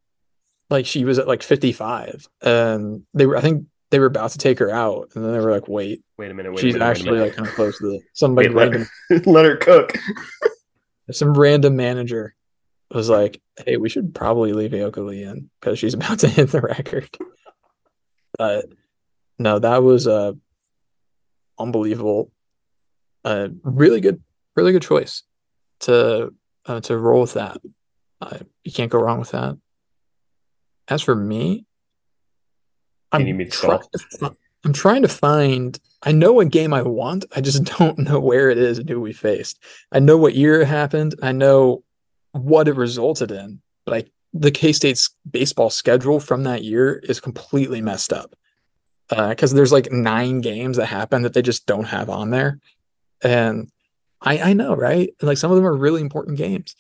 like 0.72 0.86
she 0.88 1.06
was 1.06 1.20
at 1.20 1.28
like 1.28 1.44
55, 1.44 2.28
and 2.42 3.04
they 3.14 3.26
were. 3.28 3.38
I 3.38 3.42
think 3.42 3.66
they 3.92 4.00
were 4.00 4.08
about 4.08 4.32
to 4.32 4.40
take 4.40 4.58
her 4.60 4.72
out, 4.72 5.12
and 5.16 5.24
then 5.24 5.32
they 5.32 5.40
were 5.40 5.52
like, 5.52 5.68
"Wait, 5.68 6.02
Wait 6.18 6.32
a 6.32 6.34
minute. 6.34 6.52
Wait 6.52 6.60
she's 6.62 6.74
a 6.76 6.80
minute, 6.80 6.90
actually 6.90 7.20
a 7.20 7.24
like 7.26 7.36
kind 7.36 7.48
of 7.48 7.54
close 7.54 7.78
to 7.78 7.86
the 7.88 8.02
some 8.14 8.34
Wait, 8.34 8.52
let- 8.52 8.72
minute. 8.72 8.88
let 9.28 9.46
her 9.46 9.56
cook. 9.58 9.94
Some 11.12 11.34
random 11.34 11.76
manager 11.76 12.36
was 12.92 13.10
like, 13.10 13.42
"Hey, 13.64 13.78
we 13.78 13.90
should 13.90 14.16
probably 14.16 14.54
leave 14.54 14.72
Ayoka 14.72 15.06
Lee 15.06 15.24
in 15.24 15.50
because 15.60 15.80
she's 15.80 15.94
about 15.96 16.20
to 16.20 16.28
hit 16.28 16.50
the 16.50 16.62
record." 16.62 17.10
But 18.38 18.66
no, 19.38 19.60
that 19.60 19.84
was 19.84 20.08
uh 20.08 20.34
unbelievable. 21.58 22.32
Uh, 23.24 23.50
really 23.64 24.02
good, 24.02 24.22
really 24.56 24.72
good 24.72 24.84
choice 24.84 25.24
to 25.82 26.34
uh, 26.66 26.80
to 26.82 26.98
roll 26.98 27.22
with 27.22 27.34
that. 27.34 27.58
Uh, 28.22 28.38
you 28.64 28.72
can't 28.72 28.92
go 28.92 29.00
wrong 29.00 29.20
with 29.20 29.32
that. 29.32 29.58
As 30.88 31.02
for 31.02 31.16
me, 31.16 31.66
I'm 33.12 33.24
need 33.24 33.34
me 33.34 33.46
to 33.46 33.52
try-? 33.52 33.80
I'm 34.66 34.74
trying 34.74 35.04
to 35.04 35.08
find. 35.08 35.80
I 36.02 36.12
know 36.12 36.34
what 36.34 36.50
game 36.50 36.74
I 36.74 36.82
want. 36.82 37.26
I 37.36 37.42
just 37.42 37.64
don't 37.78 38.00
know 38.00 38.20
where 38.20 38.50
it 38.50 38.58
is 38.58 38.80
and 38.80 38.90
who 38.90 39.00
we 39.00 39.14
faced. 39.14 39.64
I 39.92 40.00
know 40.00 40.18
what 40.18 40.36
year 40.36 40.62
it 40.62 40.68
happened. 40.68 41.16
I 41.22 41.32
know 41.32 41.84
what 42.32 42.68
it 42.68 42.76
resulted 42.76 43.32
in, 43.32 43.62
but 43.86 43.94
I 43.94 44.04
the 44.34 44.52
K 44.52 44.74
State's 44.74 45.12
baseball 45.30 45.70
schedule 45.70 46.20
from 46.20 46.44
that 46.44 46.64
year 46.64 47.02
is 47.08 47.22
completely 47.22 47.82
messed 47.82 48.12
up 48.12 48.36
because 49.08 49.54
there's 49.54 49.72
like 49.72 49.92
nine 49.92 50.42
games 50.42 50.76
that 50.78 50.88
happen 50.88 51.22
that 51.22 51.34
they 51.34 51.42
just 51.42 51.66
don't 51.68 51.86
have 51.86 52.10
on 52.10 52.32
there, 52.32 52.60
and 53.22 53.70
I 54.20 54.40
I 54.40 54.54
know 54.54 54.76
right. 54.76 55.14
Like 55.22 55.38
some 55.38 55.52
of 55.52 55.56
them 55.56 55.66
are 55.66 55.78
really 55.78 56.02
important 56.02 56.38
games, 56.38 56.76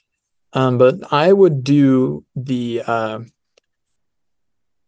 um, 0.53 0.77
but 0.77 1.13
I 1.13 1.31
would 1.31 1.63
do 1.63 2.25
the 2.35 2.81
uh, 2.85 3.19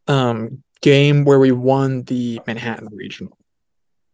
um 0.08 0.64
game 0.82 1.25
where 1.25 1.39
we 1.39 1.51
won 1.51 2.03
the 2.03 2.41
Manhattan 2.47 2.89
Regional 2.91 3.38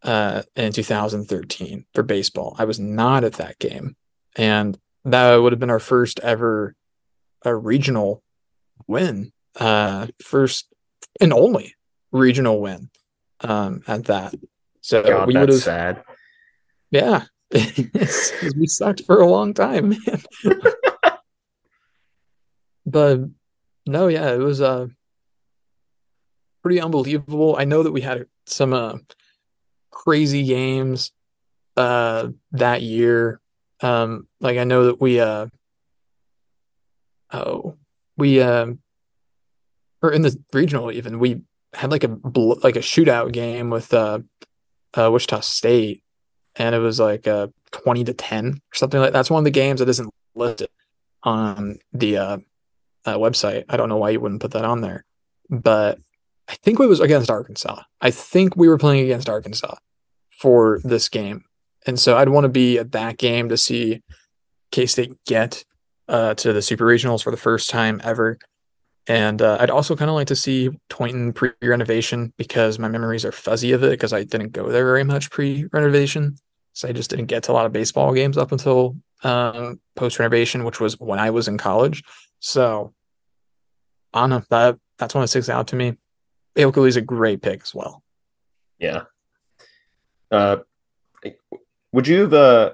uh, 0.04 0.44
in 0.56 0.72
2013 0.72 1.86
for 1.94 2.04
baseball. 2.04 2.56
I 2.58 2.66
was 2.66 2.80
not 2.80 3.24
at 3.24 3.34
that 3.34 3.60
game, 3.60 3.96
and 4.36 4.78
that 5.06 5.36
would 5.36 5.52
have 5.52 5.60
been 5.60 5.70
our 5.70 5.80
first 5.80 6.20
ever 6.22 6.76
a 7.44 7.56
regional 7.56 8.24
win, 8.88 9.32
uh, 9.60 10.08
first 10.22 10.68
and 11.20 11.34
only 11.34 11.76
regional 12.12 12.62
win 12.62 12.90
um, 13.42 13.84
at 13.88 14.06
that. 14.06 14.34
So 14.82 15.04
God, 15.04 15.28
we 15.28 15.38
would 15.38 15.50
have, 15.50 15.62
sad. 15.62 16.04
yeah, 16.92 17.26
we 17.52 18.68
sucked 18.68 19.06
for 19.06 19.22
a 19.22 19.28
long 19.28 19.54
time, 19.54 19.90
man. 19.90 20.24
but 22.86 23.20
no, 23.86 24.08
yeah, 24.08 24.34
it 24.34 24.40
was 24.40 24.62
uh 24.62 24.88
pretty 26.64 26.82
unbelievable. 26.82 27.56
I 27.58 27.66
know 27.66 27.84
that 27.84 27.92
we 27.92 28.02
had 28.02 28.26
some 28.48 28.74
uh, 28.74 28.98
crazy 29.92 30.44
games 30.44 31.12
uh 31.78 32.30
that 32.52 32.82
year. 32.82 33.40
Um 33.82 34.28
like 34.40 34.58
I 34.58 34.64
know 34.64 34.86
that 34.86 35.02
we 35.02 35.20
uh 35.20 35.48
oh 37.32 37.78
we 38.18 38.42
um 38.42 38.80
or 40.02 40.12
in 40.12 40.22
the 40.22 40.38
regional 40.52 40.92
even 40.92 41.20
we 41.20 41.42
had 41.74 41.92
like 41.92 42.04
a 42.04 42.08
bl- 42.08 42.60
like 42.64 42.76
a 42.76 42.80
shootout 42.80 43.32
game 43.32 43.70
with 43.70 43.94
uh, 43.94 44.20
uh 44.96 45.10
Wichita 45.12 45.40
State 45.40 46.04
and 46.56 46.76
it 46.76 46.80
was 46.80 47.00
like 47.00 47.28
uh 47.28 47.48
20 47.72 48.04
to 48.04 48.14
10 48.14 48.50
or 48.50 48.76
something 48.76 49.00
like 49.00 49.14
that's 49.14 49.32
one 49.32 49.40
of 49.40 49.46
the 49.46 49.52
games 49.52 49.80
that 49.80 49.90
isn't 49.90 50.14
listed 50.36 50.70
on 51.24 51.80
the 51.94 52.18
uh, 52.18 52.38
uh 53.06 53.18
website. 53.18 53.66
I 53.70 53.78
don't 53.78 53.90
know 53.90 53.98
why 53.98 54.12
you 54.12 54.20
wouldn't 54.20 54.42
put 54.42 54.52
that 54.52 54.66
on 54.66 54.82
there. 54.82 55.06
But 55.50 56.00
I 56.48 56.56
think 56.56 56.80
it 56.80 56.88
was 56.88 57.00
against 57.00 57.30
Arkansas. 57.30 57.84
I 58.02 58.12
think 58.12 58.56
we 58.56 58.68
were 58.68 58.78
playing 58.78 59.06
against 59.06 59.30
Arkansas 59.30 59.76
for 60.30 60.80
this 60.84 61.10
game. 61.10 61.46
And 61.86 62.00
so 62.00 62.18
I'd 62.18 62.30
want 62.30 62.46
to 62.46 62.50
be 62.50 62.78
at 62.78 62.92
that 62.94 63.18
game 63.18 63.50
to 63.50 63.58
see 63.58 64.02
K 64.72 64.86
State 64.86 65.14
get 65.26 65.64
uh, 66.08 66.34
to 66.36 66.54
the 66.54 66.62
Super 66.62 66.86
Regionals 66.86 67.24
for 67.24 67.32
the 67.32 67.38
first 67.38 67.70
time 67.70 68.02
ever. 68.04 68.38
And 69.08 69.42
uh, 69.42 69.58
I'd 69.60 69.70
also 69.70 69.96
kind 69.96 70.10
of 70.10 70.16
like 70.16 70.28
to 70.28 70.36
see 70.36 70.70
Tointon 70.90 71.34
pre 71.34 71.52
renovation 71.62 72.34
because 72.38 72.80
my 72.80 72.88
memories 72.88 73.26
are 73.26 73.32
fuzzy 73.32 73.74
of 73.74 73.84
it 73.84 73.92
because 73.92 74.14
I 74.14 74.24
didn't 74.24 74.52
go 74.54 74.70
there 74.70 74.86
very 74.86 75.04
much 75.04 75.30
pre 75.30 75.66
renovation. 75.74 76.38
So 76.74 76.88
I 76.88 76.94
just 76.94 77.10
didn't 77.10 77.26
get 77.28 77.44
to 77.44 77.52
a 77.52 77.54
lot 77.54 77.66
of 77.66 77.74
baseball 77.74 78.14
games 78.14 78.38
up 78.38 78.52
until 78.52 78.96
um, 79.24 79.80
post 79.96 80.20
renovation, 80.20 80.64
which 80.64 80.80
was 80.80 81.00
when 81.00 81.20
I 81.20 81.30
was 81.30 81.48
in 81.48 81.58
college. 81.58 82.04
So 82.40 82.94
I 84.14 84.22
don't 84.22 84.30
know. 84.30 84.44
That, 84.50 84.78
that's 84.98 85.14
one 85.14 85.22
that 85.22 85.28
sticks 85.28 85.50
out 85.50 85.68
to 85.68 85.76
me. 85.76 85.98
Is 86.56 86.96
a 86.96 87.02
great 87.02 87.42
pick 87.42 87.62
as 87.64 87.74
well. 87.74 88.04
Yeah. 88.80 89.04
Uh, 90.32 90.58
would 91.92 92.08
you 92.08 92.22
have 92.22 92.34
uh, 92.34 92.74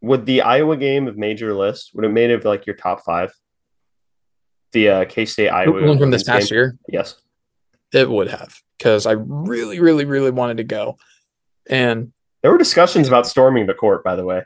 would 0.00 0.26
the 0.26 0.42
Iowa 0.42 0.76
game 0.76 1.06
have 1.06 1.16
made 1.16 1.40
your 1.40 1.54
list? 1.54 1.90
Would 1.94 2.04
it 2.04 2.10
made 2.10 2.30
it 2.30 2.44
like 2.44 2.66
your 2.66 2.76
top 2.76 3.04
five? 3.04 3.32
The 4.72 4.88
uh, 4.88 5.04
K 5.06 5.24
State 5.26 5.48
Iowa 5.48 5.86
One 5.86 5.98
from 5.98 6.10
this 6.10 6.22
past 6.22 6.48
game? 6.50 6.56
year, 6.56 6.78
Yes. 6.88 7.16
it 7.92 8.08
would 8.08 8.28
have 8.28 8.54
because 8.78 9.04
I 9.06 9.12
really, 9.12 9.80
really, 9.80 10.04
really 10.04 10.30
wanted 10.30 10.58
to 10.58 10.64
go. 10.64 10.96
And 11.68 12.12
There 12.42 12.52
were 12.52 12.58
discussions 12.58 13.08
about 13.08 13.26
storming 13.26 13.66
the 13.66 13.74
court, 13.74 14.04
by 14.04 14.14
the 14.16 14.24
way. 14.24 14.42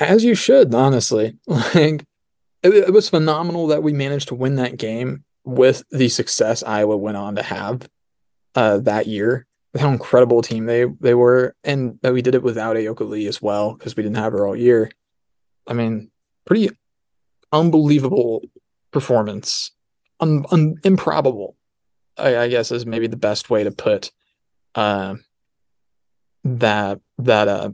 as 0.00 0.24
you 0.24 0.34
should, 0.34 0.74
honestly, 0.74 1.36
like 1.46 2.04
it, 2.62 2.74
it 2.74 2.92
was 2.92 3.08
phenomenal 3.08 3.66
that 3.68 3.82
we 3.82 3.92
managed 3.92 4.28
to 4.28 4.34
win 4.34 4.54
that 4.56 4.76
game 4.78 5.24
with 5.44 5.84
the 5.90 6.08
success 6.08 6.62
Iowa 6.62 6.96
went 6.96 7.16
on 7.16 7.36
to 7.36 7.42
have 7.42 7.88
uh, 8.54 8.78
that 8.78 9.06
year. 9.06 9.46
How 9.78 9.88
incredible 9.88 10.40
a 10.40 10.42
team 10.42 10.66
they 10.66 10.84
they 11.00 11.14
were, 11.14 11.56
and 11.64 11.98
that 12.02 12.12
we 12.12 12.20
did 12.20 12.34
it 12.34 12.42
without 12.42 12.76
Ayoka 12.76 13.08
Lee 13.08 13.26
as 13.26 13.40
well 13.40 13.72
because 13.72 13.96
we 13.96 14.02
didn't 14.02 14.18
have 14.18 14.32
her 14.32 14.46
all 14.46 14.54
year. 14.54 14.90
I 15.66 15.72
mean, 15.72 16.10
pretty 16.44 16.70
unbelievable 17.52 18.42
performance, 18.90 19.70
un, 20.20 20.44
un, 20.50 20.76
improbable. 20.84 21.56
I, 22.18 22.36
I 22.36 22.48
guess 22.48 22.70
is 22.70 22.84
maybe 22.84 23.06
the 23.06 23.16
best 23.16 23.48
way 23.48 23.64
to 23.64 23.70
put 23.70 24.10
uh, 24.74 25.14
that 26.44 27.00
that 27.18 27.48
uh 27.48 27.70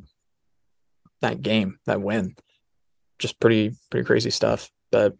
that 1.21 1.43
game 1.43 1.81
that 1.87 2.01
win. 2.01 2.37
Just 3.19 3.41
pretty 3.41 3.75
pretty 3.91 4.07
crazy 4.07 4.31
stuff. 4.31 4.71
But 4.93 5.17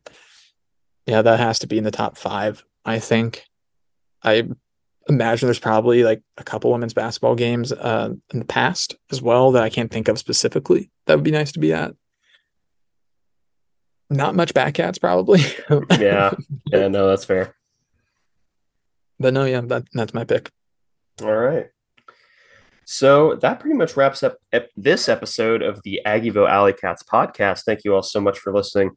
yeah, 1.09 1.23
that 1.23 1.41
has 1.41 1.59
to 1.61 1.67
be 1.67 1.79
in 1.79 1.85
the 1.85 1.91
top 1.91 2.17
five. 2.19 2.65
I 2.85 2.99
think. 3.01 3.45
I 4.23 4.49
imagine 5.09 5.47
there's 5.47 5.59
probably 5.59 6.05
like 6.05 6.23
a 6.37 6.45
couple 6.45 6.71
women's 6.71 6.93
basketball 6.95 7.35
games 7.35 7.73
uh, 7.73 8.11
in 8.33 8.39
the 8.39 8.45
past 8.45 8.95
as 9.11 9.23
well 9.23 9.53
that 9.53 9.63
I 9.63 9.71
can't 9.71 9.91
think 9.91 10.09
of 10.09 10.19
specifically. 10.19 10.91
That 11.07 11.15
would 11.15 11.25
be 11.25 11.31
nice 11.31 11.53
to 11.53 11.59
be 11.59 11.73
at. 11.73 11.95
Not 14.11 14.35
much 14.35 14.53
Batcats 14.55 15.01
probably. 15.01 15.41
Yeah. 15.99 16.35
Yeah, 16.67 16.89
no, 16.89 17.09
that's 17.09 17.25
fair. 17.25 17.55
but 19.19 19.33
no, 19.35 19.45
yeah, 19.45 19.61
that 19.63 19.85
that's 19.93 20.15
my 20.15 20.25
pick. 20.25 20.51
All 21.23 21.35
right. 21.35 21.69
So 22.91 23.35
that 23.43 23.61
pretty 23.61 23.77
much 23.77 23.99
wraps 23.99 24.23
up 24.23 24.39
ep- 24.51 24.71
this 24.75 25.11
episode 25.11 25.61
of 25.61 25.79
the 25.83 26.01
Aggieville 26.07 26.49
Alley 26.49 26.73
Cats 26.73 27.03
podcast. 27.03 27.65
Thank 27.65 27.85
you 27.85 27.95
all 27.95 28.03
so 28.03 28.19
much 28.19 28.39
for 28.39 28.51
listening. 28.51 28.93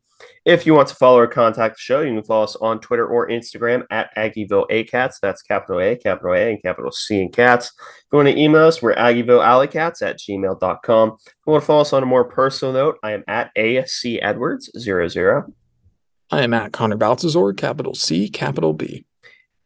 If 0.46 0.66
you 0.66 0.74
want 0.74 0.88
to 0.88 0.96
follow 0.96 1.20
or 1.20 1.28
contact 1.28 1.76
the 1.76 1.82
show, 1.82 2.00
you 2.00 2.14
can 2.14 2.24
follow 2.24 2.46
us 2.46 2.56
on 2.56 2.80
Twitter 2.80 3.06
or 3.06 3.28
Instagram 3.28 3.84
at 3.92 4.16
Aggieville 4.16 4.70
ACats. 4.72 5.16
That's 5.22 5.42
capital 5.42 5.82
A, 5.82 5.98
capital 5.98 6.34
A, 6.34 6.52
and 6.52 6.62
capital 6.62 6.94
C 6.94 7.22
in 7.22 7.32
cats. 7.34 7.74
If 7.78 8.06
you 8.14 8.16
want 8.16 8.30
to 8.30 8.40
email 8.40 8.66
us, 8.66 8.82
we're 8.82 8.96
AggievilleAlleyCats 8.96 10.02
at 10.02 10.20
gmail.com. 10.20 11.10
If 11.10 11.34
you 11.46 11.52
want 11.52 11.62
to 11.62 11.68
follow 11.68 11.82
us 11.82 11.92
on 11.92 12.02
a 12.02 12.06
more 12.06 12.24
personal 12.24 12.74
note, 12.74 12.98
I 13.04 13.12
am 13.12 13.26
at 13.28 13.54
ASC 13.58 14.20
Edwards 14.22 14.72
00. 14.80 15.54
I 16.32 16.44
am 16.44 16.54
at 16.54 16.72
Connor 16.72 16.96
Baltazar, 16.96 17.52
capital 17.52 17.94
C, 17.94 18.30
capital 18.30 18.72
B. 18.72 19.04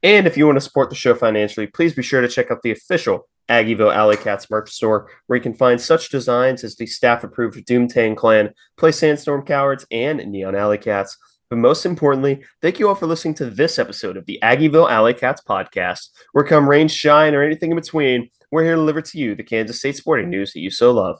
And 0.01 0.25
if 0.25 0.35
you 0.35 0.47
want 0.47 0.55
to 0.55 0.61
support 0.61 0.89
the 0.89 0.95
show 0.95 1.13
financially, 1.13 1.67
please 1.67 1.93
be 1.93 2.01
sure 2.01 2.21
to 2.21 2.27
check 2.27 2.49
out 2.49 2.63
the 2.63 2.71
official 2.71 3.27
Aggieville 3.49 3.93
Alley 3.93 4.17
Cats 4.17 4.49
merch 4.49 4.71
store, 4.71 5.09
where 5.27 5.37
you 5.37 5.43
can 5.43 5.53
find 5.53 5.79
such 5.79 6.09
designs 6.09 6.63
as 6.63 6.75
the 6.75 6.85
staff 6.85 7.23
approved 7.23 7.65
Doomtang 7.67 8.17
Clan, 8.17 8.53
Play 8.77 8.91
Sandstorm 8.91 9.43
Cowards, 9.45 9.85
and 9.91 10.17
Neon 10.31 10.55
Alley 10.55 10.77
Cats. 10.77 11.17
But 11.49 11.59
most 11.59 11.85
importantly, 11.85 12.43
thank 12.61 12.79
you 12.79 12.87
all 12.87 12.95
for 12.95 13.05
listening 13.05 13.35
to 13.35 13.49
this 13.49 13.77
episode 13.77 14.17
of 14.17 14.25
the 14.25 14.39
Aggieville 14.41 14.89
Alley 14.89 15.13
Cats 15.13 15.41
podcast, 15.47 16.09
where 16.31 16.43
come 16.43 16.67
rain, 16.67 16.87
shine, 16.87 17.35
or 17.35 17.43
anything 17.43 17.71
in 17.71 17.77
between, 17.77 18.29
we're 18.51 18.63
here 18.63 18.75
to 18.75 18.81
deliver 18.81 19.01
to 19.01 19.17
you 19.17 19.35
the 19.35 19.43
Kansas 19.43 19.79
State 19.79 19.97
sporting 19.97 20.29
news 20.29 20.53
that 20.53 20.61
you 20.61 20.71
so 20.71 20.91
love. 20.91 21.19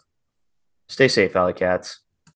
Stay 0.90 1.08
safe, 1.08 1.36
Alley 1.36 1.54
Cats. 1.54 2.05